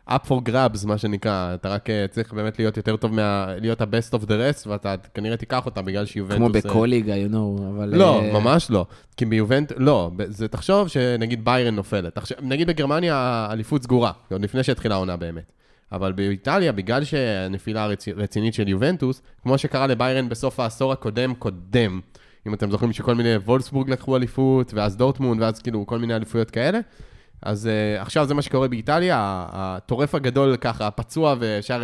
up 0.08 0.28
for 0.28 0.48
grabs, 0.48 0.86
מה 0.86 0.98
שנקרא. 0.98 1.54
אתה 1.54 1.68
רק 1.68 1.90
אה, 1.90 2.06
צריך 2.10 2.32
באמת 2.32 2.58
להיות 2.58 2.76
יותר 2.76 2.96
טוב, 2.96 3.14
מה, 3.14 3.46
להיות 3.60 3.80
ה-best 3.80 4.18
of 4.18 4.22
the 4.22 4.28
rest, 4.28 4.68
ואתה 4.68 4.94
כנראה 5.14 5.36
תיקח 5.36 5.66
אותה 5.66 5.82
בגלל 5.82 6.06
שיובנטוס... 6.06 6.38
כמו 6.38 6.46
אה, 6.46 6.72
בכל 6.74 6.86
ליגה, 6.90 7.14
you 7.14 7.32
know, 7.32 7.62
אבל... 7.74 7.96
לא, 7.96 8.20
אה, 8.20 8.32
ממש 8.32 8.70
לא. 8.70 8.86
כי 9.16 9.24
ביובנט, 9.24 9.72
לא, 9.76 10.10
זה 10.28 10.48
תחשוב 10.48 10.88
שנגיד 10.88 11.44
ביירן 11.44 11.74
נופלת. 11.74 12.14
תחשב, 12.14 12.34
נגיד 12.42 12.68
בגרמניה 12.68 13.14
האליפות 13.14 13.82
סגורה, 13.82 14.12
עוד 14.32 14.42
לפני 14.42 14.62
שהתחילה 14.62 14.94
העונה 14.94 15.16
באמת. 15.16 15.52
אבל 15.92 16.12
באיטליה, 16.12 16.72
בגלל 16.72 17.04
שהנפילה 17.04 17.84
הרצ... 17.84 18.08
רצינית 18.08 18.54
של 18.54 18.68
יובנטוס, 18.68 19.22
כמו 19.42 19.58
שקרה 19.58 19.86
לביירן 19.86 20.28
בסוף 20.28 20.60
העשור 20.60 20.92
הקודם 20.92 21.34
קודם, 21.34 22.00
אם 22.46 22.54
אתם 22.54 22.70
זוכרים 22.70 22.92
שכל 22.92 23.14
מיני 23.14 23.36
וולסבורג 23.36 23.90
לקחו 23.90 24.16
אליפות, 24.16 24.74
ואז 24.74 24.96
דורטמונד, 24.96 25.42
ואז 25.42 25.58
כאילו 25.62 25.86
כל 25.86 25.98
מיני 25.98 26.14
אליפויות 26.14 26.50
כאלה. 26.50 26.78
אז 27.42 27.66
uh, 27.66 28.02
עכשיו 28.02 28.26
זה 28.26 28.34
מה 28.34 28.42
שקורה 28.42 28.68
באיטליה, 28.68 29.46
הטורף 29.52 30.14
הגדול 30.14 30.56
ככה, 30.56 30.86
הפצוע, 30.86 31.34
ואפשר 31.38 31.82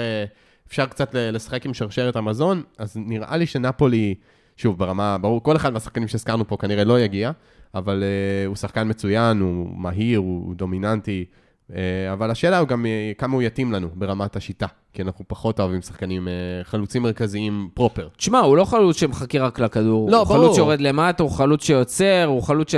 אה, 0.79 0.87
קצת 0.87 1.15
לשחק 1.15 1.67
עם 1.67 1.75
שרשרת 1.75 2.17
המזון, 2.17 2.63
אז 2.79 2.97
נראה 2.97 3.37
לי 3.37 3.47
שנפולי, 3.47 4.15
שוב, 4.57 4.79
ברמה, 4.79 5.19
ברור, 5.19 5.43
כל 5.43 5.57
אחד 5.57 5.73
מהשחקנים 5.73 6.09
שהזכרנו 6.09 6.49
פה 6.49 6.57
כנראה 6.57 6.85
לא 6.85 7.01
יגיע, 7.01 7.31
אבל 7.75 8.03
uh, 8.03 8.49
הוא 8.49 8.57
שחקן 8.57 8.89
מצוין, 8.89 9.41
הוא 9.41 9.67
מהיר, 9.77 10.19
הוא 10.19 10.55
דומיננטי, 10.55 11.25
uh, 11.71 11.75
אבל 12.13 12.31
השאלה 12.31 12.59
הוא 12.59 12.69
גם 12.69 12.85
uh, 12.85 13.19
כמה 13.19 13.35
הוא 13.35 13.43
יתאים 13.43 13.73
לנו 13.73 13.89
ברמת 13.95 14.37
השיטה, 14.37 14.67
כי 14.93 15.03
אנחנו 15.03 15.25
פחות 15.29 15.61
אוהבים 15.61 15.83
שחקנים, 15.83 16.29
uh, 16.29 16.65
חלוצים 16.65 17.03
מרכזיים 17.03 17.69
פרופר. 17.75 18.09
תשמע, 18.17 18.39
הוא 18.39 18.57
לא 18.57 18.65
חלוץ 18.65 18.97
שמחכה 18.97 19.39
רק 19.39 19.59
לכדור. 19.59 20.11
לא, 20.11 20.19
הוא 20.19 20.25
ברור. 20.25 20.39
חלוץ 20.39 20.55
שיורד 20.55 20.81
למטה, 20.81 21.23
הוא 21.23 21.31
חלוץ 21.31 21.65
שיוצר, 21.65 22.25
הוא 22.27 22.43
חלוץ 22.43 22.73
ש... 22.73 22.75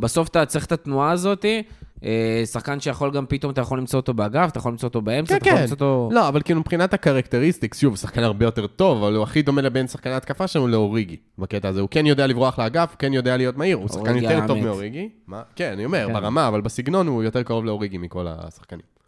בסוף 0.00 0.28
אתה 0.28 0.46
צריך 0.46 0.66
את 0.66 0.72
התנועה 0.72 1.10
הזאת. 1.10 1.44
אה, 2.04 2.42
שחקן 2.46 2.80
שיכול 2.80 3.10
גם 3.10 3.26
פתאום, 3.28 3.52
אתה 3.52 3.60
יכול 3.60 3.78
למצוא 3.78 4.00
אותו 4.00 4.14
באגף, 4.14 4.48
אתה 4.50 4.58
יכול 4.58 4.72
למצוא 4.72 4.88
אותו 4.88 5.02
באמצע, 5.02 5.34
כן, 5.34 5.36
אתה 5.36 5.48
יכול 5.48 5.58
כן. 5.58 5.62
למצוא 5.62 5.74
אותו... 5.74 6.08
לא, 6.12 6.28
אבל 6.28 6.42
כאילו 6.42 6.60
מבחינת 6.60 6.94
ה 6.94 6.99
characteristics, 6.99 7.80
שוב, 7.80 7.96
שחקן 7.96 8.22
הרבה 8.22 8.44
יותר 8.44 8.66
טוב, 8.66 9.02
אבל 9.02 9.14
הוא 9.14 9.22
הכי 9.22 9.42
דומה 9.42 9.62
לבין 9.62 9.88
שחקני 9.88 10.12
התקפה 10.12 10.46
שלנו 10.46 10.68
לאוריגי, 10.68 11.16
בקטע 11.38 11.68
הזה. 11.68 11.80
הוא 11.80 11.88
כן 11.88 12.06
יודע 12.06 12.26
לברוח 12.26 12.58
לאגף, 12.58 12.90
הוא 12.90 12.98
כן 12.98 13.12
יודע 13.12 13.36
להיות 13.36 13.56
מהיר, 13.56 13.76
הוא 13.76 13.88
שחקן 13.88 14.16
יותר 14.16 14.46
טוב. 14.46 14.58
מאוריגי. 14.58 15.08
מה? 15.26 15.42
כן, 15.56 15.72
אני 15.72 15.84
אומר, 15.84 16.06
כן. 16.06 16.12
ברמה, 16.12 16.48
אבל 16.48 16.60
בסגנון 16.60 17.06
הוא 17.06 17.22
יותר 17.22 17.42
קרוב 17.42 17.64
לאוריגי 17.64 17.98
מכל 17.98 18.26
השחקנים. 18.28 18.98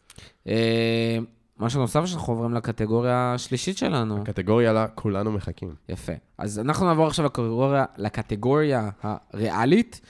משהו 1.60 1.80
נוסף 1.80 2.04
שאנחנו 2.04 2.32
עוברים 2.32 2.54
לקטגוריה 2.54 3.34
השלישית 3.34 3.78
שלנו. 3.78 4.24
קטגוריה 4.24 4.72
לה, 4.72 4.86
כולנו 4.88 5.32
מחכים. 5.32 5.74
יפה. 5.88 6.12
אז 6.38 6.58
אנחנו 6.58 6.86
נעבור 6.86 7.06
עכשיו 7.06 7.24
לקטגוריה, 7.24 7.84
לקטגוריה 7.96 8.90
הריאלית. 9.02 10.00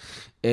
אה, 0.44 0.50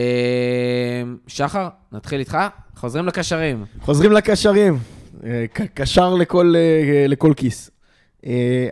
שחר, 1.27 1.67
נתחיל 1.91 2.19
איתך. 2.19 2.37
חוזרים 2.75 3.05
לקשרים. 3.05 3.65
חוזרים 3.81 4.11
לקשרים. 4.11 4.77
אה, 5.23 5.45
קשר 5.73 6.13
לכל, 6.13 6.53
אה, 6.57 7.07
לכל 7.07 7.33
כיס. 7.37 7.71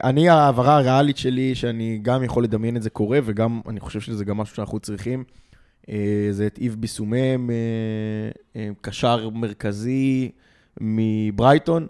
אני, 0.04 0.30
ההעברה 0.30 0.76
הריאלית 0.76 1.18
שלי, 1.18 1.56
שאני 1.56 2.00
גם 2.02 2.24
יכול 2.24 2.44
לדמיין 2.44 2.78
את 2.78 2.82
זה 2.84 2.90
קורה, 2.90 3.20
וגם, 3.26 3.62
אני 3.70 3.80
חושב 3.80 4.00
שזה 4.00 4.26
גם 4.26 4.38
משהו 4.38 4.56
שאנחנו 4.56 4.80
צריכים, 4.80 5.24
זה 6.32 6.48
את 6.48 6.58
איב 6.58 6.76
ביסומם, 6.80 7.50
קשר 8.82 9.30
מרכזי 9.30 10.32
מברייטון. 10.82 11.88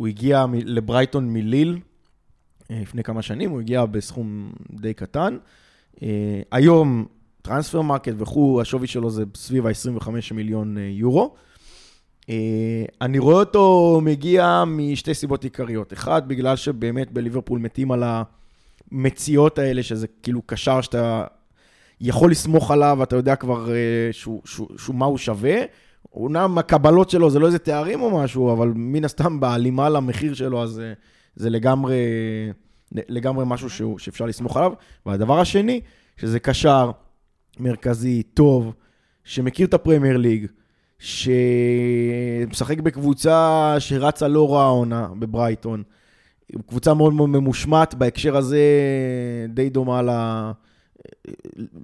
הוא 0.00 0.08
הגיע 0.08 0.46
לברייטון 0.52 1.32
מליל 1.32 1.78
אה, 2.70 2.78
לפני 2.82 3.02
כמה 3.02 3.22
שנים, 3.22 3.50
הוא 3.50 3.60
הגיע 3.60 3.84
בסכום 3.84 4.52
די 4.70 4.94
קטן. 4.94 5.36
אה, 6.02 6.42
היום, 6.52 7.06
Transfermarkt 7.42 8.12
וכו', 8.18 8.60
השווי 8.60 8.86
שלו 8.86 9.10
זה 9.10 9.24
סביב 9.34 9.66
ה-25 9.66 10.08
מיליון 10.34 10.78
אה, 10.78 10.82
יורו. 10.82 11.34
אני 13.00 13.18
רואה 13.18 13.34
אותו 13.34 14.00
מגיע 14.02 14.64
משתי 14.66 15.14
סיבות 15.14 15.44
עיקריות. 15.44 15.92
אחד, 15.92 16.28
בגלל 16.28 16.56
שבאמת 16.56 17.12
בליברפול 17.12 17.58
מתים 17.58 17.92
על 17.92 18.04
המציאות 18.92 19.58
האלה, 19.58 19.82
שזה 19.82 20.06
כאילו 20.22 20.42
קשר 20.46 20.80
שאתה 20.80 21.24
יכול 22.00 22.30
לסמוך 22.30 22.70
עליו, 22.70 23.02
אתה 23.02 23.16
יודע 23.16 23.36
כבר 23.36 23.68
שהוא, 24.12 24.42
שהוא, 24.44 24.68
שהוא 24.78 24.96
מה 24.96 25.06
הוא 25.06 25.18
שווה. 25.18 25.56
אומנם 26.14 26.58
הקבלות 26.58 27.10
שלו 27.10 27.30
זה 27.30 27.38
לא 27.38 27.46
איזה 27.46 27.58
תארים 27.58 28.02
או 28.02 28.18
משהו, 28.18 28.52
אבל 28.52 28.72
מן 28.74 29.04
הסתם 29.04 29.40
בהלימה 29.40 29.88
למחיר 29.88 30.34
שלו, 30.34 30.62
אז 30.62 30.80
אה, 30.80 30.92
זה 31.36 31.50
לגמרי, 31.50 31.98
לגמרי 32.92 33.44
משהו 33.48 33.70
שהוא, 33.70 33.98
שאפשר 33.98 34.26
לסמוך 34.26 34.56
עליו. 34.56 34.72
והדבר 35.06 35.40
השני, 35.40 35.80
שזה 36.16 36.40
קשר 36.40 36.90
מרכזי, 37.58 38.22
טוב, 38.22 38.74
שמכיר 39.24 39.66
את 39.66 39.74
הפרמייר 39.74 40.16
ליג, 40.16 40.46
שמשחק 40.98 42.80
בקבוצה 42.80 43.74
שרצה 43.78 44.28
לא 44.28 44.54
רע 44.54 44.62
העונה 44.62 45.08
בברייטון. 45.18 45.82
קבוצה 46.66 46.94
מאוד 46.94 47.14
מאוד 47.14 47.28
ממושמעת, 47.28 47.94
בהקשר 47.94 48.36
הזה 48.36 48.60
די 49.48 49.70
דומה 49.70 50.02
ל... 50.02 50.10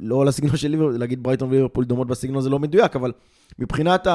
לא 0.00 0.26
לסגנון 0.26 0.57
של 0.57 0.68
ליברפול, 0.68 0.98
להגיד 0.98 1.22
ברייטון 1.22 1.50
וליברפול 1.50 1.85
דומות 1.85 2.07
בסגנון 2.07 2.42
זה 2.42 2.50
לא 2.50 2.59
מדויק, 2.59 2.96
אבל 2.96 3.12
מבחינת 3.59 4.07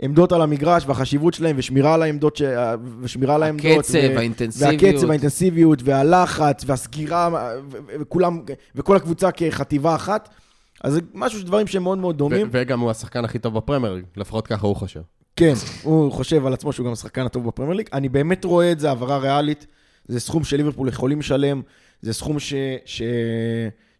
העמדות 0.00 0.32
על 0.32 0.42
המגרש 0.42 0.84
והחשיבות 0.86 1.34
שלהם 1.34 1.56
ושמירה 1.58 1.94
על 1.94 2.02
העמדות, 2.02 2.36
ש... 2.36 2.42
ושמירה 3.00 3.34
על 3.34 3.42
העמדות. 3.42 3.78
הקצב, 3.78 3.98
ו... 3.98 4.18
האינטנסיביות. 4.18 4.82
והקצב, 4.82 5.10
האינטנסיביות 5.10 5.82
והלחץ 5.84 6.62
והסגירה, 6.66 7.28
ו- 7.32 7.78
וכולם, 8.00 8.40
וכל 8.74 8.96
הקבוצה 8.96 9.30
כחטיבה 9.30 9.94
אחת. 9.94 10.28
אז 10.84 10.92
זה 10.92 11.00
משהו, 11.14 11.42
דברים 11.42 11.66
שהם 11.66 11.82
מאוד 11.82 11.98
מאוד 11.98 12.14
ו- 12.14 12.18
דומים. 12.18 12.48
וגם 12.50 12.80
הוא 12.80 12.90
השחקן 12.90 13.24
הכי 13.24 13.38
טוב 13.38 13.54
בפרמייר, 13.54 13.94
ליג, 13.94 14.04
לפחות 14.16 14.46
ככה 14.46 14.66
הוא 14.66 14.76
חושב. 14.76 15.00
כן, 15.36 15.54
הוא 15.82 16.12
חושב 16.12 16.46
על 16.46 16.52
עצמו 16.52 16.72
שהוא 16.72 16.86
גם 16.86 16.92
השחקן 16.92 17.26
הטוב 17.26 17.46
בפרמייר 17.46 17.76
ליג. 17.76 17.88
אני 17.92 18.08
באמת 18.08 18.44
רואה 18.44 18.72
את 18.72 18.80
זה, 18.80 18.88
העברה 18.88 19.18
ריאלית. 19.18 19.66
זה 20.08 20.20
סכום 20.20 20.44
שליברפול 20.44 20.88
יכולים 20.88 21.18
לשלם, 21.18 21.62
זה 22.02 22.12
סכום 22.12 22.38
ש, 22.38 22.54
ש, 22.84 23.02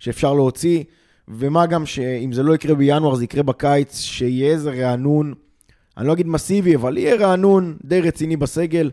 שאפשר 0.00 0.34
להוציא, 0.34 0.84
ומה 1.28 1.66
גם 1.66 1.86
שאם 1.86 2.32
זה 2.32 2.42
לא 2.42 2.54
יקרה 2.54 2.74
בינואר, 2.74 3.14
זה 3.14 3.24
יקרה 3.24 3.42
בקיץ, 3.42 4.00
שיהיה 4.00 4.52
איזה 4.52 4.70
רענון, 4.70 5.34
אני 5.96 6.06
לא 6.06 6.12
אגיד 6.12 6.26
מסיבי, 6.26 6.74
אבל 6.74 6.98
יהיה 6.98 7.16
רענון 7.16 7.76
די 7.84 8.00
רציני 8.00 8.36
בסגל. 8.36 8.90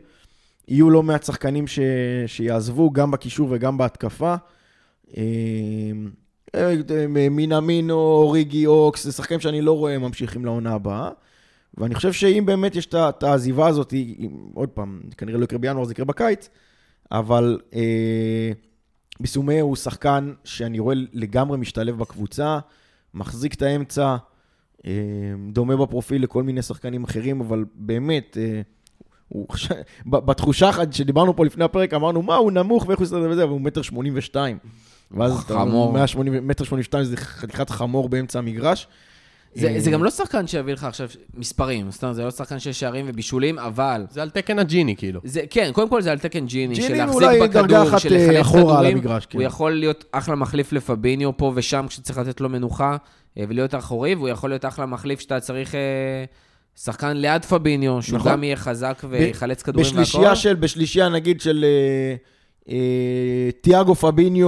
יהיו 0.68 0.90
לא 0.90 1.04
מעט 1.04 1.24
שחקנים 1.24 1.68
ש, 1.68 1.80
שיעזבו, 2.28 2.92
גם 2.92 3.12
בקישור 3.12 3.48
וגם 3.52 3.78
בהתקפה. 3.78 4.36
אה, 5.18 5.24
אה, 6.56 6.76
מינאמינו, 7.30 7.94
אוריגי 7.94 8.66
אוקס, 8.66 9.04
זה 9.04 9.12
שחקנים 9.12 9.40
שאני 9.40 9.62
לא 9.62 9.78
רואה 9.78 9.98
ממשיכים 9.98 10.46
לעונה 10.46 10.74
הבאה. 10.74 11.10
ואני 11.78 11.96
חושב 11.96 12.14
שאם 12.14 12.44
באמת 12.46 12.76
יש 12.76 12.86
את 12.86 13.24
העזיבה 13.24 13.68
הזאת, 13.68 13.94
עוד 14.54 14.70
פעם, 14.70 15.02
כנראה 15.18 15.40
לא 15.40 15.44
יקרה 15.44 15.60
בינואר, 15.60 15.86
זה 15.86 15.92
יקרה 15.92 16.06
בקיץ, 16.06 16.50
אבל 17.12 17.60
אה, 17.74 18.52
ביסומה 19.20 19.62
הוא 19.62 19.76
שחקן 19.76 20.34
שאני 20.44 20.80
רואה 20.80 20.96
לגמרי 21.14 21.58
משתלב 21.58 21.98
בקבוצה, 21.98 22.60
מחזיק 23.14 23.54
את 23.54 23.62
האמצע, 23.62 24.16
אה, 24.86 24.92
דומה 25.52 25.78
בפרופיל 25.78 26.24
לכל 26.24 26.44
מיני 26.44 26.62
שחקנים 26.62 27.04
אחרים, 27.04 27.42
אבל 27.42 27.66
באמת, 27.76 28.38
אה, 28.40 28.62
הוא, 29.28 29.48
בתחושה 30.06 30.70
אחת 30.70 30.94
שדיברנו 30.94 31.36
פה 31.36 31.46
לפני 31.46 31.64
הפרק, 31.64 31.94
אמרנו, 31.94 32.22
מה, 32.22 32.36
הוא 32.36 32.52
נמוך 32.52 32.86
ואיך 32.88 33.00
הוא 33.00 33.06
יסתדר 33.06 33.30
וזה, 33.30 33.44
אבל 33.44 33.52
הוא 33.52 33.62
מטר 33.62 33.82
שמונים 33.82 34.14
ושתיים. 34.16 34.58
ואז 35.12 35.40
אתה 35.40 35.54
אומר, 35.54 35.66
חמור. 35.66 35.94
180, 35.94 36.48
מטר 36.48 36.64
שמונים 36.64 36.82
ושתיים 36.82 37.04
זה 37.04 37.18
חתיכת 37.18 37.70
חמור 37.70 38.10
באמצע 38.10 38.40
המגרש. 38.40 38.88
זה, 39.60 39.68
אה, 39.68 39.80
זה 39.80 39.92
גם 39.92 40.04
לא 40.04 40.10
שחקן 40.10 40.48
שיביא 40.48 40.74
לך 40.74 40.84
עכשיו 40.84 41.08
מספרים, 41.34 41.92
סתם, 41.92 42.14
זה 42.14 42.24
לא 42.24 42.32
שחקן 42.32 42.60
שיש 42.60 42.80
שערים 42.80 43.06
ובישולים, 43.10 43.60
אבל... 43.60 44.06
זה 44.10 44.22
על 44.22 44.30
תקן 44.30 44.60
הג'יני, 44.60 44.96
כאילו. 44.96 45.22
זה, 45.24 45.42
כן, 45.50 45.70
קודם 45.74 45.90
כל 45.90 46.02
זה 46.02 46.12
על 46.12 46.20
תקן 46.20 46.46
ג'יני, 46.46 46.76
ג'יני 46.76 46.88
של 46.88 46.96
להחזיק 46.96 47.42
בכדור, 47.42 47.98
של 47.98 48.14
אה, 48.14 48.40
לחלק 48.40 48.56
על 48.56 48.62
כדורים. 48.62 48.98
המגרש, 48.98 49.26
כן. 49.26 49.38
הוא 49.38 49.46
יכול 49.46 49.72
להיות 49.72 50.06
אחלה 50.12 50.36
מחליף 50.36 50.74
לפביניו 50.74 51.38
פה 51.38 51.52
ושם 51.56 51.86
כשצריך 51.90 52.18
לתת 52.18 52.42
לו 52.42 52.50
מנוחה 52.50 52.98
אה, 53.38 53.44
ולהיות 53.50 53.76
אחורי, 53.76 54.16
והוא 54.16 54.30
יכול 54.30 54.50
להיות 54.50 54.66
אחלה 54.66 54.86
מחליף 54.86 55.20
שאתה 55.20 55.40
צריך 55.40 55.76
אה, 55.76 55.80
שחקן 56.76 57.18
ליד 57.18 57.46
פביניו, 57.46 58.02
שהוא 58.02 58.20
נכון. 58.20 58.32
גם 58.32 58.44
יהיה 58.44 58.56
חזק 58.56 59.02
ויחלץ 59.10 59.62
כדורים 59.62 59.86
והכל. 59.86 60.02
בשלישייה 60.02 60.36
של, 60.36 60.54
בשלישייה 60.54 61.10
נגיד 61.10 61.42
של, 61.42 61.66
אה, 61.66 62.16
אה, 62.70 63.52
תיאגו 63.62 63.96
פביניו 63.96 64.48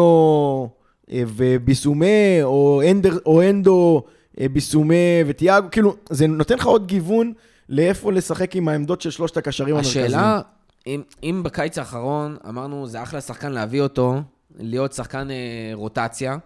אה, 1.12 1.24
וביסומה, 1.28 2.44
או, 2.44 2.82
אנדר, 2.92 3.18
או 3.26 3.42
אנדו 3.50 4.04
אה, 4.06 4.12
ביסומה 4.40 4.96
ותיאגו, 5.28 5.68
כאילו, 5.72 5.96
זה 6.10 6.28
נותן 6.28 6.56
לך 6.56 6.66
עוד 6.66 6.88
גיוון 6.88 7.34
לאיפה 7.70 8.12
לשחק 8.12 8.56
עם 8.56 8.68
העמדות 8.68 9.02
של 9.02 9.10
שלושת 9.10 9.38
הקשרים 9.38 9.76
המרכזיים. 9.76 10.06
השאלה, 10.06 10.42
אם, 10.88 11.02
אם 11.24 11.42
בקיץ 11.44 11.78
האחרון 11.78 12.38
אמרנו, 12.50 12.88
זה 12.88 13.04
אחלה 13.04 13.22
שחקן 13.22 13.52
להביא 13.52 13.82
אותו, 13.82 14.22
להיות 14.60 14.94
שחקן 14.94 15.32
אה, 15.32 15.72
רוטציה, 15.74 16.38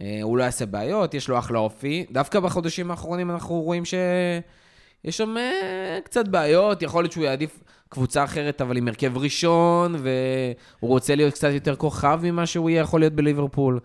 אה, 0.00 0.18
הוא 0.22 0.38
לא 0.38 0.44
יעשה 0.44 0.66
בעיות, 0.66 1.14
יש 1.14 1.28
לו 1.28 1.38
אחלה 1.38 1.58
אופי. 1.58 2.06
דווקא 2.10 2.40
בחודשים 2.40 2.90
האחרונים 2.90 3.30
אנחנו 3.30 3.60
רואים 3.60 3.84
שיש 3.84 5.16
שם 5.16 5.36
אה, 5.36 5.98
קצת 6.04 6.28
בעיות, 6.28 6.82
יכול 6.82 7.04
להיות 7.04 7.12
שהוא 7.12 7.24
יעדיף 7.24 7.62
קבוצה 7.88 8.24
אחרת, 8.24 8.60
אבל 8.60 8.76
עם 8.76 8.88
הרכב 8.88 9.18
ראשון, 9.18 9.94
והוא 9.94 10.90
רוצה 10.90 11.14
להיות 11.14 11.34
קצת 11.34 11.50
יותר 11.50 11.76
כוכב 11.76 12.20
ממה 12.22 12.46
שהוא 12.46 12.70
יהיה 12.70 12.80
יכול 12.80 13.00
להיות 13.00 13.12
בליברפול. 13.12 13.80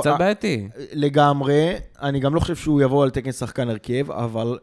קצת 0.00 0.14
בעייתי. 0.18 0.68
לגמרי, 0.92 1.74
אני 2.02 2.20
גם 2.20 2.34
לא 2.34 2.40
חושב 2.40 2.56
שהוא 2.56 2.82
יבוא 2.82 3.02
על 3.04 3.10
תקן 3.10 3.32
שחקן 3.32 3.68
הרכב, 3.68 4.10
אבל 4.10 4.58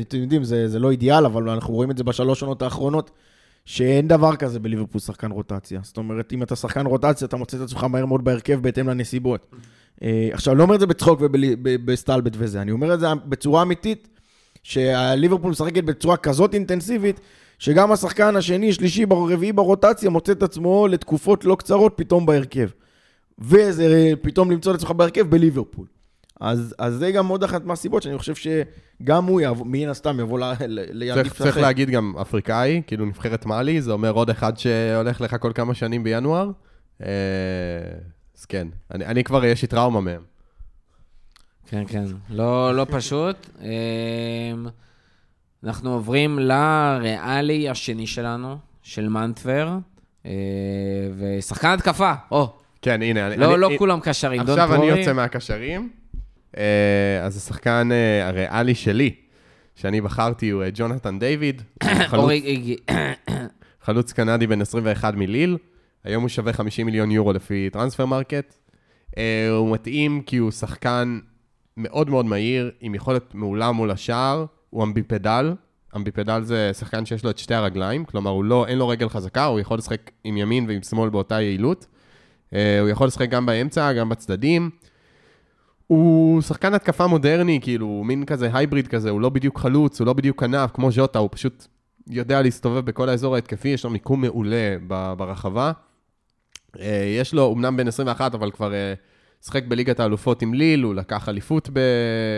אתם 0.00 0.18
יודעים, 0.18 0.44
זה, 0.44 0.68
זה 0.68 0.78
לא 0.78 0.90
אידיאל, 0.90 1.26
אבל 1.26 1.48
אנחנו 1.48 1.74
רואים 1.74 1.90
את 1.90 1.98
זה 1.98 2.04
בשלוש 2.04 2.40
שנות 2.40 2.62
האחרונות, 2.62 3.10
שאין 3.64 4.08
דבר 4.08 4.36
כזה 4.36 4.60
בליברפול 4.60 5.00
שחקן 5.00 5.30
רוטציה. 5.30 5.80
זאת 5.82 5.96
אומרת, 5.96 6.32
אם 6.32 6.42
אתה 6.42 6.56
שחקן 6.56 6.86
רוטציה, 6.86 7.26
אתה 7.26 7.36
מוצא 7.36 7.56
את 7.56 7.62
עצמך 7.62 7.84
מהר 7.84 8.06
מאוד 8.06 8.24
בהרכב 8.24 8.60
בהתאם 8.62 8.88
לנסיבות. 8.88 9.46
אה, 10.02 10.28
עכשיו, 10.32 10.52
אני 10.52 10.58
לא 10.58 10.64
אומר 10.64 10.74
את 10.74 10.80
זה 10.80 10.86
בצחוק 10.86 11.18
ובסטלבט 11.22 12.32
וזה, 12.36 12.62
אני 12.62 12.70
אומר 12.70 12.94
את 12.94 13.00
זה 13.00 13.06
בצורה 13.26 13.62
אמיתית, 13.62 14.08
שהליברפול 14.62 15.50
משחקת 15.50 15.84
בצורה 15.84 16.16
כזאת 16.16 16.54
אינטנסיבית, 16.54 17.20
שגם 17.58 17.92
השחקן 17.92 18.36
השני, 18.36 18.72
שלישי, 18.72 19.04
רביעי 19.10 19.52
ברוטציה, 19.52 20.10
מוצא 20.10 20.32
את 20.32 20.42
עצמו 20.42 20.88
לתקופות 20.88 21.44
לא 21.44 21.54
קצרות 21.54 21.92
פתאום 21.96 22.26
בהרכב. 22.26 22.68
וזה 23.38 24.12
פתאום 24.22 24.50
למצוא 24.50 24.72
את 24.72 24.76
עצמך 24.78 24.90
בהרכב 24.90 25.30
בליברפול. 25.30 25.86
אז, 26.40 26.74
אז 26.78 26.94
זה 26.94 27.10
גם 27.12 27.26
עוד 27.26 27.44
אחת 27.44 27.64
מהסיבות 27.64 28.02
שאני 28.02 28.18
חושב 28.18 28.34
שגם 28.34 29.24
הוא 29.24 29.40
יבוא, 29.40 29.66
מן 29.68 29.88
הסתם 29.88 30.20
יבוא 30.20 30.38
ל- 30.38 30.52
ל- 30.60 30.86
ליעדיף 30.90 31.32
צריך, 31.32 31.42
צריך 31.42 31.56
להגיד 31.56 31.90
גם 31.90 32.14
אפריקאי, 32.20 32.82
כאילו 32.86 33.06
נבחרת 33.06 33.46
מאלי, 33.46 33.82
זה 33.82 33.92
אומר 33.92 34.10
עוד 34.10 34.30
אחד 34.30 34.58
שהולך 34.58 35.20
לך 35.20 35.36
כל 35.40 35.52
כמה 35.54 35.74
שנים 35.74 36.04
בינואר. 36.04 36.50
אה, 37.02 37.06
אז 38.38 38.44
כן, 38.44 38.68
אני, 38.94 39.06
אני 39.06 39.24
כבר, 39.24 39.44
יש 39.44 39.62
לי 39.62 39.68
טראומה 39.68 40.00
מהם. 40.00 40.22
כן, 41.66 41.84
כן, 41.88 42.04
לא, 42.30 42.76
לא 42.76 42.86
פשוט. 42.90 43.36
אמ, 43.60 44.66
אנחנו 45.64 45.92
עוברים 45.92 46.38
לריאלי 46.38 47.68
השני 47.68 48.06
שלנו, 48.06 48.56
של 48.82 49.08
מנטבר, 49.08 49.78
אה, 50.26 50.30
ושחקן 51.18 51.68
התקפה, 51.68 52.12
או, 52.30 52.52
כן, 52.82 53.02
הנה. 53.02 53.36
לא, 53.36 53.52
אני, 53.52 53.60
לא 53.60 53.66
אני, 53.66 53.78
כולם 53.78 54.00
קשרים, 54.00 54.42
דון 54.42 54.58
עכשיו 54.58 54.74
אני 54.74 54.86
טרורי. 54.86 54.98
יוצא 54.98 55.12
מהקשרים. 55.12 55.90
אה, 56.56 57.20
אז 57.22 57.36
השחקן 57.36 57.88
אה, 57.92 58.28
הריאלי 58.28 58.74
שלי, 58.74 59.14
שאני 59.74 60.00
בחרתי, 60.00 60.50
הוא 60.50 60.62
אה, 60.62 60.68
ג'ונתן 60.74 61.18
דיוויד. 61.18 61.62
חלוץ-. 62.10 62.30
חלוץ 63.84 64.12
קנדי 64.12 64.46
בן 64.46 64.60
21 64.60 65.14
מליל, 65.14 65.56
היום 66.04 66.22
הוא 66.22 66.28
שווה 66.28 66.52
50 66.52 66.86
מיליון 66.86 67.10
יורו 67.10 67.32
לפי 67.32 67.70
Transfermarkt. 67.72 68.54
הוא 69.50 69.72
מתאים 69.72 70.22
כי 70.26 70.36
הוא 70.36 70.50
שחקן 70.50 71.18
מאוד 71.76 72.10
מאוד 72.10 72.26
מהיר, 72.26 72.70
עם 72.80 72.94
יכולת 72.94 73.34
מעולה 73.34 73.72
מול 73.72 73.90
השער, 73.90 74.44
הוא 74.70 74.84
אמביפדל. 74.84 75.54
אמביפדל 75.96 76.42
זה 76.42 76.70
שחקן 76.78 77.06
שיש 77.06 77.24
לו 77.24 77.30
את 77.30 77.38
שתי 77.38 77.54
הרגליים, 77.54 78.04
כלומר 78.04 78.36
לא, 78.44 78.66
אין 78.66 78.78
לו 78.78 78.88
רגל 78.88 79.08
חזקה, 79.08 79.44
הוא 79.44 79.60
יכול 79.60 79.78
לשחק 79.78 80.10
עם 80.24 80.36
ימין 80.36 80.64
ועם 80.68 80.82
שמאל 80.82 81.10
באותה 81.10 81.40
יעילות. 81.40 81.86
Uh, 82.52 82.54
הוא 82.80 82.88
יכול 82.88 83.06
לשחק 83.06 83.28
גם 83.28 83.46
באמצע, 83.46 83.92
גם 83.92 84.08
בצדדים. 84.08 84.70
הוא 85.86 86.42
שחקן 86.42 86.74
התקפה 86.74 87.06
מודרני, 87.06 87.58
כאילו, 87.62 87.86
הוא 87.86 88.06
מין 88.06 88.24
כזה 88.24 88.50
הייבריד 88.52 88.88
כזה, 88.88 89.10
הוא 89.10 89.20
לא 89.20 89.28
בדיוק 89.28 89.58
חלוץ, 89.58 90.00
הוא 90.00 90.06
לא 90.06 90.12
בדיוק 90.12 90.40
כנף, 90.40 90.70
כמו 90.74 90.92
ז'וטה, 90.92 91.18
הוא 91.18 91.28
פשוט 91.32 91.66
יודע 92.06 92.42
להסתובב 92.42 92.84
בכל 92.84 93.08
האזור 93.08 93.34
ההתקפי, 93.34 93.68
יש 93.68 93.84
לו 93.84 93.90
מיקום 93.90 94.20
מעולה 94.20 94.76
ברחבה. 95.16 95.72
אה, 96.80 97.14
יש 97.20 97.34
לו, 97.34 97.52
אמנם 97.54 97.76
בן 97.76 97.88
21, 97.88 98.34
אבל 98.34 98.50
כבר 98.50 98.74
אה, 98.74 98.94
שחק 99.44 99.64
בליגת 99.64 100.00
האלופות 100.00 100.42
עם 100.42 100.54
ליל, 100.54 100.82
הוא 100.82 100.94
לקח 100.94 101.28
אליפות 101.28 101.70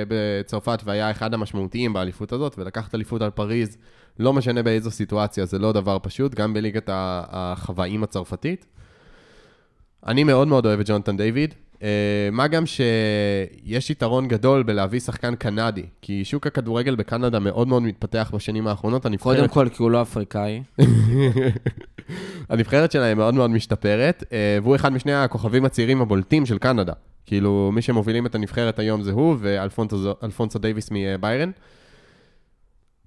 בצרפת 0.09 0.83
והיה 0.85 1.11
אחד 1.11 1.35
המשמעותיים 1.35 1.93
באליפות 1.93 2.33
הזאת, 2.33 2.59
ולקחת 2.59 2.95
אליפות 2.95 3.23
על 3.23 3.31
פריז, 3.31 3.79
לא 4.19 4.33
משנה 4.33 4.63
באיזו 4.63 4.91
סיטואציה, 4.91 5.45
זה 5.45 5.59
לא 5.59 5.73
דבר 5.73 5.99
פשוט, 6.03 6.35
גם 6.35 6.55
בליגת 6.55 6.89
החוואים 6.93 8.03
הצרפתית. 8.03 8.67
אני 10.07 10.25
מאוד 10.25 10.49
מאוד 10.49 10.67
אוהב 10.67 10.81
את 10.81 10.89
ג'ונתן 10.89 11.17
דיוויד. 11.17 11.55
אה, 11.83 11.89
מה 12.33 12.47
גם 12.47 12.65
שיש 12.67 13.91
יתרון 13.91 14.29
גדול 14.29 14.63
בלהביא 14.63 15.01
שחקן 15.01 15.35
קנדי, 15.35 15.83
כי 16.03 16.25
שוק 16.25 16.47
הכדורגל 16.47 16.95
בקנדה 16.95 17.39
מאוד 17.39 17.69
מאוד 17.69 17.83
מתפתח 17.83 18.31
בשנים 18.35 18.67
האחרונות. 18.67 19.07
הנבחרת- 19.07 19.37
קודם 19.37 19.49
כל, 19.49 19.69
כי 19.69 19.83
הוא 19.83 19.91
לא 19.91 20.03
אפריקאי. 20.03 20.63
הנבחרת 22.51 22.93
שלהם 22.93 23.19
מאוד 23.19 23.35
מאוד 23.35 23.51
משתפרת, 23.51 24.25
אה, 24.33 24.59
והוא 24.63 24.77
אחד 24.77 24.93
משני 24.93 25.15
הכוכבים 25.15 25.65
הצעירים 25.65 26.03
הבולטים 26.03 26.47
של 26.47 26.59
קנדה. 26.59 26.93
כאילו, 27.27 27.71
מי 27.75 27.83
שמובילים 27.83 28.27
את 28.27 28.35
הנבחרת 28.35 28.79
היום 28.79 29.03
זה 29.03 29.13
הוא 29.13 29.37
ואלפונסו 29.41 30.59
דייוויס 30.59 30.89
מביירן. 30.91 31.51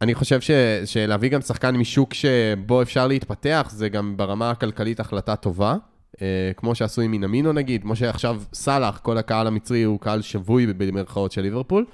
אני 0.01 0.15
חושב 0.15 0.41
ש, 0.41 0.51
שלהביא 0.85 1.29
גם 1.29 1.41
שחקן 1.41 1.75
משוק 1.75 2.13
שבו 2.13 2.81
אפשר 2.81 3.07
להתפתח, 3.07 3.67
זה 3.71 3.89
גם 3.89 4.17
ברמה 4.17 4.49
הכלכלית 4.51 4.99
החלטה 4.99 5.35
טובה. 5.35 5.75
אה, 6.21 6.51
כמו 6.57 6.75
שעשו 6.75 7.01
עם 7.01 7.11
מינמינו 7.11 7.53
נגיד, 7.53 7.81
כמו 7.81 7.95
שעכשיו 7.95 8.41
סאלח, 8.53 8.99
כל 8.99 9.17
הקהל 9.17 9.47
המצרי 9.47 9.83
הוא 9.83 9.99
קהל 9.99 10.21
שבוי 10.21 10.73
במרכאות 10.73 11.31
של 11.31 11.41
ליברפול. 11.41 11.85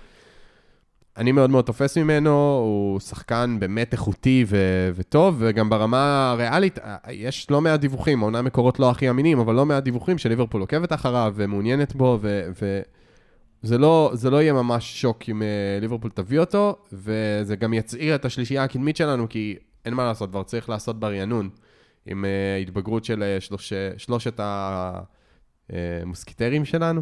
אני 1.18 1.32
מאוד 1.32 1.50
מאוד 1.50 1.66
תופס 1.66 1.98
ממנו, 1.98 2.60
הוא 2.64 3.00
שחקן 3.00 3.58
באמת 3.60 3.94
איכותי 3.94 4.46
ו- 4.48 4.90
וטוב, 4.96 5.36
וגם 5.40 5.70
ברמה 5.70 6.32
הריאלית, 6.32 6.80
אה, 6.80 6.96
יש 7.12 7.52
לא 7.52 7.62
מעט 7.62 7.80
דיווחים, 7.80 8.22
אומנם 8.22 8.46
מקורות 8.46 8.80
לא 8.80 8.90
הכי 8.90 9.10
אמינים, 9.10 9.40
אבל 9.40 9.56
לא 9.56 9.66
מעט 9.66 9.84
דיווחים 9.84 10.18
שליברפול 10.18 10.62
עוקבת 10.62 10.94
אחריו 10.94 11.34
ומעוניינת 11.36 11.96
בו, 11.96 12.20
ו- 12.22 12.50
וזה 13.64 13.78
לא, 13.78 14.12
זה 14.14 14.30
לא 14.30 14.42
יהיה 14.42 14.54
ממש 14.54 15.02
שוק 15.02 15.30
אם 15.30 15.42
אה, 15.42 15.48
ליברפול 15.82 16.12
תביא 16.14 16.40
אותו, 16.40 16.76
וזה 16.94 17.56
גם 17.56 17.74
יצעיר 17.74 18.16
את 18.16 18.26
השלישייה 18.26 18.64
הקדמית 18.64 18.98
שלנו, 18.98 19.30
כי 19.30 19.56
אין 19.86 19.94
מה 19.94 20.06
לעשות, 20.06 20.30
כבר 20.30 20.44
צריך 20.44 20.70
לעשות 20.70 21.00
ברענון, 21.00 21.50
עם 22.06 22.26
אה, 22.26 22.58
התבגרות 22.62 23.06
של 23.06 23.24
אה, 23.24 23.42
שלוש, 23.42 23.74
שלושת 23.98 24.40
המוסקיטרים 25.70 26.66
שלנו. 26.66 27.02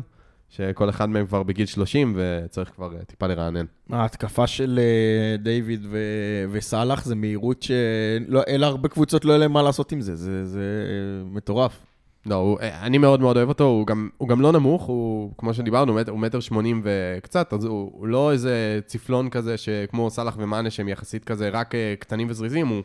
שכל 0.50 0.90
אחד 0.90 1.10
מהם 1.10 1.26
כבר 1.28 1.44
בגיל 1.44 1.66
30 1.66 2.16
וצריך 2.18 2.70
כבר 2.76 2.94
אה, 2.98 3.04
טיפה 3.06 3.28
לרענן. 3.28 3.66
ההתקפה 3.90 4.48
של 4.48 4.80
אה, 4.80 5.38
דיוויד 5.38 5.86
ו- 5.90 5.98
וסאלח 6.52 7.06
זה 7.06 7.16
מהירות 7.16 7.62
שאלה 7.64 8.68
הרבה 8.68 8.90
קבוצות 8.90 9.26
לא 9.26 9.32
יהיה 9.32 9.40
להם 9.40 9.52
מה 9.54 9.62
לעשות 9.64 9.92
עם 9.92 10.02
זה, 10.02 10.16
זה, 10.16 10.46
זה 10.46 10.60
אה, 10.60 11.30
מטורף. 11.30 11.80
לא, 12.26 12.36
הוא, 12.36 12.60
אה, 12.60 12.86
אני 12.86 12.98
מאוד 12.98 13.22
מאוד 13.22 13.38
אוהב 13.38 13.50
אותו, 13.50 13.64
הוא 13.64 13.88
גם, 13.88 14.10
הוא 14.18 14.30
גם 14.30 14.42
לא 14.42 14.52
נמוך, 14.52 14.84
הוא, 14.84 15.34
כמו 15.38 15.54
שדיברנו, 15.54 16.00
הוא 16.10 16.20
מטר- 16.20 16.40
שמונים 16.40 16.82
וקצת, 16.84 17.54
אז 17.54 17.66
הוא, 17.66 17.92
הוא 17.94 18.08
לא 18.08 18.32
איזה 18.32 18.80
צפלון 18.86 19.30
כזה 19.30 19.58
שכמו 19.58 20.10
סאלח 20.10 20.36
ומאנה 20.40 20.70
שהם 20.70 20.88
יחסית 20.90 21.24
כזה 21.24 21.50
רק 21.50 21.76
אה, 21.76 21.94
קטנים 22.00 22.28
וזריזים, 22.30 22.68
הוא, 22.68 22.84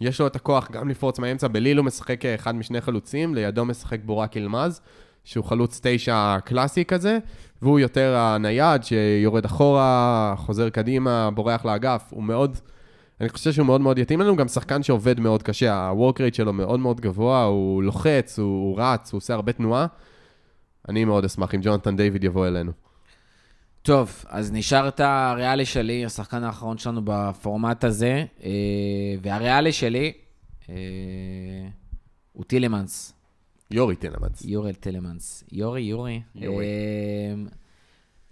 יש 0.00 0.20
לו 0.20 0.26
את 0.26 0.36
הכוח 0.36 0.70
גם 0.70 0.88
לפרוץ 0.88 1.18
מהאמצע, 1.18 1.48
בליל 1.48 1.78
הוא 1.78 1.86
משחק 1.86 2.24
אה, 2.24 2.34
אחד 2.34 2.54
משני 2.54 2.80
חלוצים, 2.80 3.34
לידו 3.34 3.64
משחק 3.64 4.00
בורק 4.04 4.36
ילמז, 4.36 4.80
שהוא 5.24 5.44
חלוץ 5.44 5.80
תשע 5.82 6.36
קלאסי 6.44 6.84
כזה, 6.84 7.18
והוא 7.62 7.80
יותר 7.80 8.16
הנייד 8.16 8.84
שיורד 8.84 9.44
אחורה, 9.44 10.34
חוזר 10.36 10.70
קדימה, 10.70 11.30
בורח 11.34 11.64
לאגף, 11.64 12.08
הוא 12.10 12.22
מאוד... 12.22 12.56
אני 13.20 13.28
חושב 13.28 13.52
שהוא 13.52 13.66
מאוד 13.66 13.80
מאוד 13.80 13.98
יתאים 13.98 14.20
לנו, 14.20 14.36
גם 14.36 14.48
שחקן 14.48 14.82
שעובד 14.82 15.20
מאוד 15.20 15.42
קשה, 15.42 15.74
ה-work 15.74 16.14
rate 16.14 16.36
שלו 16.36 16.52
מאוד 16.52 16.80
מאוד 16.80 17.00
גבוה, 17.00 17.44
הוא 17.44 17.82
לוחץ, 17.82 18.38
הוא, 18.38 18.46
הוא 18.46 18.80
רץ, 18.80 19.12
הוא 19.12 19.18
עושה 19.18 19.34
הרבה 19.34 19.52
תנועה. 19.52 19.86
אני 20.88 21.04
מאוד 21.04 21.24
אשמח 21.24 21.54
אם 21.54 21.60
ג'ונתן 21.62 21.96
דיוויד 21.96 22.24
יבוא 22.24 22.46
אלינו. 22.46 22.72
טוב, 23.82 24.24
אז 24.28 24.52
נשאר 24.52 24.88
את 24.88 25.00
הריאלי 25.00 25.64
שלי, 25.64 26.04
השחקן 26.04 26.44
האחרון 26.44 26.78
שלנו 26.78 27.00
בפורמט 27.04 27.84
הזה, 27.84 28.24
אה, 28.44 28.50
והריאלי 29.22 29.72
שלי 29.72 30.12
אה, 30.68 30.74
הוא 32.32 32.44
טילמנס, 32.44 33.12
יורי 33.70 33.96
טלמץ. 33.96 34.42
יורי 34.44 34.72
טילמנס. 34.72 35.44
יורי, 35.52 35.80
יורי. 35.80 36.20
יורי. 36.34 36.64
אה, 36.64 37.34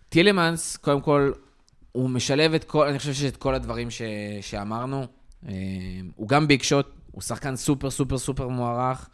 טילמנס, 0.08 0.76
קודם 0.76 1.00
כל, 1.00 1.32
הוא 1.92 2.10
משלב 2.10 2.54
את 2.54 2.64
כל, 2.64 2.88
אני 2.88 2.98
חושב 2.98 3.12
שאת 3.12 3.36
כל 3.36 3.54
הדברים 3.54 3.90
ש, 3.90 4.02
שאמרנו. 4.40 5.06
הוא 6.16 6.28
גם 6.28 6.48
big 6.48 6.62
shot, 6.62 6.86
הוא 7.10 7.22
שחקן 7.22 7.56
סופר 7.56 7.90
סופר 7.90 8.18
סופר 8.18 8.48
מוערך. 8.48 9.08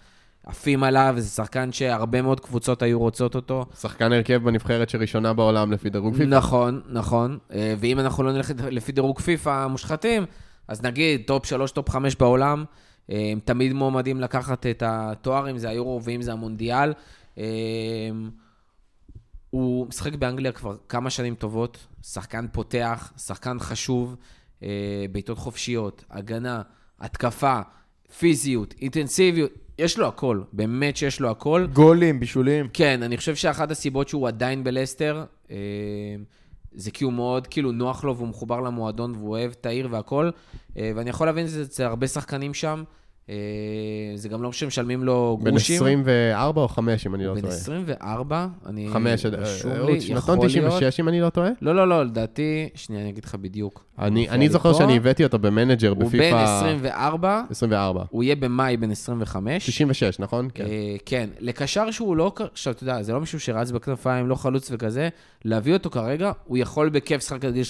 עפים 0.47 0.85
עליו, 0.85 1.15
וזה 1.17 1.29
שחקן 1.29 1.73
שהרבה 1.73 2.23
מאוד 2.23 2.41
קבוצות 2.41 2.83
היו 2.83 2.99
רוצות 2.99 3.35
אותו. 3.35 3.67
שחקן 3.81 4.13
הרכב 4.13 4.41
בנבחרת 4.45 4.89
שראשונה 4.89 5.33
בעולם 5.33 5.73
לפי 5.73 5.91
דירוג 5.91 6.15
פיפ"א. 6.15 6.25
נכון, 6.25 6.81
נכון. 6.89 7.39
אה, 7.53 7.75
ואם 7.79 8.01
אנחנו 8.01 8.23
לא 8.23 8.33
נלך 8.33 8.53
לפי 8.71 8.93
דירוג 8.93 9.21
פיפ"א 9.21 9.51
המושחתים, 9.51 10.27
אז 10.69 10.83
נגיד 10.83 11.23
top 11.27 11.47
3, 11.47 11.73
top 11.73 11.91
5 11.91 12.17
בעולם. 12.17 12.65
אה, 13.11 13.29
הם 13.33 13.41
תמיד 13.45 13.73
מועמדים 13.73 14.21
לקחת 14.21 14.67
את 14.67 14.83
התואר, 14.87 15.51
אם 15.51 15.59
זה 15.59 15.69
היורו 15.69 16.01
ואם 16.03 16.23
זה 16.23 16.33
המונדיאל. 16.33 16.93
אה, 17.39 17.45
הוא 19.51 19.87
משחק 19.87 20.15
באנגליה 20.15 20.53
כבר 20.53 20.77
כמה 20.89 21.11
שנים 21.11 21.35
טובות, 21.35 21.87
שחקן 22.03 22.47
פותח, 22.53 23.13
שחקן 23.17 23.59
חשוב, 23.61 24.17
בעיטות 25.13 25.39
חופשיות, 25.39 26.05
הגנה, 26.11 26.63
התקפה, 27.01 27.61
פיזיות, 28.19 28.75
אינטנסיביות, 28.81 29.51
יש 29.79 29.99
לו 29.99 30.07
הכל, 30.09 30.43
באמת 30.53 30.97
שיש 30.97 31.21
לו 31.21 31.31
הכל. 31.31 31.67
גולים, 31.73 32.21
בישולים. 32.21 32.69
כן, 32.73 33.03
אני 33.03 33.17
חושב 33.17 33.35
שאחת 33.35 33.71
הסיבות 33.71 34.09
שהוא 34.09 34.29
עדיין 34.29 34.65
בלסטר, 34.65 35.25
אה, 35.51 35.57
זה 36.73 36.91
כי 36.91 37.05
הוא 37.05 37.13
מאוד 37.13 37.47
כאילו 37.47 37.73
נוח 37.73 38.05
לו 38.05 38.17
והוא 38.17 38.29
מחובר 38.29 38.61
למועדון 38.61 39.15
והוא 39.15 39.31
אוהב 39.31 39.51
את 39.51 39.67
העיר 39.67 39.89
והכל, 39.91 40.31
אה, 40.77 40.93
ואני 40.97 41.11
יכול 41.11 41.27
להבין 41.27 41.45
את 41.45 41.51
זה 41.51 41.63
אצל 41.63 41.85
הרבה 41.85 42.07
שחקנים 42.07 42.55
שם. 42.55 42.85
אה, 43.33 44.17
זה 44.17 44.29
גם 44.29 44.43
לא 44.43 44.53
שמשלמים 44.53 45.05
לו 45.05 45.39
גרושים. 45.43 45.77
24 45.77 46.63
או 46.63 46.69
5, 46.69 47.07
אם 47.07 47.15
אני 47.15 47.27
לא 47.27 47.35
טועה. 47.41 47.53
24, 47.53 48.47
אני... 48.67 48.89
5, 48.93 49.27
רשום 49.27 49.73
לי, 49.73 49.79
אהוד, 49.79 49.91
יכול 49.91 50.01
שנתון 50.01 50.39
להיות. 50.39 50.73
96, 50.73 51.01
אם 51.01 51.09
אני 51.09 51.21
לא 51.21 51.31
טועה. 51.31 51.51
לא, 51.63 51.75
לא, 51.75 51.89
לא, 51.89 52.05
לדעתי, 52.05 52.69
שנייה, 52.75 53.03
אני 53.03 53.11
אגיד 53.11 53.25
לך 53.25 53.35
בדיוק. 53.35 53.85
אני 53.99 54.49
זוכר. 54.49 54.73
שאני 54.73 54.97
הבאתי 54.97 55.25
אותו 55.25 55.39
ב 55.39 55.45
manager 55.45 55.89
הוא 55.89 55.99
בן 55.99 56.07
בפיפא 56.07 56.57
24, 56.59 57.43
24. 57.51 58.05
הוא 58.11 58.23
יהיה 58.23 58.37
במאי 58.37 58.77
בן 58.77 58.91
25. 58.91 59.69
96, 59.69 60.19
נכון? 60.19 60.49
כן. 60.55 60.65
אה, 60.65 60.97
כן, 61.07 61.29
לקשר 61.41 61.91
שהוא 61.91 62.17
לא, 62.17 62.33
עכשיו, 62.53 62.73
אתה 62.73 62.83
יודע, 62.83 63.03
זה 63.03 63.13
לא 63.13 63.21
מישהו 63.21 63.41
שרץ 63.41 63.71
בכנפיים, 63.71 64.29
לא 64.29 64.35
חלוץ 64.35 64.71
וכזה, 64.73 65.09
להביא 65.45 65.73
אותו 65.73 65.91
כרגע, 65.91 66.33
הוא 66.45 66.59
יכול 66.59 66.89
בכיף 66.89 67.17
לשחק 67.17 67.45
עד 67.45 67.53
גיל 67.53 67.65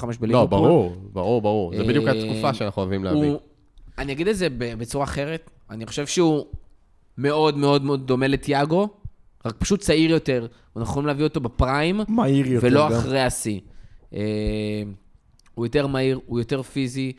30-35 0.00 0.04
בליברפול. 0.20 0.30
לא, 0.30 0.44
ברור, 0.44 0.94
ברור, 1.12 1.42
ברור. 1.42 1.72
זה 1.76 1.84
בדיוק 1.84 2.08
אה, 2.08 2.12
התקופה 2.12 2.54
שאנחנו 2.54 2.82
אוהבים 2.82 3.04
להביא. 3.04 3.34
אני 3.98 4.12
אגיד 4.12 4.28
את 4.28 4.36
זה 4.36 4.48
בצורה 4.50 5.04
אחרת, 5.04 5.50
אני 5.70 5.86
חושב 5.86 6.06
שהוא 6.06 6.46
מאוד 7.18 7.56
מאוד 7.56 7.84
מאוד 7.84 8.06
דומה 8.06 8.26
לתיאגו, 8.26 8.88
רק 9.44 9.56
פשוט 9.58 9.80
צעיר 9.80 10.10
יותר, 10.10 10.46
ואנחנו 10.76 10.92
יכולים 10.92 11.06
להביא 11.06 11.24
אותו 11.24 11.40
ב 11.40 11.49
prime, 11.49 12.00
מהיר 12.08 12.46
יותר 12.46 12.66
ולא 12.66 12.88
גם. 12.90 12.96
אחרי 12.96 13.20
השיא. 13.20 13.60
אה, 14.14 14.82
הוא 15.54 15.66
יותר 15.66 15.86
מהיר, 15.86 16.20
הוא 16.26 16.38
יותר 16.38 16.62
פיזי, 16.62 17.12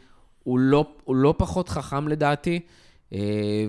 הוא 0.43 0.59
לא, 0.59 0.85
הוא 1.03 1.15
לא 1.15 1.33
פחות 1.37 1.69
חכם 1.69 2.07
לדעתי, 2.07 2.59
אה, 3.13 3.19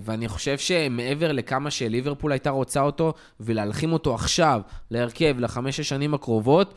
ואני 0.03 0.29
חושב 0.29 0.59
שמעבר 0.59 1.33
לכמה 1.33 1.71
שליברפול 1.71 2.33
הייתה 2.33 2.51
רוצה 2.51 2.83
אותו, 2.83 3.15
ולהלחים 3.41 3.93
אותו 3.93 4.15
עכשיו 4.15 4.61
להרכב 4.91 5.37
לחמש-שש 5.39 5.89
שנים 5.89 6.15
הקרובות, 6.15 6.75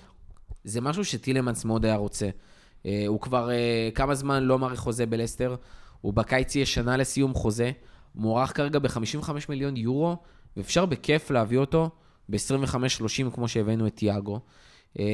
זה 0.64 0.82
משהו 0.82 1.06
שטילמנס 1.06 1.66
מאוד 1.66 1.86
היה 1.86 1.96
רוצה. 1.96 2.30
אה, 2.86 3.04
הוא 3.08 3.22
כבר 3.22 3.52
אה, 3.52 3.90
כמה 3.96 4.16
זמן 4.16 4.44
לא 4.44 4.60
מאריך 4.60 4.80
חוזה 4.80 5.06
בלסטר, 5.06 5.56
הוא 6.02 6.14
בקיץ 6.14 6.56
יהיה 6.56 6.66
שנה 6.66 6.98
לסיום 6.98 7.34
חוזה, 7.34 7.72
מוערך 8.16 8.58
כרגע 8.58 8.80
ב-55 8.80 9.30
מיליון 9.50 9.78
יורו, 9.78 10.18
ואפשר 10.58 10.86
בכיף 10.86 11.32
להביא 11.32 11.58
אותו 11.58 11.89
ב-25-30 12.30 13.32
כמו 13.34 13.48
שהבאנו 13.48 13.88
את 13.88 13.96
תיאגו. 13.96 14.39
אה, 15.00 15.06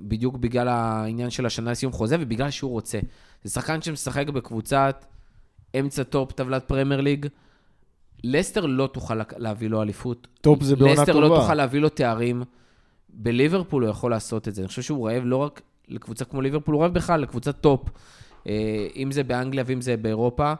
בדיוק 0.00 0.36
בגלל 0.36 0.68
העניין 0.68 1.30
של 1.30 1.46
השנה 1.46 1.70
לסיום 1.70 1.92
חוזה 1.92 2.16
ובגלל 2.20 2.50
שהוא 2.50 2.70
רוצה. 2.70 2.98
זה 3.44 3.50
שחקן 3.50 3.82
שמשחק 3.82 4.28
בקבוצת 4.28 5.04
אמצע 5.80 6.02
top 6.02 6.32
טבלת 6.32 6.64
Premier 6.68 7.00
League. 7.00 7.26
לסטר 8.24 8.66
לא 8.66 8.86
תוכל 8.86 9.20
להביא 9.36 9.68
לו 9.68 9.82
אליפות. 9.82 10.26
top 10.40 10.62
זה 10.62 10.76
בעונה 10.76 10.92
לסטר 10.92 11.16
לא 11.16 11.28
טובה. 11.28 11.40
תוכל 11.40 11.54
להביא 11.54 11.80
לו 11.80 11.88
תארים. 11.88 12.42
בליברפול 13.08 13.82
הוא 13.82 13.90
יכול 13.90 14.10
לעשות 14.10 14.48
את 14.48 14.54
זה. 14.54 14.62
אני 14.62 14.68
חושב 14.68 14.82
שהוא 14.82 15.08
רעב 15.08 15.22
לא 15.24 15.36
רק 15.36 15.62
לקבוצה 15.88 16.24
כמו 16.24 16.40
ליברפול, 16.40 16.74
הוא 16.74 16.82
רעב 16.82 16.94
בכלל 16.94 17.20
לקבוצת 17.20 17.60
top. 17.60 17.80
אה, 18.46 18.86
אם 18.96 19.12
זה 19.12 19.22
באנגליה 19.22 19.64
ואם 19.66 19.80
זה 19.80 19.96
באירופה. 19.96 20.52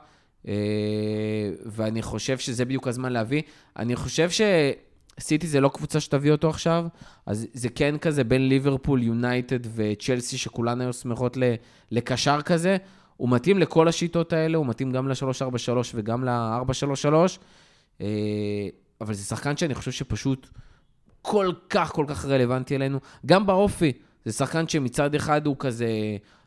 אה, 0.49 1.51
ואני 1.67 2.03
חושב 2.03 2.39
שזה 2.39 2.65
בדיוק 2.65 2.89
הזמן 2.89 3.13
להביא. 3.13 3.43
אני 3.79 3.97
חושב 3.97 4.29
שסיטי 4.31 5.47
זה 5.47 5.61
לא 5.61 5.69
קבוצה 5.69 6.01
שתביא 6.01 6.33
אותו 6.33 6.51
עכשיו, 6.51 6.87
אז 7.27 7.47
זה 7.53 7.69
כן 7.69 7.99
כזה 7.99 8.25
בין 8.25 8.49
ליברפול, 8.49 9.03
יונייטד 9.03 9.59
וצ'לסי, 9.75 10.39
שכולן 10.39 10.81
היו 10.81 10.93
שמחות 10.93 11.37
לקשר 11.91 12.43
כזה. 12.43 12.77
הוא 13.17 13.29
מתאים 13.29 13.59
לכל 13.59 13.89
השיטות 13.89 14.33
האלה, 14.33 14.59
הוא 14.59 14.67
מתאים 14.67 14.93
גם 14.93 15.09
ל-343 15.09 15.79
וגם 15.95 16.25
ל-433, 16.25 17.15
אה, 18.01 18.07
אבל 19.01 19.15
זה 19.15 19.25
שחקן 19.25 19.57
שאני 19.57 19.75
חושב 19.75 19.91
שפשוט 19.91 20.49
כל 21.23 21.53
כך, 21.71 21.93
כל 21.93 22.05
כך 22.09 22.25
רלוונטי 22.25 22.77
אלינו. 22.77 22.99
גם 23.27 23.47
באופי, 23.47 23.93
זה 24.25 24.33
שחקן 24.33 24.69
שמצד 24.69 25.15
אחד 25.15 25.47
הוא 25.47 25.57
כזה 25.59 25.89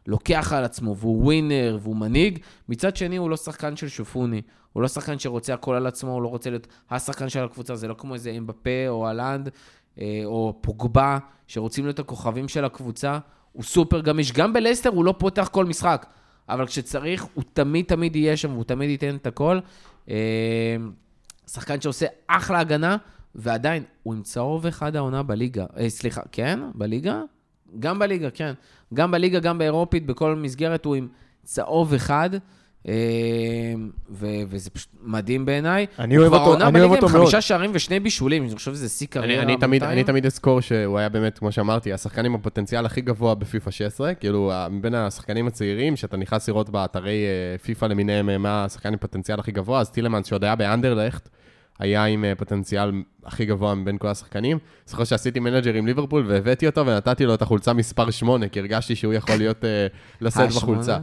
לוקח 0.09 0.53
על 0.53 0.63
עצמו, 0.63 0.97
והוא 0.97 1.23
ווינר, 1.23 1.77
והוא 1.81 1.95
מנהיג, 1.95 2.39
מצד 2.69 2.95
שני 2.95 3.17
הוא 3.17 3.29
לא 3.29 3.37
שחקן 3.37 3.75
של 3.75 3.87
שופוני. 3.87 4.41
הוא 4.73 4.81
לא 4.81 4.87
שחקן 4.87 5.19
שרוצה 5.19 5.53
הכל 5.53 5.75
על 5.75 5.87
עצמו, 5.87 6.11
הוא 6.11 6.21
לא 6.21 6.27
רוצה 6.27 6.49
להיות 6.49 6.67
השחקן 6.89 7.29
של 7.29 7.43
הקבוצה, 7.43 7.75
זה 7.75 7.87
לא 7.87 7.95
כמו 7.97 8.13
איזה 8.13 8.31
אמבפה 8.31 8.87
או 8.87 9.07
הלנד 9.07 9.49
אה, 10.01 10.21
או 10.25 10.57
פוגבה, 10.61 11.17
שרוצים 11.47 11.85
להיות 11.85 11.99
הכוכבים 11.99 12.47
של 12.47 12.65
הקבוצה. 12.65 13.19
הוא 13.51 13.63
סופר 13.63 14.01
גמיש. 14.01 14.31
גם 14.31 14.53
בלסטר 14.53 14.89
הוא 14.89 15.05
לא 15.05 15.15
פותח 15.17 15.49
כל 15.51 15.65
משחק, 15.65 16.05
אבל 16.49 16.67
כשצריך, 16.67 17.25
הוא 17.33 17.43
תמיד 17.53 17.85
תמיד 17.85 18.15
יהיה 18.15 18.37
שם, 18.37 18.51
והוא 18.51 18.63
תמיד 18.63 18.89
ייתן 18.89 19.15
את 19.15 19.27
הכל. 19.27 19.59
אה, 20.09 20.15
שחקן 21.47 21.81
שעושה 21.81 22.05
אחלה 22.27 22.59
הגנה, 22.59 22.97
ועדיין, 23.35 23.83
הוא 24.03 24.13
עם 24.13 24.21
צהוב 24.21 24.65
אחד 24.65 24.95
העונה 24.95 25.23
בליגה. 25.23 25.65
אה, 25.77 25.89
סליחה, 25.89 26.21
כן? 26.31 26.59
בליגה? 26.75 27.21
גם 27.79 27.99
בליגה, 27.99 28.29
כן. 28.29 28.53
גם 28.93 29.11
בליגה, 29.11 29.39
גם 29.39 29.57
באירופית, 29.57 30.05
בכל 30.05 30.35
מסגרת 30.35 30.85
הוא 30.85 30.95
עם 30.95 31.07
צהוב 31.43 31.93
אחד. 31.93 32.29
אה, 32.87 32.93
ו- 34.11 34.25
וזה 34.49 34.69
פשוט 34.69 34.89
מדהים 35.03 35.45
בעיניי. 35.45 35.85
אני 35.99 36.15
הוא 36.15 36.21
אוהב 36.25 36.33
כבר 36.33 36.41
אותו- 36.45 36.53
אני 36.55 36.63
אוהב 36.63 36.73
בליגה 36.73 36.95
אותו 36.95 37.05
עם 37.07 37.11
מאוד. 37.13 37.23
חמישה 37.23 37.41
שערים 37.41 37.71
ושני 37.73 37.99
בישולים, 37.99 38.43
אני 38.43 38.55
חושב 38.55 38.73
שזה 38.73 38.89
שיא 38.89 39.07
אני, 39.07 39.21
קריירה. 39.21 39.43
אני, 39.43 39.57
תמיד, 39.57 39.69
בינתיים. 39.81 39.91
אני 39.91 40.03
תמיד 40.03 40.25
אזכור 40.25 40.61
שהוא 40.61 40.99
היה 40.99 41.09
באמת, 41.09 41.39
כמו 41.39 41.51
שאמרתי, 41.51 41.93
השחקן 41.93 42.25
עם 42.25 42.35
הפוטנציאל 42.35 42.85
הכי 42.85 43.01
גבוה 43.01 43.35
בפיפא 43.35 43.71
16, 43.71 44.13
כאילו, 44.13 44.51
מבין 44.71 44.95
השחקנים 44.95 45.47
הצעירים, 45.47 45.95
שאתה 45.95 46.17
נכנס 46.17 46.47
לראות 46.47 46.69
באתרי 46.69 47.25
אה, 47.25 47.57
פיפא 47.57 47.85
למיניהם, 47.85 48.29
אה, 48.29 48.37
מה 48.37 48.65
השחקן 48.65 48.91
עם 48.93 48.97
פוטנציאל 48.99 49.39
הכי 49.39 49.51
גבוה, 49.51 49.79
אז 49.79 49.89
טילמנס, 49.89 50.25
שעוד 50.25 50.43
היה 50.43 50.55
באנדרלכט, 50.55 51.29
היה 51.79 52.05
עם 52.05 52.25
אה, 52.25 52.35
פוטנציאל 52.35 52.91
הכי 53.25 53.45
גבוה 53.45 53.75
מבין 53.75 53.97
כל 53.97 54.07
השחקנים. 54.07 54.57
זוכר 54.85 55.03
שעשיתי 55.03 55.39
manager 55.39 55.73
עם 55.73 55.85
ליברפול 55.85 56.25
והבאתי 56.27 56.67
אותו 56.67 56.85
ונתתי 56.85 57.25
לו 57.25 57.33
את 57.33 57.41
החולצה 57.41 57.73
מספר 57.73 58.11
8, 58.11 58.47
כי 58.47 58.59
הרגשתי 58.59 58.95
שהוא 58.95 59.13
יכול 59.13 59.35
להיות, 59.35 59.65
אה, 59.65 59.87
לשאת 60.21 60.39
אה, 60.39 60.47
בחולצה. 60.47 60.97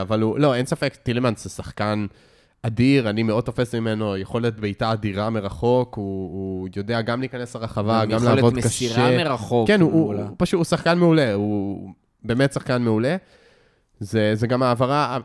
אבל 0.00 0.20
הוא, 0.20 0.38
לא, 0.38 0.54
אין 0.54 0.66
ספק, 0.66 0.96
טילמנס 1.02 1.44
זה 1.44 1.50
שחקן 1.50 2.06
אדיר, 2.62 3.10
אני 3.10 3.22
מאוד 3.22 3.44
תופס 3.44 3.74
ממנו, 3.74 4.16
יכולת 4.16 4.60
בעיטה 4.60 4.92
אדירה 4.92 5.30
מרחוק, 5.30 5.94
הוא, 5.94 6.32
הוא 6.32 6.68
יודע 6.76 7.00
גם 7.00 7.20
להיכנס 7.20 7.56
לרחבה, 7.56 8.04
גם 8.04 8.24
לעבוד 8.24 8.38
יכולת 8.38 8.64
קשה. 8.64 8.66
מסירה 8.66 9.10
מרחוק. 9.16 9.68
כן, 9.68 9.80
הוא, 9.80 9.92
הוא. 9.92 10.14
הוא 10.14 10.34
פשוט, 10.38 10.58
הוא 10.58 10.64
שחקן 10.64 10.98
מעולה, 10.98 11.34
הוא 11.34 11.90
באמת 12.24 12.52
שחקן 12.52 12.82
מעולה. 12.82 13.16
זה, 14.00 14.34
זה 14.34 14.46
גם 14.46 14.62
העברה 14.62 15.18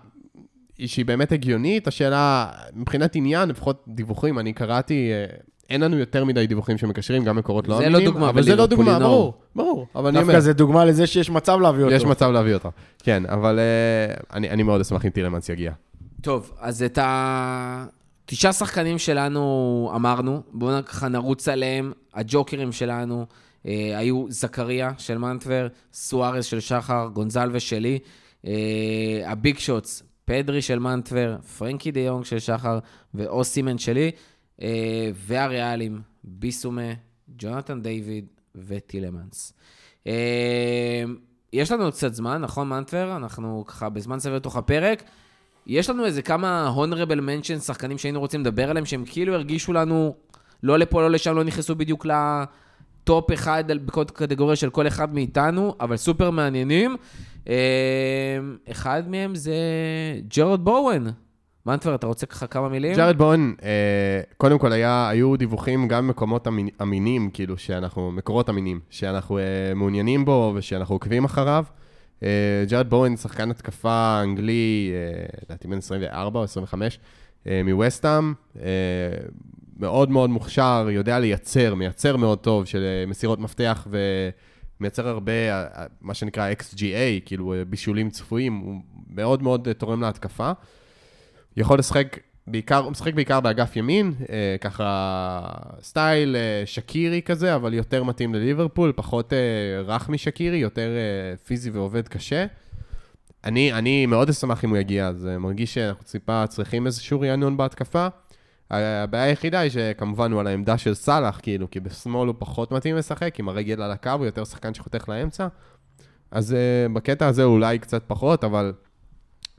שהיא 0.87 1.05
באמת 1.05 1.31
הגיונית, 1.31 1.87
השאלה, 1.87 2.47
מבחינת 2.73 3.15
עניין, 3.15 3.49
לפחות 3.49 3.83
דיווחים, 3.87 4.39
אני 4.39 4.53
קראתי, 4.53 5.11
אה, 5.11 5.25
אין 5.69 5.81
לנו 5.81 5.97
יותר 5.97 6.25
מדי 6.25 6.47
דיווחים 6.47 6.77
שמקשרים, 6.77 7.23
גם 7.23 7.35
מקורות 7.35 7.67
לא 7.67 7.77
זה 7.77 7.83
לא 7.83 7.87
אמינים, 7.87 8.05
דוגמה 8.05 8.29
אבל 8.29 8.43
זה 8.43 8.55
לא 8.55 8.65
דוגמה. 8.65 8.99
ברור, 8.99 9.33
ברור, 9.55 9.87
אבל 9.95 10.07
אני 10.07 10.17
אומר, 10.17 10.27
דווקא 10.27 10.39
זה 10.39 10.53
דוגמה 10.53 10.85
לזה 10.85 11.07
שיש 11.07 11.29
מצב 11.29 11.59
להביא 11.61 11.83
אותו. 11.83 11.95
יש 11.95 12.05
מצב 12.05 12.29
להביא 12.29 12.53
אותה. 12.53 12.69
כן, 13.03 13.23
אבל 13.25 13.59
אה, 13.59 14.13
אני, 14.33 14.49
אני 14.49 14.63
מאוד 14.63 14.81
אשמח 14.81 15.05
אם 15.05 15.09
טילמנס 15.09 15.49
יגיע. 15.49 15.71
טוב, 16.21 16.51
אז 16.59 16.83
את 16.83 16.99
התשעה 17.01 18.53
שחקנים 18.53 18.97
שלנו 18.97 19.91
אמרנו, 19.95 20.41
בואו 20.53 20.85
ככה 20.85 21.07
נרוץ 21.07 21.47
עליהם. 21.47 21.91
הג'וקרים 22.13 22.71
שלנו 22.71 23.25
אה, 23.65 23.97
היו 23.97 24.25
זכריה 24.29 24.91
של 24.97 25.17
מנטבר, 25.17 25.67
סוארז 25.93 26.45
של 26.45 26.59
שחר, 26.59 27.09
גונזלווה 27.13 27.59
שלי, 27.59 27.99
אה, 28.47 28.51
ה 29.25 29.33
big 29.33 29.57
shots, 29.57 30.03
פדרי 30.25 30.61
של 30.61 30.79
מנטבר, 30.79 31.37
פרנקי 31.57 31.91
דה 31.91 31.99
יונג 31.99 32.25
של 32.25 32.39
שחר 32.39 32.79
ואוסימן 33.13 33.77
שלי, 33.77 34.11
אה, 34.61 35.09
והריאלים, 35.13 36.01
ביסומה, 36.23 36.91
ג'ונתן 37.37 37.81
דיוויד 37.81 38.25
וטילמנס. 38.55 39.53
אה, 40.07 41.03
יש 41.53 41.71
לנו 41.71 41.91
קצת 41.91 42.13
זמן, 42.13 42.41
נכון, 42.41 42.69
מנטבר? 42.69 43.15
אנחנו 43.15 43.63
ככה 43.67 43.89
בזמן 43.89 44.19
סביר 44.19 44.39
תוך 44.39 44.55
הפרק. 44.55 45.03
יש 45.67 45.89
לנו 45.89 46.05
איזה 46.05 46.21
כמה 46.21 46.67
honorable 46.67 47.19
mention, 47.19 47.59
שחקנים 47.59 47.97
שהיינו 47.97 48.19
רוצים 48.19 48.41
לדבר 48.41 48.69
עליהם, 48.69 48.85
שהם 48.85 49.03
כאילו 49.05 49.33
הרגישו 49.33 49.73
לנו 49.73 50.15
לא 50.63 50.79
לפה, 50.79 51.01
לא 51.01 51.11
לשם, 51.11 51.35
לא 51.35 51.43
נכנסו 51.43 51.75
בדיוק 51.75 52.05
ל 53.03 53.10
top 53.10 53.31
אחד 53.33 53.63
בכל 53.85 54.03
קטגוריה 54.13 54.55
של 54.55 54.69
כל 54.69 54.87
אחד 54.87 55.13
מאיתנו, 55.13 55.75
אבל 55.79 55.97
סופר 55.97 56.31
מעניינים. 56.31 56.95
אה, 57.49 57.55
אחד 58.71 59.03
מהם 59.09 59.35
זה 59.35 59.55
ג'רד 60.37 60.59
בואן. 60.65 61.03
מנטבר, 61.65 61.95
אתה 61.95 62.07
רוצה 62.07 62.25
ככה 62.25 62.47
כמה 62.47 62.69
מילים? 62.69 62.95
ג'ארד 62.95 63.17
בון, 63.17 63.55
אה, 63.63 63.69
קודם 64.37 64.59
כל 64.59 64.71
היה, 64.71 65.09
היו 65.09 65.35
דיווחים 65.37 65.87
גם 65.87 66.07
ממקומות 66.07 66.47
אמין- 66.47 66.69
אמינים, 66.81 67.29
כאילו 67.33 67.57
שאנחנו, 67.57 68.11
מקורות 68.11 68.49
אמינים, 68.49 68.79
שאנחנו 68.89 69.37
אה, 69.37 69.43
מעוניינים 69.75 70.25
בו 70.25 70.51
ושאנחנו 70.55 70.95
עוקבים 70.95 71.25
אחריו. 71.25 71.65
אה, 72.23 72.29
ג'רד 72.69 72.89
בואן, 72.89 73.15
שחקן 73.17 73.51
התקפה 73.51 74.19
אנגלי, 74.23 74.91
אה, 74.93 75.25
לדעתי 75.45 75.67
בן 75.67 75.77
24 75.77 76.39
או 76.39 76.43
25, 76.43 76.99
אה, 77.47 77.61
מווסטהאם, 77.65 78.33
אה, 78.61 78.63
מאוד 79.83 80.11
מאוד 80.11 80.29
מוכשר, 80.29 80.87
יודע 80.91 81.19
לייצר, 81.19 81.75
מייצר 81.75 82.17
מאוד 82.17 82.39
טוב 82.39 82.65
של 82.65 82.83
אה, 82.83 83.05
מסירות 83.07 83.39
מפתח 83.39 83.87
ומייצר 84.79 85.07
הרבה, 85.07 85.31
אה, 85.31 85.63
אה, 85.63 85.85
מה 86.01 86.13
שנקרא 86.13 86.51
XGA, 86.51 87.21
כאילו 87.25 87.53
בישולים 87.69 88.09
צפויים, 88.09 88.57
הוא 88.57 88.81
מאוד 89.09 89.43
מאוד 89.43 89.67
תורם 89.77 90.01
להתקפה. 90.01 90.51
יכול 91.57 91.79
לשחק 91.79 92.19
בעיקר, 92.47 92.77
הוא 92.77 92.91
משחק 92.91 93.13
בעיקר 93.13 93.39
באגף 93.39 93.75
ימין, 93.75 94.13
ככה 94.61 95.47
סטייל 95.81 96.35
שקירי 96.65 97.21
כזה, 97.21 97.55
אבל 97.55 97.73
יותר 97.73 98.03
מתאים 98.03 98.33
לליברפול, 98.33 98.93
פחות 98.95 99.33
רך 99.85 100.09
משקירי, 100.09 100.57
יותר 100.57 100.89
פיזי 101.45 101.69
ועובד 101.69 102.07
קשה. 102.07 102.45
אני, 103.43 103.73
אני 103.73 104.05
מאוד 104.05 104.29
אשמח 104.29 104.63
אם 104.63 104.69
הוא 104.69 104.77
יגיע, 104.77 105.07
אז 105.07 105.29
מרגיש 105.39 105.73
שאנחנו 105.73 106.03
טיפה 106.03 106.47
צריכים 106.47 106.85
איזשהו 106.85 107.21
רענון 107.21 107.57
בהתקפה. 107.57 108.07
הבעיה 108.73 109.23
היחידה 109.23 109.59
היא 109.59 109.71
שכמובן 109.71 110.31
הוא 110.31 110.39
על 110.39 110.47
העמדה 110.47 110.77
של 110.77 110.93
סאלח, 110.93 111.39
כאילו, 111.43 111.71
כי 111.71 111.79
בשמאל 111.79 112.27
הוא 112.27 112.35
פחות 112.39 112.71
מתאים 112.71 112.95
לשחק, 112.95 113.39
עם 113.39 113.49
הרגל 113.49 113.81
על 113.81 113.91
הקו, 113.91 114.09
הוא 114.09 114.25
יותר 114.25 114.43
שחקן 114.45 114.73
שחותך 114.73 115.09
לאמצע. 115.09 115.47
אז 116.31 116.51
uh, 116.51 116.93
בקטע 116.93 117.27
הזה 117.27 117.43
אולי 117.43 117.79
קצת 117.79 118.03
פחות, 118.07 118.43
אבל 118.43 118.73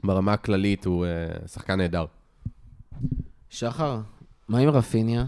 ברמה 0.05 0.33
הכללית 0.33 0.85
הוא 0.85 1.07
uh, 1.45 1.49
שחקן 1.49 1.75
נהדר. 1.77 2.05
שחר, 3.51 4.01
מה 4.49 4.59
עם 4.59 4.69
רפיניה? 4.69 5.25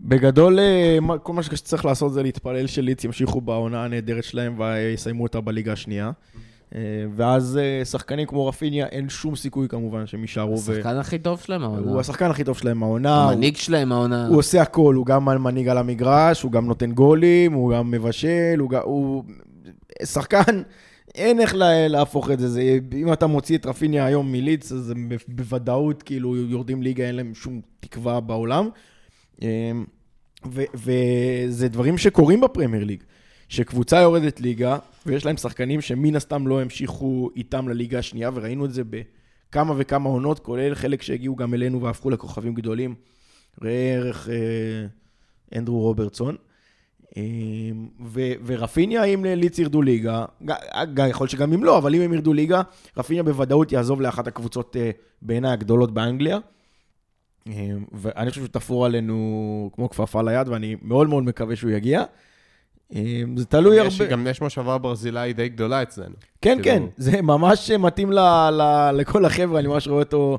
בגדול, 0.00 0.58
אה, 0.58 0.98
מה- 1.02 1.18
כל 1.18 1.32
מה 1.32 1.42
שצריך 1.42 1.84
לעשות 1.84 2.12
זה 2.12 2.22
להתפלל 2.22 2.66
שליץ 2.66 3.04
ימשיכו 3.04 3.40
בעונה 3.40 3.84
הנהדרת 3.84 4.24
שלהם 4.24 4.60
ויסיימו 4.60 5.22
אותה 5.22 5.40
בליגה 5.40 5.72
השנייה. 5.72 6.06
אה, 6.06 6.12
ואז 7.16 7.58
אה, 7.62 7.84
שחקנים 7.84 8.26
כמו 8.26 8.46
רפיניה, 8.46 8.86
אין 8.86 9.08
שום 9.08 9.36
סיכוי 9.36 9.68
כמובן 9.68 10.06
שהם 10.06 10.20
יישארו. 10.20 10.52
ו- 10.52 10.72
השחקן 10.72 10.96
הכי 10.96 11.18
טוב 11.18 11.40
שלהם 11.40 11.62
הוא 11.62 11.76
העונה. 11.76 12.00
השחקן 12.00 12.30
הכי 12.30 12.44
טוב 12.44 12.58
שלהם 12.58 12.82
העונה. 12.82 13.24
הוא- 13.24 13.32
המנהיג 13.32 13.56
שלהם 13.56 13.92
העונה. 13.92 14.26
הוא 14.26 14.38
עושה 14.38 14.62
הכל, 14.62 14.94
הוא 14.94 15.06
גם 15.06 15.24
מנהיג 15.42 15.68
על 15.68 15.78
המגרש, 15.78 16.42
הוא 16.42 16.52
גם 16.52 16.66
נותן 16.66 16.92
גולים, 16.92 17.52
הוא 17.52 17.72
גם 17.72 17.90
מבשל, 17.90 18.56
הוא. 18.58 18.70
הוא... 18.82 19.24
שחקן, 20.04 20.62
אין 21.14 21.40
איך 21.40 21.54
לה, 21.54 21.88
להפוך 21.88 22.30
את 22.30 22.38
זה. 22.38 22.48
זה. 22.48 22.62
אם 22.94 23.12
אתה 23.12 23.26
מוציא 23.26 23.58
את 23.58 23.66
רפיניה 23.66 24.04
היום 24.06 24.32
מליץ, 24.32 24.72
אז 24.72 24.90
הם 24.90 25.08
בוודאות 25.28 26.02
כאילו 26.02 26.36
יורדים 26.36 26.82
ליגה, 26.82 27.04
אין 27.04 27.14
להם 27.16 27.34
שום 27.34 27.60
תקווה 27.80 28.20
בעולם. 28.20 28.68
ו- 30.52 30.62
וזה 30.74 31.68
דברים 31.68 31.98
שקורים 31.98 32.40
בפרמייר 32.40 32.84
ליג. 32.84 33.02
שקבוצה 33.48 34.00
יורדת 34.00 34.40
ליגה, 34.40 34.78
ויש 35.06 35.26
להם 35.26 35.36
שחקנים 35.36 35.80
שמן 35.80 36.16
הסתם 36.16 36.46
לא 36.46 36.60
המשיכו 36.60 37.30
איתם 37.36 37.68
לליגה 37.68 37.98
השנייה, 37.98 38.30
וראינו 38.34 38.64
את 38.64 38.72
זה 38.72 38.82
בכמה 38.84 39.74
וכמה 39.76 40.08
עונות, 40.08 40.38
כולל 40.38 40.74
חלק 40.74 41.02
שהגיעו 41.02 41.36
גם 41.36 41.54
אלינו 41.54 41.82
והפכו 41.82 42.10
לכוכבים 42.10 42.54
גדולים. 42.54 42.94
ראה 43.62 43.94
ערך 43.94 44.28
אה, 44.28 44.86
אנדרו 45.58 45.80
רוברטסון. 45.80 46.36
אה, 47.16 47.22
ורפיניה, 48.44 49.04
אם 49.04 49.24
ליץ 49.24 49.58
ירדו 49.58 49.82
ליגה, 49.82 50.24
יכול 51.08 51.24
להיות 51.24 51.30
שגם 51.30 51.52
אם 51.52 51.64
לא, 51.64 51.78
אבל 51.78 51.94
אם 51.94 52.00
הם 52.00 52.12
ירדו 52.12 52.32
ליגה, 52.32 52.62
רפיניה 52.96 53.22
בוודאות 53.22 53.72
יעזוב 53.72 54.00
לאחת 54.00 54.26
הקבוצות 54.26 54.76
אה, 54.76 54.90
בעיניי 55.22 55.52
הגדולות 55.52 55.94
באנגליה. 55.94 56.38
אה, 57.48 57.70
ואני 57.92 58.30
חושב 58.30 58.44
שתפור 58.44 58.86
עלינו 58.86 59.70
כמו 59.74 59.90
כפפה 59.90 60.22
ליד, 60.22 60.48
ואני 60.48 60.76
מאוד 60.82 61.08
מאוד 61.08 61.24
מקווה 61.24 61.56
שהוא 61.56 61.70
יגיע. 61.70 62.04
אה, 62.94 63.22
זה 63.36 63.44
תלוי 63.44 63.80
יש, 63.80 64.00
הרבה... 64.00 64.12
גם 64.12 64.26
יש 64.26 64.40
מושבה 64.42 64.78
ברזילאי 64.78 65.32
די 65.32 65.48
גדולה 65.48 65.82
אצלנו. 65.82 66.14
כן, 66.40 66.58
כן, 66.62 66.62
כאילו- 66.62 66.88
זה 66.96 67.22
ממש 67.22 67.70
מתאים 67.70 68.12
ל- 68.12 68.50
ל- 68.50 68.90
לכל 68.94 69.24
החבר'ה, 69.24 69.60
אני 69.60 69.68
ממש 69.68 69.88
רואה 69.88 70.02
אותו 70.02 70.38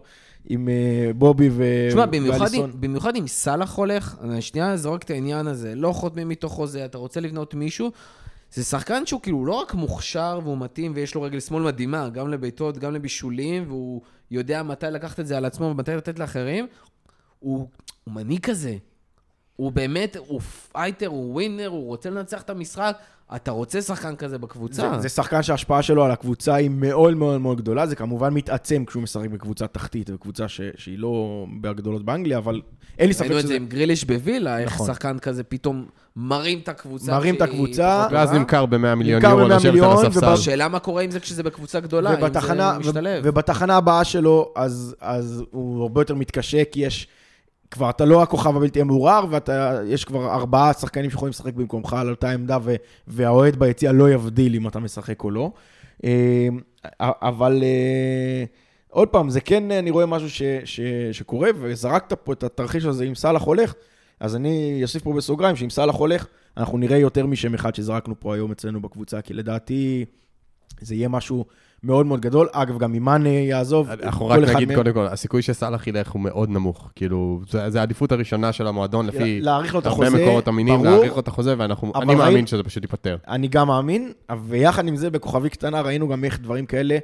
עם 0.49 0.69
אה, 0.69 1.11
בובי 1.15 1.49
ו... 1.51 1.63
תשמע, 1.89 2.05
במיוחד, 2.05 2.47
במיוחד 2.79 3.15
אם 3.15 3.27
סאלח 3.27 3.75
הולך, 3.75 4.15
אני 4.23 4.41
שנייה 4.41 4.77
זורק 4.77 5.03
את 5.03 5.09
העניין 5.09 5.47
הזה, 5.47 5.75
לא 5.75 5.91
חותמים 5.91 6.29
איתו 6.31 6.49
חוזה, 6.49 6.85
אתה 6.85 6.97
רוצה 6.97 7.19
לבנות 7.19 7.53
מישהו, 7.53 7.91
זה 8.53 8.63
שחקן 8.63 9.05
שהוא 9.05 9.21
כאילו 9.21 9.45
לא 9.45 9.53
רק 9.53 9.73
מוכשר 9.73 10.39
והוא 10.43 10.57
מתאים 10.57 10.91
ויש 10.95 11.15
לו 11.15 11.21
רגל 11.21 11.39
שמאל 11.39 11.63
מדהימה, 11.63 12.09
גם 12.09 12.29
לבעיטות, 12.29 12.77
גם 12.77 12.93
לבישולים, 12.93 13.63
והוא 13.67 14.01
יודע 14.31 14.63
מתי 14.63 14.85
לקחת 14.91 15.19
את 15.19 15.27
זה 15.27 15.37
על 15.37 15.45
עצמו 15.45 15.65
ומתי 15.65 15.91
לתת 15.91 16.19
לאחרים, 16.19 16.67
הוא, 17.39 17.67
הוא 18.03 18.13
מנהיג 18.13 18.39
כזה. 18.45 18.75
הוא 19.57 19.71
באמת, 19.71 20.17
הוא 20.27 20.41
fighter, 20.41 21.07
הוא 21.07 21.33
winner, 21.33 21.67
הוא 21.67 21.87
רוצה 21.87 22.09
לנצח 22.09 22.41
את 22.41 22.49
המשחק. 22.49 22.97
אתה 23.35 23.51
רוצה 23.51 23.81
שחקן 23.81 24.15
כזה 24.15 24.37
בקבוצה. 24.37 24.91
זה, 24.95 25.01
זה 25.01 25.09
שחקן 25.09 25.43
שההשפעה 25.43 25.81
שלו 25.81 26.05
על 26.05 26.11
הקבוצה 26.11 26.55
היא 26.55 26.69
מאוד 26.69 27.13
מאוד 27.13 27.41
מאוד 27.41 27.57
גדולה, 27.57 27.87
זה 27.87 27.95
כמובן 27.95 28.33
מתעצם 28.33 28.85
כשהוא 28.85 29.03
משחק 29.03 29.29
בקבוצה 29.29 29.67
תחתית, 29.67 30.09
בקבוצה 30.09 30.47
ש, 30.47 30.61
שהיא 30.75 30.99
לא 30.99 31.45
מהגדולות 31.47 32.05
באנגליה, 32.05 32.37
אבל 32.37 32.61
אין 32.99 33.07
לי 33.07 33.13
ספק 33.13 33.21
ראינו 33.21 33.37
את 33.37 33.41
שזה... 33.41 33.47
זה 33.47 33.55
עם 33.55 33.65
גריליש 33.65 34.03
בווילה, 34.03 34.59
איך 34.59 34.73
נכון. 34.73 34.87
שחקן 34.87 35.19
כזה 35.19 35.43
פתאום 35.43 35.85
מרים 36.15 36.59
את 36.59 36.69
הקבוצה. 36.69 37.11
מרים 37.11 37.35
את 37.35 37.41
הקבוצה, 37.41 38.07
ואז. 38.11 38.31
נמכר 38.31 38.65
ב-100 38.65 38.95
מיליון 38.95 39.23
יורו 39.23 39.37
ב-100 39.37 39.53
לשבת 39.53 39.65
מיליון, 39.65 39.97
על 39.97 40.05
הספסל. 40.05 40.25
השאלה 40.25 40.67
מה 40.67 40.79
קורה 40.79 41.01
עם 41.01 41.11
זה 41.11 41.19
כשזה 41.19 41.43
בקבוצה 41.43 41.79
גדולה, 41.79 42.13
אם 42.13 42.23
ובתחנה, 42.23 42.73
זה 42.73 42.79
משתלב. 42.79 43.23
ובתחנה 43.25 43.77
הבאה 43.77 44.03
שלו, 44.03 44.53
אז, 44.55 44.95
אז 45.01 45.43
הוא 45.51 45.81
הרבה 45.81 46.01
יותר 46.01 46.15
מתקשה, 46.15 46.63
כי 46.65 46.79
יש... 46.79 47.07
כבר 47.71 47.89
אתה 47.89 48.05
לא 48.05 48.23
הכוכב 48.23 48.55
הבלתי 48.55 48.81
המעורער, 48.81 49.25
ויש 49.29 50.05
כבר 50.05 50.33
ארבעה 50.33 50.73
שחקנים 50.73 51.09
שיכולים 51.09 51.29
לשחק 51.29 51.53
במקומך 51.53 51.93
על 51.93 52.09
אותה 52.09 52.31
עמדה, 52.31 52.57
ו, 52.63 52.75
והאוהד 53.07 53.55
ביציע 53.55 53.91
לא 53.91 54.09
יבדיל 54.09 54.55
אם 54.55 54.67
אתה 54.67 54.79
משחק 54.79 55.23
או 55.23 55.31
לא. 55.31 55.51
אה, 56.03 56.47
אבל 57.01 57.63
אה, 57.63 58.43
עוד 58.89 59.07
פעם, 59.07 59.29
זה 59.29 59.41
כן, 59.41 59.71
אני 59.71 59.91
רואה 59.91 60.05
משהו 60.05 60.29
ש, 60.29 60.41
ש, 60.65 60.79
שקורה, 61.11 61.49
וזרקת 61.59 62.13
פה 62.13 62.33
את 62.33 62.43
התרחיש 62.43 62.85
הזה 62.85 63.03
אם 63.03 63.15
סאלח 63.15 63.41
הולך, 63.41 63.73
אז 64.19 64.35
אני 64.35 64.79
אוסיף 64.83 65.03
פה 65.03 65.13
בסוגריים 65.13 65.55
שאם 65.55 65.69
סאלח 65.69 65.95
הולך, 65.95 66.27
אנחנו 66.57 66.77
נראה 66.77 66.97
יותר 66.97 67.25
משם 67.25 67.53
אחד 67.53 67.75
שזרקנו 67.75 68.19
פה 68.19 68.35
היום 68.35 68.51
אצלנו 68.51 68.81
בקבוצה, 68.81 69.21
כי 69.21 69.33
לדעתי 69.33 70.05
זה 70.81 70.95
יהיה 70.95 71.07
משהו 71.07 71.45
מאוד 71.87 72.05
מאוד 72.05 72.21
גדול. 72.21 72.47
אגב, 72.51 72.77
גם 72.77 72.95
אם 72.95 73.03
מאנה 73.03 73.29
יעזוב, 73.29 73.89
אנחנו 73.89 74.27
רק 74.27 74.39
נגיד 74.39 74.75
קודם 74.75 74.93
כל, 74.93 75.07
הסיכוי 75.07 75.41
שסאלח 75.41 75.87
ילך 75.87 76.11
הוא 76.11 76.21
מאוד 76.21 76.49
נמוך. 76.49 76.91
כאילו, 76.95 77.41
זה 77.49 77.69
זה 77.69 77.79
העדיפות 77.79 78.11
הראשונה 78.11 78.51
של 78.51 78.67
המועדון 78.67 79.07
לפי 79.07 79.41
להאריך 79.41 79.73
לו 79.73 79.79
את 79.79 79.85
הרבה 79.85 80.07
החוזה, 80.07 80.23
מקורות 80.23 80.47
אמינים, 80.47 80.73
ברור. 80.73 80.89
להאריך 80.89 81.13
לו 81.13 81.19
את 81.19 81.27
החוזה, 81.27 81.55
ואנחנו, 81.57 81.91
אבל 81.95 82.03
אני 82.03 82.15
מאמין 82.15 82.47
שזה 82.47 82.63
פשוט 82.63 82.83
ייפתר. 82.83 83.17
אני 83.27 83.47
גם 83.47 83.67
מאמין, 83.67 84.11
ויחד 84.45 84.87
עם 84.87 84.95
זה, 84.95 85.09
בכוכבי 85.09 85.49
קטנה 85.49 85.81
ראינו 85.81 86.07
גם 86.07 86.23
איך 86.23 86.39
דברים 86.39 86.65
כאלה, 86.65 86.97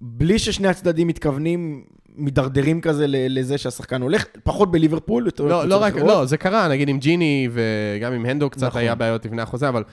בלי 0.00 0.38
ששני 0.38 0.68
הצדדים 0.68 1.06
מתכוונים, 1.06 1.84
מידרדרים 2.16 2.80
כזה 2.80 3.04
לזה 3.08 3.58
שהשחקן 3.58 4.02
הולך, 4.02 4.24
פחות 4.42 4.70
בליברפול, 4.70 5.26
יותר 5.26 5.44
לא, 5.44 5.64
לא 5.64 5.82
רק. 5.82 5.94
לא, 5.94 6.24
זה 6.24 6.36
קרה, 6.36 6.68
נגיד 6.68 6.88
עם 6.88 6.98
ג'יני 6.98 7.48
וגם 7.52 8.12
עם 8.12 8.26
הנדו 8.26 8.50
קצת 8.50 8.66
נכון. 8.66 8.80
היה 8.80 8.94
בעיות 8.94 9.24
לפני 9.24 9.42
החוזה, 9.42 9.68
אבל 9.68 9.84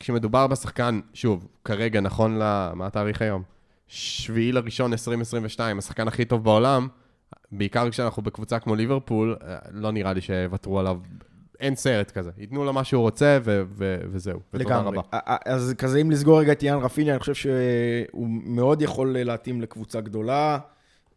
כשמדובר 0.00 0.46
בשחקן, 0.46 1.00
שוב, 1.14 1.46
כרגע, 1.64 2.00
נכון 2.00 2.38
ל... 2.38 2.70
מה 2.74 2.86
התאריך 2.86 3.22
היום? 3.22 3.59
שביעי 3.90 4.52
לראשון 4.52 4.92
2022, 4.92 5.78
השחקן 5.78 6.08
הכי 6.08 6.24
טוב 6.24 6.44
בעולם, 6.44 6.88
בעיקר 7.52 7.90
כשאנחנו 7.90 8.22
בקבוצה 8.22 8.58
כמו 8.58 8.74
ליברפול, 8.74 9.36
אה, 9.42 9.56
לא 9.72 9.92
נראה 9.92 10.12
לי 10.12 10.20
שיוותרו 10.20 10.80
עליו. 10.80 10.98
אין 11.60 11.74
סרט 11.76 12.10
כזה, 12.10 12.30
ייתנו 12.38 12.64
לו 12.64 12.72
מה 12.72 12.84
שהוא 12.84 13.02
רוצה 13.02 13.38
ו- 13.44 13.62
ו- 13.68 14.00
וזהו. 14.12 14.40
ותודה. 14.54 14.78
רבה. 14.78 15.00
אז 15.46 15.74
כזה, 15.78 15.98
אם 15.98 16.10
לסגור 16.10 16.40
רגע 16.40 16.52
את 16.52 16.62
יאן 16.62 16.78
רפיניה, 16.78 17.12
אני 17.12 17.20
חושב 17.20 17.34
שהוא 17.34 18.28
מאוד 18.28 18.82
יכול 18.82 19.16
להתאים 19.18 19.60
לקבוצה 19.60 20.00
גדולה, 20.00 20.58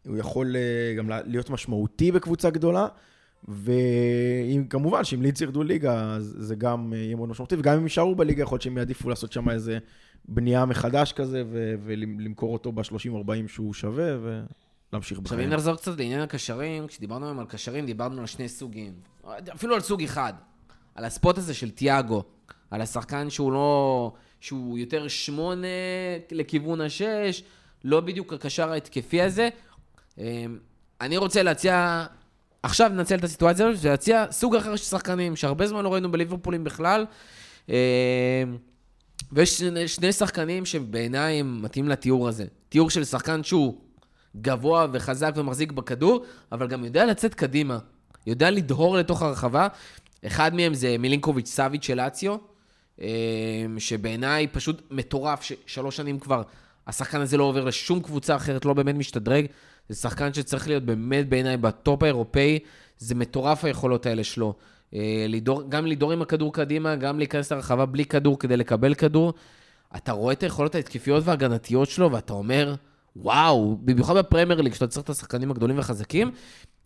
הוא 0.06 0.16
יכול 0.16 0.56
אה, 0.56 0.94
גם 0.98 1.10
להיות 1.24 1.50
משמעותי 1.50 2.12
בקבוצה 2.12 2.50
גדולה, 2.50 2.86
וכמובן 3.48 5.04
שאם 5.04 5.22
לידס 5.22 5.40
ירדו 5.40 5.62
ליגה, 5.62 6.14
אז 6.14 6.36
זה 6.38 6.54
גם 6.54 6.92
אה, 6.92 6.98
יהיה 6.98 7.16
מאוד 7.16 7.28
משמעותי, 7.28 7.56
וגם 7.58 7.76
אם 7.76 7.82
יישארו 7.82 8.14
בליגה, 8.14 8.42
יכול 8.42 8.56
להיות 8.56 8.62
שהם 8.62 8.78
יעדיפו 8.78 9.08
לעשות 9.08 9.32
שם 9.32 9.50
איזה 9.50 9.78
בנייה 10.28 10.64
מחדש 10.64 11.12
כזה, 11.12 11.42
ו- 11.46 11.74
ולמכור 11.84 12.52
אותו 12.52 12.72
ב-30-40 12.72 13.48
שהוא 13.48 13.74
שווה, 13.74 14.16
ולהמשיך 14.22 15.18
עכשיו, 15.18 15.22
בחיים. 15.22 15.40
אם 15.40 15.54
נחזור 15.54 15.76
קצת 15.76 15.98
לעניין 15.98 16.20
הקשרים, 16.20 16.86
כשדיברנו 16.86 17.26
היום 17.26 17.38
על 17.38 17.46
קשרים, 17.46 17.86
דיברנו 17.86 18.20
על 18.20 18.26
שני 18.26 18.48
סוגים. 18.48 18.92
אפילו 19.54 19.74
על 19.74 19.80
סוג 19.80 20.02
אחד. 20.02 20.32
על 20.94 21.04
הספוט 21.04 21.38
הזה 21.38 21.54
של 21.54 21.70
תיאגו. 21.70 22.22
על 22.70 22.80
השחקן 22.80 23.30
שהוא 23.30 23.52
לא... 23.52 24.12
שהוא 24.40 24.78
יותר 24.78 25.08
שמונה 25.08 25.66
לכיוון 26.32 26.80
השש, 26.80 27.42
לא 27.84 28.00
בדיוק 28.00 28.32
הקשר 28.32 28.72
ההתקפי 28.72 29.22
הזה. 29.22 29.48
אמ, 30.18 30.58
אני 31.00 31.16
רוצה 31.16 31.42
להציע... 31.42 32.06
עכשיו 32.62 32.88
ננצל 32.88 33.14
את 33.14 33.24
הסיטואציה 33.24 33.66
הזאת 33.66 33.84
ולהציע 33.84 34.24
סוג 34.30 34.56
אחר 34.56 34.76
של 34.76 34.84
שחקנים, 34.84 35.36
שהרבה 35.36 35.66
זמן 35.66 35.84
לא 35.84 35.92
ראינו 35.92 36.10
בליברפולים 36.10 36.64
בכלל. 36.64 37.06
ויש 39.32 39.58
שני, 39.58 39.88
שני 39.88 40.12
שחקנים 40.12 40.64
שבעיניי 40.64 41.40
הם 41.40 41.62
מתאים 41.62 41.88
לתיאור 41.88 42.28
הזה. 42.28 42.44
תיאור 42.68 42.90
של 42.90 43.04
שחקן 43.04 43.42
שהוא 43.42 43.74
גבוה 44.36 44.86
וחזק 44.92 45.32
ומחזיק 45.36 45.72
בכדור, 45.72 46.24
אבל 46.52 46.66
גם 46.66 46.84
יודע 46.84 47.06
לצאת 47.06 47.34
קדימה. 47.34 47.78
יודע 48.26 48.50
לדהור 48.50 48.96
לתוך 48.96 49.22
הרחבה. 49.22 49.68
אחד 50.26 50.54
מהם 50.54 50.74
זה 50.74 50.96
מילינקוביץ' 50.98 51.48
סאביץ' 51.48 51.84
של 51.84 52.00
אציו, 52.00 52.36
אה, 53.00 53.06
שבעיניי 53.78 54.46
פשוט 54.46 54.82
מטורף, 54.90 55.42
ששלוש 55.42 55.96
שנים 55.96 56.18
כבר 56.18 56.42
השחקן 56.86 57.20
הזה 57.20 57.36
לא 57.36 57.44
עובר 57.44 57.64
לשום 57.64 58.00
קבוצה 58.00 58.36
אחרת, 58.36 58.64
לא 58.64 58.74
באמת 58.74 58.94
משתדרג. 58.94 59.46
זה 59.88 59.96
שחקן 59.96 60.34
שצריך 60.34 60.68
להיות 60.68 60.82
באמת 60.82 61.28
בעיניי 61.28 61.56
בטופ 61.56 62.02
האירופאי. 62.02 62.58
זה 62.98 63.14
מטורף 63.14 63.64
היכולות 63.64 64.06
האלה 64.06 64.24
שלו. 64.24 64.54
אה, 64.94 65.26
לידור, 65.28 65.62
גם 65.68 65.86
לידור 65.86 66.12
עם 66.12 66.22
הכדור 66.22 66.52
קדימה, 66.52 66.96
גם 66.96 67.18
להיכנס 67.18 67.52
לרחבה 67.52 67.86
בלי 67.86 68.04
כדור 68.04 68.38
כדי 68.38 68.56
לקבל 68.56 68.94
כדור. 68.94 69.32
אתה 69.96 70.12
רואה 70.12 70.32
את 70.32 70.42
היכולות 70.42 70.74
ההתקפיות 70.74 71.22
וההגנתיות 71.26 71.90
שלו, 71.90 72.12
ואתה 72.12 72.32
אומר, 72.32 72.74
וואו, 73.16 73.76
במיוחד 73.80 74.16
בפרמייר 74.16 74.60
ליג, 74.60 74.74
שאתה 74.74 74.86
צריך 74.86 75.04
את 75.04 75.10
השחקנים 75.10 75.50
הגדולים 75.50 75.76
והחזקים. 75.76 76.30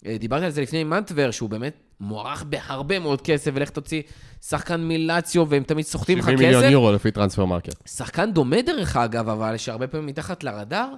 אה, 0.07 0.17
דיברתי 0.19 0.45
על 0.45 0.51
זה 0.51 0.63
לפני 0.63 0.79
עם 0.79 0.91
מנטבר, 0.91 1.31
שהוא 1.31 1.51
באמת 1.51 1.77
מוערך 2.01 2.45
בהרבה 2.49 2.99
מאוד 2.99 3.21
כסף, 3.21 3.51
ולך 3.55 3.71
תוציא 3.71 4.03
שחקן 4.43 4.81
מילאציו, 4.81 5.49
והם 5.49 5.63
תמיד 5.63 5.85
סוחטים 5.85 6.19
לך 6.19 6.25
70 6.25 6.39
כסף. 6.39 6.47
מיליון 6.47 6.73
יורו 6.73 6.93
לפי 6.93 7.11
טרנספר 7.11 7.45
מרקט. 7.45 7.89
שחקן 7.89 8.33
דומה 8.33 8.63
דרך 8.63 8.97
אגב, 8.97 9.29
אבל 9.29 9.57
שהרבה 9.57 9.87
פעמים 9.87 10.07
מתחת 10.07 10.45
לרדאר, 10.45 10.89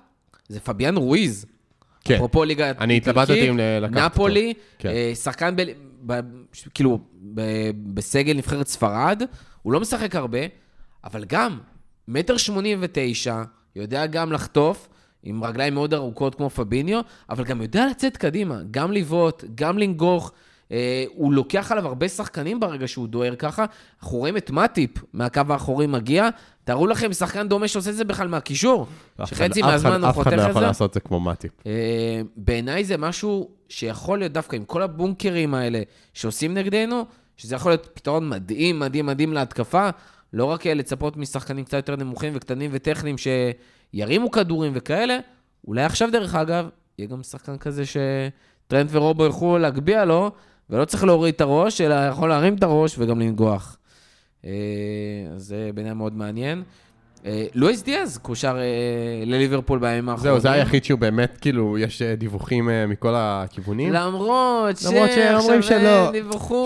זה 0.48 0.60
פביאן 0.60 0.96
רואיז. 0.96 1.46
כן. 2.04 2.14
אפרופו 2.14 2.44
ליגה 2.44 2.72
אני 2.80 2.96
התלבטתי 2.96 3.50
אם 3.50 3.58
לקחת 3.58 3.94
אותו. 3.94 4.06
נפולי, 4.06 4.54
כן. 4.78 4.88
אה, 4.88 5.12
שחקן, 5.14 5.56
ב, 5.56 5.62
ב, 6.06 6.20
כאילו, 6.74 6.98
ב, 7.34 7.40
בסגל 7.94 8.36
נבחרת 8.36 8.68
ספרד, 8.68 9.22
הוא 9.62 9.72
לא 9.72 9.80
משחק 9.80 10.16
הרבה, 10.16 10.38
אבל 11.04 11.24
גם, 11.24 11.58
מטר 12.08 12.36
שמונים 12.36 12.78
ותשע, 12.80 13.42
יודע 13.76 14.06
גם 14.06 14.32
לחטוף, 14.32 14.88
עם 15.22 15.44
רגליים 15.44 15.74
מאוד 15.74 15.94
ארוכות 15.94 16.34
כמו 16.34 16.50
פביניו, 16.50 17.00
אבל 17.30 17.44
גם 17.44 17.62
יודע 17.62 17.86
לצאת 17.90 18.16
קדימה, 18.16 18.58
גם 18.70 18.92
לבעוט, 18.92 19.44
גם 19.54 19.78
לנגוח. 19.78 20.32
אה, 20.72 21.04
הוא 21.14 21.32
לוקח 21.32 21.72
עליו 21.72 21.86
הרבה 21.86 22.08
שחקנים 22.08 22.60
ברגע 22.60 22.88
שהוא 22.88 23.08
דוהר 23.08 23.34
ככה. 23.34 23.64
אנחנו 24.02 24.18
רואים 24.18 24.36
את 24.36 24.50
מאטיפ 24.50 24.90
מהקו 25.12 25.40
האחורי 25.48 25.86
מגיע. 25.86 26.28
תארו 26.64 26.86
לכם 26.86 27.12
שחקן 27.12 27.48
דומה 27.48 27.68
שעושה 27.68 27.90
את 27.90 27.96
זה 27.96 28.04
בכלל 28.04 28.28
מהקישור. 28.28 28.86
שחצי 29.24 29.62
מהזמן 29.62 30.04
הוא 30.04 30.10
אף 30.10 30.14
אחד 30.14 30.24
חותך 30.24 30.36
לא 30.36 30.42
את 30.44 30.50
יכול 30.50 30.62
זה. 30.62 30.66
לעשות 30.66 30.90
את 30.90 30.94
זה 30.94 31.00
כמו 31.00 31.20
מאטיפ. 31.20 31.52
אה, 31.66 32.20
בעיניי 32.36 32.84
זה 32.84 32.96
משהו 32.96 33.50
שיכול 33.68 34.18
להיות 34.18 34.32
דווקא 34.32 34.56
עם 34.56 34.64
כל 34.64 34.82
הבונקרים 34.82 35.54
האלה 35.54 35.82
שעושים 36.14 36.54
נגדנו, 36.54 37.04
שזה 37.36 37.54
יכול 37.54 37.72
להיות 37.72 37.88
פתרון 37.94 38.28
מדהים, 38.28 38.78
מדהים, 38.78 39.06
מדהים 39.06 39.32
להתקפה. 39.32 39.88
לא 40.32 40.44
רק 40.44 40.66
לצפות 40.66 41.16
משחקנים 41.16 41.64
קצת 41.64 41.76
יותר 41.76 41.96
נמוכים 41.96 42.32
וקטנים 42.36 42.70
וטכניים 42.74 43.16
שירימו 43.18 44.30
כדורים 44.30 44.72
וכאלה, 44.74 45.18
אולי 45.66 45.84
עכשיו, 45.84 46.08
דרך 46.12 46.34
אגב, 46.34 46.68
יהיה 46.98 47.08
גם 47.08 47.22
שחקן 47.22 47.58
כזה 47.58 47.82
שטרנט 47.86 48.88
ורובו 48.92 49.24
ילכו 49.24 49.58
להגביה 49.58 50.04
לו, 50.04 50.30
ולא 50.70 50.84
צריך 50.84 51.04
להוריד 51.04 51.34
את 51.34 51.40
הראש, 51.40 51.80
אלא 51.80 51.94
יכול 51.94 52.28
להרים 52.28 52.54
את 52.54 52.62
הראש 52.62 52.98
וגם 52.98 53.20
לנגוח. 53.20 53.76
אה, 54.44 54.50
אז 55.34 55.42
זה 55.42 55.70
בעיניי 55.74 55.94
מאוד 55.94 56.14
מעניין. 56.14 56.62
אה, 57.26 57.44
לואיס 57.54 57.82
דיאז 57.82 58.18
קושר 58.18 58.56
אה, 58.58 59.24
לליברפול 59.26 59.78
בימים 59.78 60.08
האחרונים. 60.08 60.32
זהו, 60.32 60.40
זה 60.40 60.50
היחיד 60.50 60.84
שהוא 60.84 60.98
באמת, 60.98 61.38
כאילו, 61.40 61.78
יש 61.78 62.02
אה, 62.02 62.14
דיווחים 62.16 62.68
מכל 62.88 63.14
הכיוונים. 63.16 63.92
למרות 63.92 64.76
ש... 64.76 64.86
למרות 64.86 65.10
שאומרים 65.12 65.36
עכשיו 65.36 65.62
שלא. 65.62 66.12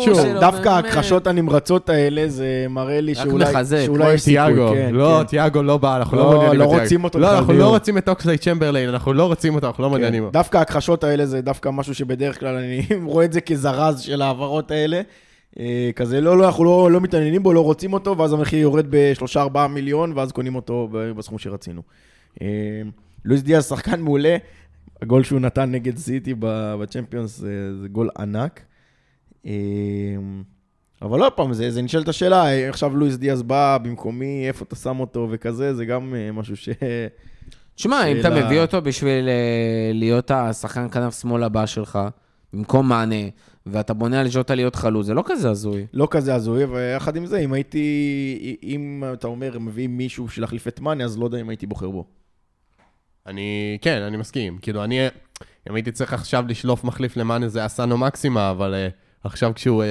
שוב, 0.05 0.19
דווקא. 0.41 0.69
ההכחשות 0.69 1.27
הנמרצות 1.27 1.89
האלה, 1.89 2.29
זה 2.29 2.67
מראה 2.71 3.01
לי 3.01 3.13
רק 3.13 3.25
שאולי 3.25 3.45
מחזק. 3.45 3.83
שאולי 3.85 4.15
יש 4.15 4.23
סיכוי, 4.23 4.55
תיאגו, 4.55 4.73
כן, 4.75 4.95
לא, 4.95 5.19
כן. 5.19 5.27
תיאגו 5.27 5.63
לא 5.63 5.79
בא, 5.79 5.97
אנחנו 5.97 6.17
לא 6.17 6.23
לא, 6.23 6.31
מעוניינים 6.31 6.61
לא. 6.61 6.65
רוצים 6.65 7.05
אותו 7.05 7.19
לא, 7.19 7.39
אנחנו 7.39 7.53
לא. 7.53 7.69
רוצים 7.69 7.99
את 7.99 8.09
אוקסלי 8.09 8.39
צ'מברליין, 8.39 8.89
אנחנו 8.89 9.13
לא 9.13 9.27
רוצים 9.27 9.55
אותו, 9.55 9.67
אנחנו 9.67 9.83
לא 9.83 9.91
מעוניינים 9.91 10.23
כן. 10.23 10.27
בו. 10.27 10.33
דווקא 10.33 10.59
ההכחשות 10.59 11.05
האלה 11.05 11.27
זה 11.27 11.41
דווקא 11.41 11.69
משהו 11.69 11.95
שבדרך 11.95 12.41
כלל 12.41 12.55
אני 12.55 12.87
רואה 13.05 13.25
את 13.25 13.33
זה 13.33 13.41
כזרז 13.41 14.01
של 14.01 14.23
ההעברות 14.23 14.71
האלה. 14.71 15.01
אה, 15.59 15.91
כזה, 15.97 16.21
לא, 16.21 16.39
לא, 16.39 16.47
אנחנו 16.47 16.65
לא, 16.65 16.91
לא 16.91 17.01
מתעניינים 17.01 17.43
בו, 17.43 17.53
לא 17.53 17.61
רוצים 17.61 17.93
אותו, 17.93 18.19
ואז 18.19 18.33
המחיר 18.33 18.59
יורד 18.59 18.87
ב-3-4 18.91 19.67
מיליון, 19.69 20.13
ואז 20.17 20.33
קונים 20.33 20.55
אותו 20.55 20.89
בסכום 20.93 21.39
שרצינו. 21.39 21.83
אה, 22.43 22.83
לואיס 23.25 23.43
דיאז 23.43 23.69
שחקן 23.69 24.01
מעולה, 24.01 24.37
הגול 25.03 25.23
שהוא 25.23 25.41
נתן 25.41 25.71
נגד 25.71 25.97
סיטי 25.97 26.35
בצ'מפיונס 26.41 27.39
זה, 27.39 27.81
זה 27.81 27.89
גול 27.89 28.11
ענק. 28.19 28.61
אה, 29.47 29.53
אבל 31.03 31.21
עוד 31.21 31.33
פעם, 31.33 31.53
זה, 31.53 31.71
זה 31.71 31.83
נשאלת 31.83 32.09
השאלה, 32.09 32.47
אה, 32.47 32.69
עכשיו 32.69 32.97
לואיס 32.97 33.17
דיאז 33.17 33.43
בא 33.43 33.79
במקומי, 33.83 34.49
איפה 34.49 34.65
אתה 34.65 34.77
שם 34.77 35.01
אותו 35.01 35.29
וכזה, 35.31 35.75
זה 35.75 35.85
גם 35.85 36.15
אה, 36.15 36.33
משהו 36.33 36.57
ש... 36.57 36.69
תשמע, 37.75 38.07
אם 38.07 38.21
אתה 38.21 38.31
מביא 38.31 38.61
אותו 38.61 38.83
בשביל 38.83 39.29
אה, 39.29 39.91
להיות 39.95 40.31
השחקן 40.31 40.89
כנף 40.89 41.21
שמאל 41.21 41.43
הבא 41.43 41.67
שלך, 41.67 41.99
במקום 42.53 42.89
מענה, 42.89 43.25
ואתה 43.67 43.95
בונה 43.95 44.21
על 44.21 44.29
ז'וטה 44.29 44.55
להיות 44.55 44.77
חלוץ, 44.77 45.07
זה 45.07 45.15
לא 45.15 45.23
כזה 45.27 45.51
הזוי. 45.51 45.87
לא 45.93 46.09
כזה 46.11 46.35
הזוי, 46.35 46.65
ויחד 46.65 47.17
עם 47.17 47.27
זה, 47.27 47.39
אם 47.39 47.53
הייתי, 47.53 48.57
אם 48.63 49.05
אתה 49.13 49.27
אומר, 49.27 49.59
מביאים 49.59 49.97
מישהו 49.97 50.27
בשביל 50.27 50.43
להחליף 50.43 50.69
את 50.69 50.81
מאני, 50.81 51.05
אז 51.05 51.19
לא 51.19 51.25
יודע 51.25 51.41
אם 51.41 51.49
הייתי 51.49 51.67
בוחר 51.67 51.91
בו. 51.91 52.05
אני, 53.27 53.79
כן, 53.81 54.03
אני 54.03 54.17
מסכים. 54.17 54.59
כאילו, 54.59 54.85
אני, 54.85 55.07
אם 55.71 55.75
הייתי 55.75 55.93
צריך 55.93 56.13
עכשיו 56.13 56.45
לשלוף 56.49 56.85
מחליף 56.85 57.17
למאנה 57.17 57.49
זה 57.49 57.67
אסנו 57.67 57.99
מקסימה, 57.99 58.51
אבל 58.51 58.75
uh, 58.75 58.93
עכשיו 59.25 59.53
כשהוא 59.55 59.83
uh, 59.83 59.87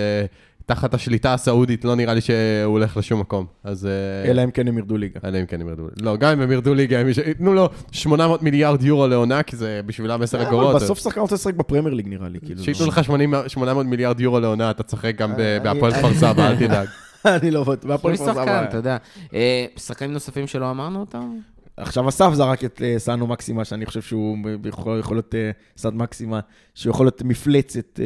תחת 0.66 0.94
השליטה 0.94 1.34
הסעודית, 1.34 1.86
לא 1.86 1.96
נראה 1.96 2.14
לי 2.14 2.22
שהוא 2.22 2.36
הולך 2.66 2.98
לשום 2.98 3.20
מקום. 3.20 3.46
אז... 3.64 3.88
Uh, 4.26 4.30
אלא 4.30 4.44
אם 4.44 4.52
כן 4.52 4.68
הם 4.68 4.78
ירדו 4.78 4.98
ליגה. 4.98 5.20
אלא 5.26 5.40
אם 5.40 5.46
כן 5.46 5.62
הם 5.62 5.70
ירדו. 5.70 5.84
לא, 6.02 6.18
גם 6.18 6.32
אם 6.32 6.42
הם 6.42 6.52
ירדו 6.52 6.74
ליגה, 6.74 7.00
הם 7.00 7.08
ייתנו 7.28 7.54
לו 7.54 7.70
800 7.92 8.44
מיליארד 8.44 8.84
יורו 8.84 9.08
לעונה, 9.08 9.44
כי 9.44 9.56
זה 9.56 9.82
בשבילם 9.86 10.22
10 10.22 10.42
אגורות. 10.42 10.76
אבל 10.76 10.84
בסוף 10.84 11.00
שחקן 11.00 11.22
רוצה 11.22 11.36
לשחק 11.36 11.54
בפרמייר 11.54 11.94
ליג, 11.94 12.08
נראה 12.08 12.30
לי. 12.30 12.40
כאילו. 12.46 12.64
שייתנו 12.64 12.88
לך 12.88 13.04
80 13.04 13.34
800 13.48 13.86
מיליארד 13.86 14.20
יורו 14.20 14.40
לעונה, 14.40 14.72
אתה 14.72 14.84
תשחק 14.84 15.16
גם 15.16 15.36
ב- 15.36 15.40
אני- 15.40 15.60
בהפועל 15.64 15.92
כפר 15.94 16.14
סבא, 16.14 16.48
אל 16.50 16.56
תדאג. 16.56 16.88
אני 17.26 17.52
לא 17.52 17.60
יש 17.60 17.88
כפר 17.98 18.16
סבא. 18.16 18.34
שחקן, 18.34 18.64
אתה 18.70 18.78
יודע. 18.78 18.98
אה, 19.34 19.66
שחקנים 19.78 20.14
נוספים 20.14 20.48
שלא 20.48 20.72
אמרנו 20.72 21.00
אותם? 21.00 21.38
עכשיו 21.78 22.10
אסף 22.10 22.34
זרק 22.34 22.64
את 22.64 22.82
אה, 22.82 23.00
סאנו 23.00 23.28
מקסימה, 23.28 23.66
שאני 23.66 23.86
חושב 23.86 24.02
שהוא 24.02 24.38
יכול, 24.66 25.00
יכול 25.00 25.18
להיות 25.18 25.36
אה, 25.36 25.52
סאד 25.78 25.94
מקסימה, 25.94 26.40
שהוא 26.76 26.92
יכול 26.92 27.06
להיות 27.06 27.22
מפלצת 27.22 28.00
אה, 28.00 28.06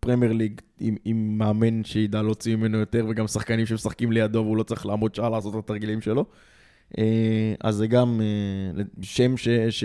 פרמייר 0.00 0.32
ליג 0.32 0.60
עם, 0.80 0.96
עם 1.04 1.38
מאמן 1.38 1.84
שידע 1.84 2.22
להוציא 2.22 2.56
ממנו 2.56 2.78
יותר, 2.78 3.06
וגם 3.08 3.26
שחקנים 3.26 3.66
שמשחקים 3.66 4.12
לידו 4.12 4.38
והוא 4.38 4.56
לא 4.56 4.62
צריך 4.62 4.86
לעמוד 4.86 5.14
שעה 5.14 5.30
לעשות 5.30 5.54
את 5.54 5.58
התרגילים 5.58 6.00
שלו. 6.00 6.24
אז 7.60 7.74
זה 7.74 7.86
גם 7.86 8.20
שם 9.02 9.36
ש, 9.36 9.48
ש, 9.70 9.84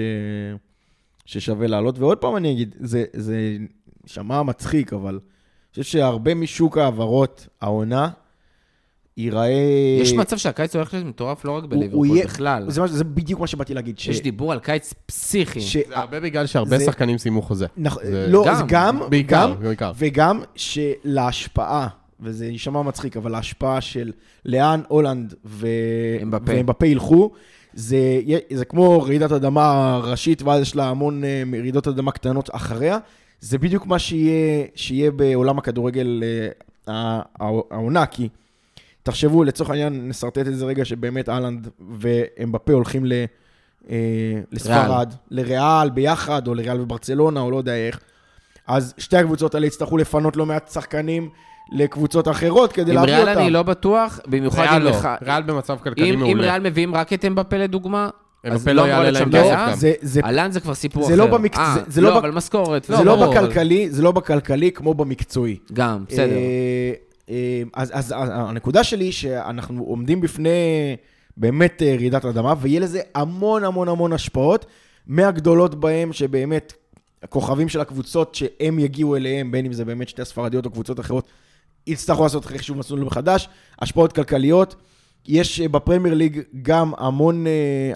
ששווה 1.25 1.67
לעלות. 1.67 1.99
ועוד 1.99 2.17
פעם 2.17 2.37
אני 2.37 2.51
אגיד, 2.51 2.75
זה, 2.79 3.05
זה 3.13 3.57
שמע 4.05 4.43
מצחיק, 4.43 4.93
אבל 4.93 5.13
אני 5.13 5.83
חושב 5.83 5.83
שהרבה 5.83 6.35
משוק 6.35 6.77
ההעברות, 6.77 7.47
העונה, 7.61 8.09
ייראה... 9.17 9.47
יש 10.01 10.13
מצב 10.13 10.37
שהקיץ 10.37 10.75
הולך 10.75 10.93
להיות 10.93 11.05
מטורף 11.07 11.45
לא 11.45 11.51
רק 11.51 11.63
בליברפול, 11.63 12.07
יהיה- 12.07 12.25
בכלל. 12.25 12.65
זה, 12.71 12.81
מה- 12.81 12.87
זה 12.87 13.03
בדיוק 13.03 13.39
מה 13.39 13.47
שבאתי 13.47 13.73
להגיד. 13.73 13.99
ש- 13.99 14.07
יש 14.07 14.21
דיבור 14.21 14.51
על 14.51 14.59
קיץ 14.59 14.93
פסיכי. 15.05 15.61
ש- 15.61 15.77
זה 15.77 15.97
הרבה 15.97 16.19
בגלל 16.19 16.45
שהרבה 16.45 16.77
זה- 16.77 16.85
שחקנים 16.85 17.17
סיימו 17.17 17.41
חוזה. 17.41 17.65
נכ- 17.83 18.03
זה- 18.03 18.27
לא, 18.29 18.43
גם, 18.47 18.55
זה 18.55 18.63
גם, 18.67 18.99
בעיקר, 19.09 19.49
גם, 19.55 19.63
בעיקר. 19.63 19.91
וגם 19.97 20.41
שלהשפעה, 20.55 21.87
וזה 22.19 22.45
יישמע 22.45 22.81
מצחיק, 22.81 23.17
אבל 23.17 23.35
ההשפעה 23.35 23.81
של 23.81 24.11
לאן 24.45 24.81
הולנד 24.87 25.33
ו... 25.45 25.67
ואמבפה 26.45 26.87
ילכו, 26.87 27.31
זה, 27.73 27.97
זה 28.53 28.65
כמו 28.65 29.01
רעידת 29.01 29.31
אדמה 29.31 29.97
ראשית, 30.03 30.41
ואז 30.41 30.61
יש 30.61 30.75
לה 30.75 30.89
המון 30.89 31.23
אה, 31.23 31.43
רעידות 31.59 31.87
אדמה 31.87 32.11
קטנות 32.11 32.49
אחריה. 32.55 32.97
זה 33.41 33.57
בדיוק 33.57 33.85
מה 33.87 33.99
שיהיה, 33.99 34.65
שיהיה 34.75 35.11
בעולם 35.11 35.57
הכדורגל 35.57 36.23
אה, 36.23 36.47
הע- 36.93 37.21
העונה, 37.71 38.05
כי 38.05 38.29
תחשבו, 39.07 39.43
לצורך 39.43 39.69
העניין, 39.69 40.07
נסרטט 40.09 40.37
את 40.37 40.57
זה 40.57 40.65
רגע, 40.65 40.85
שבאמת 40.85 41.29
אהלנד 41.29 41.67
ואמבפה 41.99 42.73
הולכים 42.73 43.05
ל... 43.05 43.13
אה, 43.89 43.95
לספרד, 44.51 45.13
לריאל 45.31 45.89
ביחד, 45.89 46.47
או 46.47 46.53
לריאל 46.55 46.81
וברצלונה, 46.81 47.39
או 47.39 47.51
לא 47.51 47.57
יודע 47.57 47.75
איך. 47.75 47.99
אז 48.67 48.93
שתי 48.97 49.17
הקבוצות 49.17 49.55
האלה 49.55 49.65
יצטרכו 49.67 49.97
לפנות 49.97 50.37
לא 50.37 50.45
מעט 50.45 50.69
שחקנים 50.73 51.29
לקבוצות 51.71 52.27
אחרות 52.27 52.71
כדי 52.73 52.91
עם 52.91 52.95
להביא 52.97 53.13
ריאל 53.15 53.29
אותם. 53.29 53.39
אני 53.41 53.49
לא 53.49 53.63
בטוח, 53.63 54.19
במיוחד 54.27 54.61
ריאל 54.61 54.73
אם 54.75 54.81
לא, 54.83 54.89
לך... 54.89 55.07
ריאל 55.25 55.41
במצב 55.43 55.77
כלכלי 55.83 56.09
אם 56.09 56.13
אם 56.13 56.19
מעולה. 56.19 56.41
ריאל 56.43 56.61
מביאים 56.61 56.95
רק 56.95 57.13
את 57.13 57.25
אמבפה 57.25 57.57
לדוגמה, 57.57 58.09
אז 58.43 58.51
אמבפה 58.51 58.71
לא 58.71 58.83
לא 58.83 58.87
יעלה 58.87 59.11
להם. 59.11 59.31
כסף 59.31 59.79
זה, 59.79 59.93
זה, 60.01 60.21
אהלן 60.23 60.51
זה 60.51 60.59
כבר 60.59 60.73
סיפור 60.73 61.03
זה 61.03 61.13
אחר. 61.13 61.21
לא 61.25 61.37
במק- 61.37 61.57
אה, 61.57 61.73
זה- 61.75 61.81
זה 61.87 62.01
לא 62.01 62.09
לא, 62.09 62.15
ב- 62.15 62.17
אבל 62.17 62.31
משכורת. 62.31 62.83
זה 62.83 63.03
לא 63.03 63.25
אבל- 63.25 63.31
בכלכלי, 63.37 63.89
זה 63.89 64.01
לא 64.01 64.11
בכלכלי 64.11 64.71
כמו 64.71 64.93
במקצועי. 64.93 65.57
גם, 65.73 66.03
בסדר. 66.09 66.35
אה, 67.29 67.35
אה, 67.35 67.63
אז, 67.73 67.91
אז 67.93 68.13
הנקודה 68.17 68.83
שלי 68.83 69.05
היא 69.05 69.11
שאנחנו 69.11 69.83
עומדים 69.83 70.21
בפני 70.21 70.49
באמת 71.37 71.81
אה, 71.81 71.95
רעידת 71.95 72.25
אדמה, 72.25 72.53
ויהיה 72.61 72.79
לזה 72.79 73.01
המון 73.15 73.63
המון 73.63 73.89
המון 73.89 74.13
השפעות, 74.13 74.65
מהגדולות 75.07 75.75
בהן 75.75 76.13
שבאמת 76.13 76.73
הכוכבים 77.23 77.69
של 77.69 77.81
הקבוצות 77.81 78.35
שהם 78.35 78.79
יגיעו 78.79 79.15
אליהם, 79.15 79.51
בין 79.51 79.65
אם 79.65 79.73
זה 79.73 79.85
באמת 79.85 80.09
שתי 80.09 80.21
הספרדיות 80.21 80.65
או 80.65 80.71
קבוצות 80.71 80.99
אחרות, 80.99 81.27
יצטרכו 81.87 82.23
לעשות 82.23 82.51
איכשהו 82.51 82.75
מסלול 82.75 82.99
מחדש, 82.99 83.49
השפעות 83.79 84.13
כלכליות. 84.13 84.75
יש 85.27 85.61
אה, 85.61 85.67
בפרמייר 85.67 86.13
ליג 86.15 86.41
גם 86.61 86.91
המון, 86.97 87.47
אה, 87.47 87.51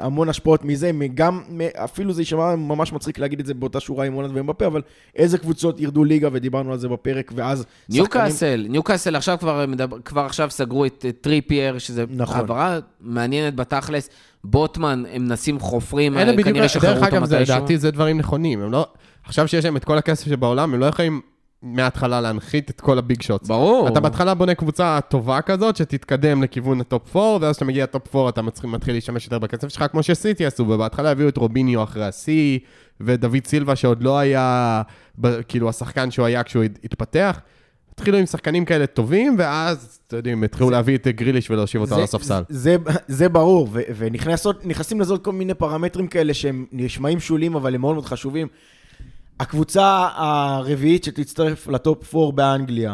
המון 0.06 0.30
השפעות 0.30 0.66
מזה, 0.66 0.92
גם, 1.14 1.42
אפילו 1.76 2.14
זה 2.14 2.22
יישמע 2.22 2.56
ממש 2.56 2.94
מצחיק 2.94 3.20
להגיד 3.20 3.40
את 3.40 3.46
זה 3.46 3.54
באותה 3.54 3.80
שורה 3.80 4.06
עם 4.06 4.14
הולנד 4.14 4.32
ומבפה, 4.38 4.66
אבל 4.68 4.82
איזה 5.16 5.38
קבוצות 5.38 5.80
ירדו 5.80 6.04
ליגה, 6.04 6.30
ודיברנו 6.32 6.72
על 6.72 6.78
זה 6.78 6.88
בפרק, 6.88 7.32
ואז 7.36 7.66
ניוקאסל, 7.90 8.66
ניוקאסל 8.70 9.16
עכשיו 9.16 9.38
כבר, 9.40 9.66
מדבר, 9.68 9.98
כבר 10.06 10.22
עכשיו 10.22 10.50
סגרו 10.50 10.86
את 10.86 11.06
אה, 11.08 11.12
טריפייר, 11.12 11.78
שזה 11.78 12.06
נכון. 12.10 12.36
העברה 12.38 12.80
מעניינת 13.02 13.56
בתכלס. 13.56 14.10
בוטמן, 14.44 15.04
הם 15.12 15.26
מנסים 15.26 15.60
חופרים, 15.60 16.14
כנראה 16.44 16.68
שחררו 16.70 16.94
דרך 16.94 17.04
אותו 17.04 17.16
אגב, 17.18 17.26
זה- 17.26 17.36
מתישהו. 17.38 17.56
לדעתי 17.56 17.78
זה 17.78 17.92
דברים 17.92 18.18
נכונים. 18.18 18.62
הם 18.62 18.72
לא... 18.72 18.88
עכשיו 19.24 19.48
שיש 19.48 19.66
להם 19.66 19.78
את 19.78 19.84
כל 19.86 19.98
הכסף 19.98 20.26
שבעולם, 20.30 20.74
הם 20.74 20.80
לא 20.80 20.86
יכולים 20.86 21.22
מההתחלה 21.64 22.22
להנחית 22.22 22.70
את 22.70 22.82
כל 22.82 22.98
ה 22.98 23.04
big 23.04 23.22
shots. 23.22 23.48
ברור. 23.48 23.88
אתה 23.88 24.00
בהתחלה 24.00 24.34
בונה 24.34 24.56
קבוצה 24.56 25.00
טובה 25.10 25.42
כזאת, 25.42 25.76
שתתקדם 25.76 26.44
לכיוון 26.44 26.82
ה 26.82 26.90
top 26.90 27.16
4, 27.16 27.46
ואז 27.46 27.56
כשאתה 27.56 27.66
מגיע 27.66 27.84
ל 27.84 27.92
top 27.92 28.16
4 28.16 28.30
אתה 28.30 28.42
מתחיל, 28.42 28.70
מתחיל 28.70 28.94
להשתמש 28.94 29.26
יותר 29.26 29.40
בכסף 29.40 29.68
שלך, 29.68 29.86
כמו 29.92 30.04
שסיטי 30.04 30.46
עשו, 30.46 30.64
ובהתחלה 30.64 31.12
הביאו 31.12 31.30
את 31.30 31.38
רוביניו 31.38 31.84
אחרי 31.84 32.06
השיא, 32.06 32.60
ודוד 33.02 33.48
סילבה 33.48 33.76
שעוד 33.76 34.04
לא 34.04 34.20
היה, 34.20 34.82
כאילו, 35.48 35.70
השחקן 35.70 36.12
שהוא 36.12 36.26
היה 36.26 36.44
כשהוא 36.44 36.64
הת- 36.64 36.80
התפתח. 36.84 37.40
התחילו 37.94 38.18
עם 38.18 38.26
שחקנים 38.26 38.66
כאלה 38.66 38.86
טובים, 38.88 39.36
ואז, 39.38 40.00
אתם 40.08 40.18
יודעים, 40.18 40.44
התחילו 40.44 40.70
להביא 40.70 40.98
את 40.98 41.08
גריליש 41.08 41.52
ולהושיב 41.52 41.82
אותו 41.82 41.96
על 41.96 42.04
הספסל. 42.04 42.44
זה, 42.50 42.76
זה 43.08 43.30
ברור, 43.30 43.68
ו- 43.72 43.82
ונכנסים 43.98 45.02
עוד 45.10 45.24
כל 45.24 45.32
מיני 45.32 45.54
פרמטרים 45.54 46.08
כאלה 46.08 46.34
שהם 46.34 46.66
נשמעים 46.72 47.20
שוליים, 47.20 47.56
אבל 47.56 47.76
הם 47.76 47.82
מאוד 47.82 47.94
מאוד 47.94 48.06
חשובים. 48.06 48.48
הקבוצה 49.42 50.08
הרביעית 50.16 51.04
שתצטרף 51.04 51.68
לטופ 51.68 52.16
4 52.16 52.32
באנגליה, 52.32 52.94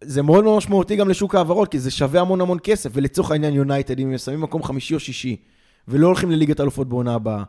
זה 0.00 0.22
מאוד 0.22 0.44
מאוד 0.44 0.56
משמעותי 0.56 0.96
גם 0.96 1.08
לשוק 1.08 1.34
ההעברות, 1.34 1.68
כי 1.68 1.78
זה 1.78 1.90
שווה 1.90 2.20
המון 2.20 2.40
המון 2.40 2.58
כסף, 2.62 2.90
ולצורך 2.92 3.30
העניין 3.30 3.54
יונייטד, 3.54 3.98
אם 3.98 4.10
הם 4.10 4.18
שמים 4.18 4.40
מקום 4.40 4.62
חמישי 4.62 4.94
או 4.94 5.00
שישי, 5.00 5.36
ולא 5.88 6.06
הולכים 6.06 6.30
לליגת 6.30 6.60
אלופות 6.60 6.88
בעונה 6.88 7.14
הבאה, 7.14 7.42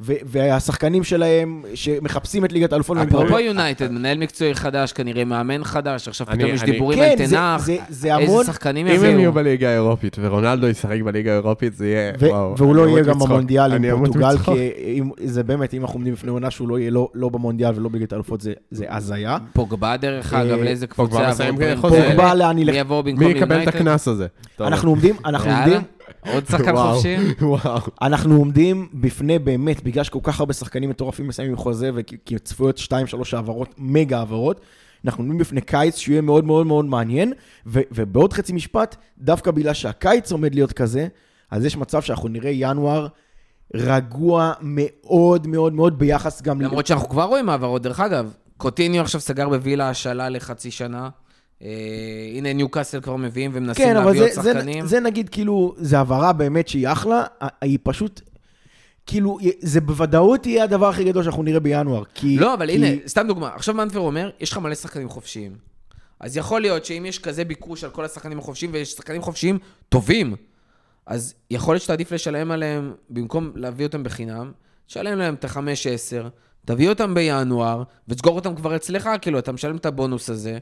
ו- 0.00 0.12
והשחקנים 0.24 1.04
שלהם 1.04 1.62
שמחפשים 1.74 2.44
את 2.44 2.52
ליגת 2.52 2.72
האלופות, 2.72 2.96
אפרופו 2.98 3.38
יונייטד, 3.38 3.90
מנהל 3.92 4.18
מקצועי 4.18 4.54
חדש, 4.54 4.92
כנראה 4.92 5.24
מאמן 5.24 5.64
חדש, 5.64 6.08
עכשיו 6.08 6.26
אני- 6.30 6.38
פתאום 6.38 6.54
יש 6.54 6.62
דיבורים 6.62 6.98
כן, 6.98 7.10
על 7.20 7.26
זה- 7.26 7.36
תנח, 7.36 7.64
זה- 7.66 7.76
זה 7.88 8.16
איזה 8.16 8.44
שחקנים 8.46 8.86
אם 8.86 8.92
הם 8.96 9.02
יהיו 9.04 9.12
יביאו. 9.12 9.32
בליגה 9.32 9.68
האירופית, 9.68 10.16
ורונלדו 10.20 10.66
ישחק 10.68 11.00
בליגה 11.04 11.30
האירופית, 11.32 11.74
זה 11.76 11.86
יהיה, 11.86 12.12
וואו. 12.20 12.54
והוא 12.58 12.76
לא 12.76 12.88
יהיה 12.88 13.02
גם. 13.02 13.18
במונדיאל 13.18 13.72
אני 13.72 13.90
עם 13.90 13.98
פורטוגל. 14.04 14.36
כי 14.38 15.00
זה 15.24 15.42
באמת, 15.42 15.74
אם 15.74 15.82
אנחנו 15.82 15.94
עומדים 15.94 16.14
בפני 16.14 16.30
עונה 16.30 16.50
שהוא 16.50 16.68
לא 16.68 16.78
יהיה 16.78 16.90
לא- 16.90 17.08
לא 17.14 17.28
במונדיאל 17.28 17.72
ולא 17.76 17.88
בליגת 17.88 18.12
האלופות, 18.12 18.40
זה- 18.40 18.52
זה 18.70 18.84
הזיה. 18.88 19.38
פוגבה 19.52 19.96
דרך 19.96 20.34
אה, 20.34 20.42
אגב, 20.42 20.58
לאיזה 20.58 20.86
פוגבה 20.86 21.24
קבוצה? 21.34 21.44
פוגבה 22.08 22.34
לאן 22.34 22.58
ילך? 22.58 22.86
מי? 23.16 23.24
יקבל 23.26 23.62
את 23.62 23.68
הקנס 23.68 24.08
הזה? 24.08 24.26
אנחנו 24.60 24.90
עומדים, 24.90 25.14
אנחנו 25.24 25.50
עומדים, 25.50 25.80
עוד 26.32 26.46
שחקן 26.46 26.76
חופשי? 26.76 27.16
וואו. 27.40 27.80
אנחנו 28.02 28.36
עומדים 28.36 28.88
בפני 28.94 29.38
באמת, 29.38 29.82
בגלל 29.82 30.04
שכל 30.04 30.18
כך 30.22 30.40
הרבה 30.40 30.52
שחקנים 30.52 30.90
מטורפים 30.90 31.28
מסיימים 31.28 31.52
עם 31.52 31.58
חוזה, 31.58 31.90
וכי 31.94 32.38
צפויות 32.38 32.78
2-3 32.78 32.92
העברות, 33.32 33.74
מגה 33.78 34.18
העברות, 34.18 34.60
אנחנו 35.04 35.22
עומדים 35.22 35.38
בפני 35.38 35.60
קיץ 35.60 35.96
שיהיה 35.96 36.20
מאוד 36.20 36.44
מאוד 36.44 36.66
מאוד 36.66 36.84
מעניין, 36.84 37.32
ו- 37.66 37.80
ובעוד 37.92 38.32
חצי 38.32 38.52
משפט, 38.52 38.96
דווקא 39.18 39.50
בגלל 39.50 39.74
שהקיץ 39.74 40.32
עומד 40.32 40.54
להיות 40.54 40.72
כזה, 40.72 41.08
אז 41.50 41.64
יש 41.64 41.76
מצב 41.76 42.02
שאנחנו 42.02 42.28
נראה 42.28 42.50
ינואר 42.50 43.06
רגוע 43.74 44.52
מאוד 44.60 45.46
מאוד 45.46 45.72
מאוד 45.72 45.98
ביחס 45.98 46.42
גם... 46.42 46.60
למרות 46.60 46.86
שאנחנו 46.86 47.08
כבר 47.08 47.24
רואים 47.24 47.48
העברות, 47.48 47.82
דרך 47.82 48.00
אגב, 48.00 48.34
קוטיניו 48.56 49.02
עכשיו 49.02 49.20
סגר 49.20 49.48
בווילה 49.48 49.90
השאלה 49.90 50.28
לחצי 50.28 50.70
שנה. 50.70 51.08
אה, 51.62 51.68
הנה 52.34 52.52
ניוקאסל 52.52 53.00
כבר 53.00 53.16
מביאים 53.16 53.50
ומנסים 53.54 53.84
כן, 53.84 53.94
להביא 53.94 54.08
עוד 54.08 54.16
זה, 54.16 54.42
זה, 54.42 54.52
שחקנים. 54.52 54.86
זה 54.86 55.00
נגיד 55.00 55.28
כאילו, 55.28 55.74
זה 55.76 55.98
הבהרה 55.98 56.32
באמת 56.32 56.68
שהיא 56.68 56.88
אחלה, 56.88 57.24
היא 57.60 57.78
פשוט, 57.82 58.20
כאילו, 59.06 59.38
זה 59.60 59.80
בוודאות 59.80 60.46
יהיה 60.46 60.64
הדבר 60.64 60.88
הכי 60.88 61.04
גדול 61.04 61.22
שאנחנו 61.22 61.42
נראה 61.42 61.60
בינואר. 61.60 62.02
כי, 62.14 62.36
לא, 62.36 62.54
אבל 62.54 62.66
כי... 62.66 62.74
הנה, 62.74 62.86
סתם 63.06 63.26
דוגמה, 63.28 63.50
עכשיו 63.54 63.74
מנטבר 63.74 64.00
אומר, 64.00 64.30
יש 64.40 64.52
לך 64.52 64.58
מלא 64.58 64.74
שחקנים 64.74 65.08
חופשיים. 65.08 65.52
אז 66.20 66.36
יכול 66.36 66.60
להיות 66.60 66.84
שאם 66.84 67.06
יש 67.06 67.18
כזה 67.18 67.44
ביקוש 67.44 67.84
על 67.84 67.90
כל 67.90 68.04
השחקנים 68.04 68.38
החופשיים, 68.38 68.72
ויש 68.74 68.92
שחקנים 68.92 69.22
חופשיים 69.22 69.58
טובים, 69.88 70.36
אז 71.06 71.34
יכול 71.50 71.74
להיות 71.74 71.82
שתעדיף 71.82 72.12
לשלם 72.12 72.50
עליהם, 72.50 72.92
במקום 73.10 73.52
להביא 73.54 73.86
אותם 73.86 74.02
בחינם, 74.02 74.52
תשלם 74.86 75.18
להם 75.18 75.34
את 75.34 75.44
ה-5-10, 75.44 76.28
תביא 76.64 76.88
אותם 76.88 77.14
בינואר, 77.14 77.82
ותסגור 78.08 78.36
אותם 78.36 78.54
כבר 78.54 78.76
אצלך, 78.76 79.08
כאילו, 79.20 79.38
אתה 79.38 79.52
משלם 79.52 79.76
את 79.76 79.86
הבונוס 79.86 80.30
הזה, 80.30 80.58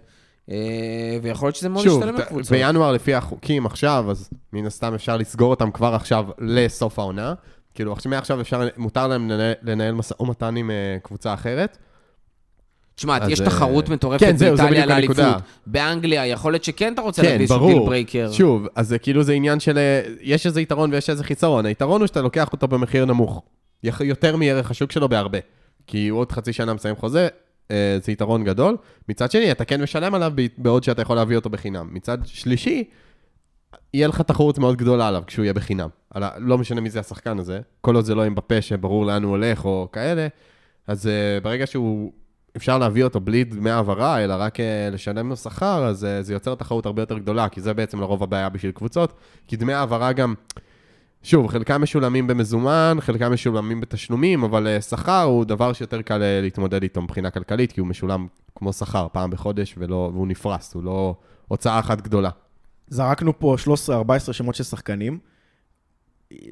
ויכול 1.22 1.46
להיות 1.46 1.56
שזה 1.56 1.68
מאוד 1.68 1.84
שוב, 1.84 2.02
ישתלם 2.02 2.16
ת- 2.16 2.20
לקבוצות. 2.20 2.50
בינואר 2.50 2.92
לפי 2.92 3.14
החוקים 3.14 3.66
עכשיו, 3.66 4.04
אז 4.10 4.30
מן 4.52 4.66
הסתם 4.66 4.94
אפשר 4.94 5.16
לסגור 5.16 5.50
אותם 5.50 5.70
כבר 5.70 5.94
עכשיו 5.94 6.26
לסוף 6.38 6.98
העונה. 6.98 7.34
כאילו, 7.74 7.92
עכשיו- 7.92 8.10
מעכשיו 8.10 8.40
אפשר, 8.40 8.68
מותר 8.76 9.06
להם 9.08 9.30
לנהל- 9.30 9.54
לנהל 9.62 9.94
משא 9.94 10.14
ומתן 10.20 10.56
עם 10.56 10.70
אה, 10.70 10.74
קבוצה 11.02 11.34
אחרת. 11.34 11.78
תשמע, 12.94 13.18
יש 13.28 13.40
אה, 13.40 13.46
תחרות 13.46 13.88
מטורפת 13.88 14.20
כן, 14.24 14.36
זהו, 14.36 14.56
זה 14.56 14.62
באיטליה. 14.62 14.86
לאליפות. 14.86 15.16
באנגליה, 15.66 16.26
יכול 16.26 16.52
להיות 16.52 16.64
שכן 16.64 16.92
אתה 16.94 17.02
רוצה 17.02 17.22
כן, 17.22 17.28
להביא 17.28 17.40
איזשהו. 17.42 17.66
deal 17.68 17.78
breaker. 17.78 18.32
שוב, 18.32 18.66
אז 18.74 18.88
זה 18.88 18.98
כאילו 18.98 19.22
זה 19.22 19.32
עניין 19.32 19.60
של... 19.60 19.78
אה, 19.78 20.00
יש 20.20 20.46
איזה 20.46 20.60
יתרון 20.60 20.92
ויש 20.92 21.10
איזה 21.10 21.24
חיסרון. 21.24 21.66
היתרון 21.66 22.00
הוא 22.00 22.06
שאתה 22.06 22.22
לוקח 22.22 22.52
אותו 22.52 22.68
במחיר 22.68 23.04
נמוך. 23.04 23.42
יותר 24.00 24.36
מערך 24.36 24.70
השוק 24.70 24.92
שלו 24.92 25.08
בהרבה. 25.08 25.38
כי 25.86 26.08
הוא 26.08 26.20
עוד 26.20 26.32
חצי 26.32 26.52
שנה 26.52 26.74
מסיים 26.74 26.96
חוזה, 26.96 27.22
אה, 27.22 27.28
זה 28.02 28.12
יתרון 28.12 28.44
גדול. 28.44 28.76
מצד 29.08 29.30
שני, 29.30 29.52
אתה 29.52 29.64
כן 29.64 29.82
משלם 29.82 30.14
עליו 30.14 30.32
בעוד 30.58 30.84
שאתה 30.84 31.02
יכול 31.02 31.16
להביא 31.16 31.36
אותו 31.36 31.50
בחינם. 31.50 31.88
מצד 31.92 32.18
שלישי, 32.24 32.84
יהיה 33.94 34.08
לך 34.08 34.20
תחרות 34.20 34.58
מאוד 34.58 34.76
גדולה 34.76 35.08
עליו 35.08 35.22
כשהוא 35.26 35.44
יהיה 35.44 35.52
בחינם. 35.52 35.88
על 36.10 36.22
ה- 36.22 36.30
לא 36.38 36.58
משנה 36.58 36.80
מי 36.80 36.90
זה 36.90 37.00
השחקן 37.00 37.38
הזה, 37.38 37.60
כל 37.80 37.96
עוד 37.96 38.04
זה 38.04 38.14
לא 38.14 38.24
עם 38.24 38.34
בפה 38.34 38.62
שברור 38.62 39.06
לאן 39.06 39.22
הוא 39.22 39.30
הולך 39.30 39.64
או 39.64 39.88
כאלה, 39.92 40.26
אז 40.86 41.06
uh, 41.06 41.44
ברגע 41.44 41.66
שהוא, 41.66 42.12
אפשר 42.56 42.78
להביא 42.78 43.04
אותו 43.04 43.20
בלי 43.20 43.44
דמי 43.44 43.70
העברה, 43.70 44.24
אלא 44.24 44.34
רק 44.38 44.56
uh, 44.56 44.60
לשלם 44.92 45.28
לו 45.28 45.36
שכר, 45.36 45.86
אז 45.86 46.04
uh, 46.04 46.22
זה 46.22 46.32
יוצר 46.32 46.54
תחרות 46.54 46.86
הרבה 46.86 47.02
יותר 47.02 47.18
גדולה, 47.18 47.48
כי 47.48 47.60
זה 47.60 47.74
בעצם 47.74 48.00
לרוב 48.00 48.22
הבעיה 48.22 48.48
בשביל 48.48 48.72
קבוצות, 48.72 49.12
כי 49.48 49.56
דמי 49.56 49.72
העברה 49.72 50.12
גם, 50.12 50.34
שוב, 51.26 51.46
חלקם 51.48 51.82
משולמים 51.82 52.26
במזומן, 52.26 52.96
חלקם 53.00 53.32
משולמים 53.32 53.80
בתשלומים, 53.80 54.44
אבל 54.44 54.66
uh, 54.66 54.82
שכר 54.82 55.22
הוא 55.22 55.44
דבר 55.44 55.72
שיותר 55.72 56.02
קל 56.02 56.20
uh, 56.20 56.42
להתמודד 56.42 56.82
איתו 56.82 57.02
מבחינה 57.02 57.30
כלכלית, 57.30 57.72
כי 57.72 57.80
הוא 57.80 57.88
משולם 57.88 58.26
כמו 58.54 58.72
שכר, 58.72 59.06
פעם 59.12 59.30
בחודש, 59.30 59.74
ולא, 59.78 60.10
והוא 60.14 60.26
נפרס, 60.26 60.74
הוא 60.74 60.82
לא 60.82 61.16
הוצאה 61.48 61.78
אחת 61.78 62.00
גדולה. 62.00 62.30
זרקנו 62.88 63.38
פה 63.38 63.56
13-14 64.28 64.32
שמות 64.32 64.54
של 64.54 64.64
שחקנים. 64.64 65.18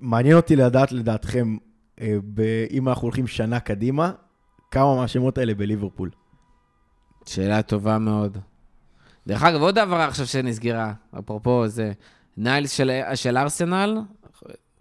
מעניין 0.00 0.36
אותי 0.36 0.56
לדעת, 0.56 0.92
לדעתכם, 0.92 1.56
אה, 2.00 2.16
אם 2.70 2.88
אנחנו 2.88 3.02
הולכים 3.02 3.26
שנה 3.26 3.60
קדימה, 3.60 4.10
כמה 4.70 4.96
מהשמות 4.96 5.38
האלה 5.38 5.54
בליברפול. 5.54 6.10
שאלה 7.26 7.62
טובה 7.62 7.98
מאוד. 7.98 8.38
דרך 9.26 9.42
אגב, 9.42 9.60
עוד 9.60 9.78
העברה 9.78 10.04
עכשיו 10.04 10.26
שנסגרה, 10.26 10.92
אפרופו 11.18 11.68
זה, 11.68 11.92
ניילס 12.36 12.70
של, 12.70 12.90
של 13.14 13.36
ארסנל, 13.36 14.00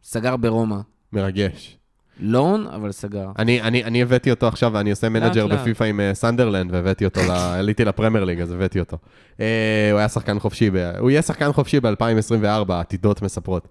סגר 0.03 0.35
ברומא. 0.37 0.77
מרגש. 1.13 1.77
loan, 2.19 2.67
אבל 2.67 2.91
סגר. 2.91 3.31
אני, 3.39 3.61
אני, 3.61 3.83
אני 3.83 4.01
הבאתי 4.01 4.31
אותו 4.31 4.47
עכשיו, 4.47 4.79
אני 4.79 4.89
עושה 4.89 5.09
manager. 5.09 5.47
בפיפא 5.47 5.83
עם 5.83 5.99
אה, 5.99 6.13
סנדרלנד, 6.13 6.73
והבאתי 6.73 7.05
אותו, 7.05 7.21
ל- 7.21 7.31
עליתי 7.59 7.85
לפרמייר 7.85 8.23
ליג, 8.23 8.41
אז 8.41 8.51
הבאתי 8.51 8.79
אותו. 8.79 8.97
אה, 9.39 9.89
הוא 9.91 9.99
היה 9.99 10.09
שחקן 10.09 10.39
חופשי, 10.39 10.69
ב, 10.69 10.75
הוא 10.99 11.09
יהיה 11.11 11.21
שחקן 11.21 11.53
חופשי 11.53 11.79
ב-2024, 11.79 12.73
עתידות 12.73 13.21
מספרות. 13.21 13.67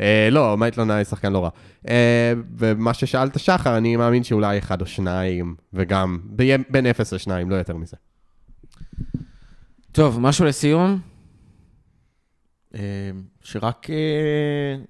אה, 0.00 0.28
לא, 0.32 0.56
מייטלנד 0.56 0.90
היה 0.90 1.04
שחקן 1.04 1.32
לא 1.32 1.44
רע. 1.44 1.50
אה, 1.88 2.32
ומה 2.58 2.94
ששאלת 2.94 3.38
שחר, 3.38 3.76
אני 3.76 3.96
מאמין 3.96 4.24
שאולי 4.24 4.58
אחד 4.58 4.80
או 4.80 4.86
שניים, 4.86 5.54
וגם 5.72 6.18
בין 6.70 6.86
אפס 6.86 7.12
לשניים, 7.12 7.50
לא 7.50 7.54
יותר 7.56 7.76
מזה. 7.76 7.96
טוב, 9.92 10.20
משהו 10.20 10.44
לסיום? 10.44 10.98
אה, 12.74 12.80
שרק 13.42 13.90
אה, 13.90 13.96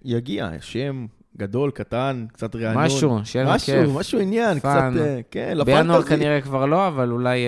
יגיע, 0.04 0.50
שם 0.60 1.06
גדול, 1.36 1.70
קטן, 1.70 2.26
קצת 2.32 2.56
רענון. 2.56 2.84
משהו, 2.84 3.20
שיהיה 3.24 3.44
לנו 3.44 3.54
משהו, 3.54 3.66
כיף. 3.66 3.90
משהו 3.94 4.20
עניין, 4.20 4.60
fun. 4.60 4.92
קצת, 4.94 5.06
אה, 5.06 5.20
כן, 5.30 5.58
בינואר 5.64 5.98
ל 5.98 6.00
fantasy. 6.00 6.16
כנראה 6.16 6.40
כבר 6.40 6.66
לא, 6.66 6.88
אבל 6.88 7.10
אולי, 7.10 7.38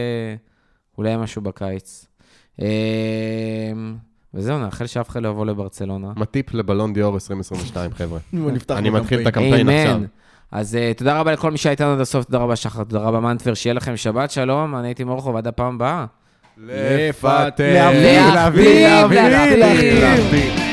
אולי 0.99 1.17
משהו 1.17 1.43
בקיץ. 1.43 2.07
וזהו, 4.35 4.59
נאחל 4.59 4.87
שאף 4.87 5.09
אחד 5.09 5.23
לא 5.23 5.29
יבוא 5.29 5.47
לברצלונה. 5.47 6.13
מטיפ 6.17 6.55
לבלון 6.55 6.93
ד'אור 6.93 7.15
2022, 7.15 7.91
חבר'ה. 7.95 8.19
אני 8.71 8.91
לו 8.91 8.97
מתחיל 8.97 9.29
את 9.29 9.35
קמפיין. 9.35 9.55
הקמפיין 9.55 9.69
עכשיו. 9.69 10.01
אז 10.51 10.75
uh, 10.75 10.99
תודה 10.99 11.21
רבה 11.21 11.33
לכל 11.33 11.51
מי 11.51 11.59
שהיה 11.59 11.71
איתנו 11.71 11.93
עד 11.93 12.01
הסוף, 12.01 12.25
תודה 12.25 12.39
רבה 12.39 12.57
שחר, 12.57 12.85
תודה 12.85 12.99
רבה 12.99 13.21
מנטבר, 13.21 13.55
שיהיה 13.55 13.75
לכם 13.75 13.97
שבת 13.97 14.31
שלום, 14.31 14.77
אני 14.77 14.89
הייתי 14.89 15.05
מורכו 15.05 15.35
ועד 15.35 15.47
הפעם 15.47 15.75
הבאה. 15.75 16.07
לפטר, 16.67 17.75
להביא, 17.75 18.35
להביא, 18.35 19.23
להביא, 19.23 20.01
להביא. 20.01 20.68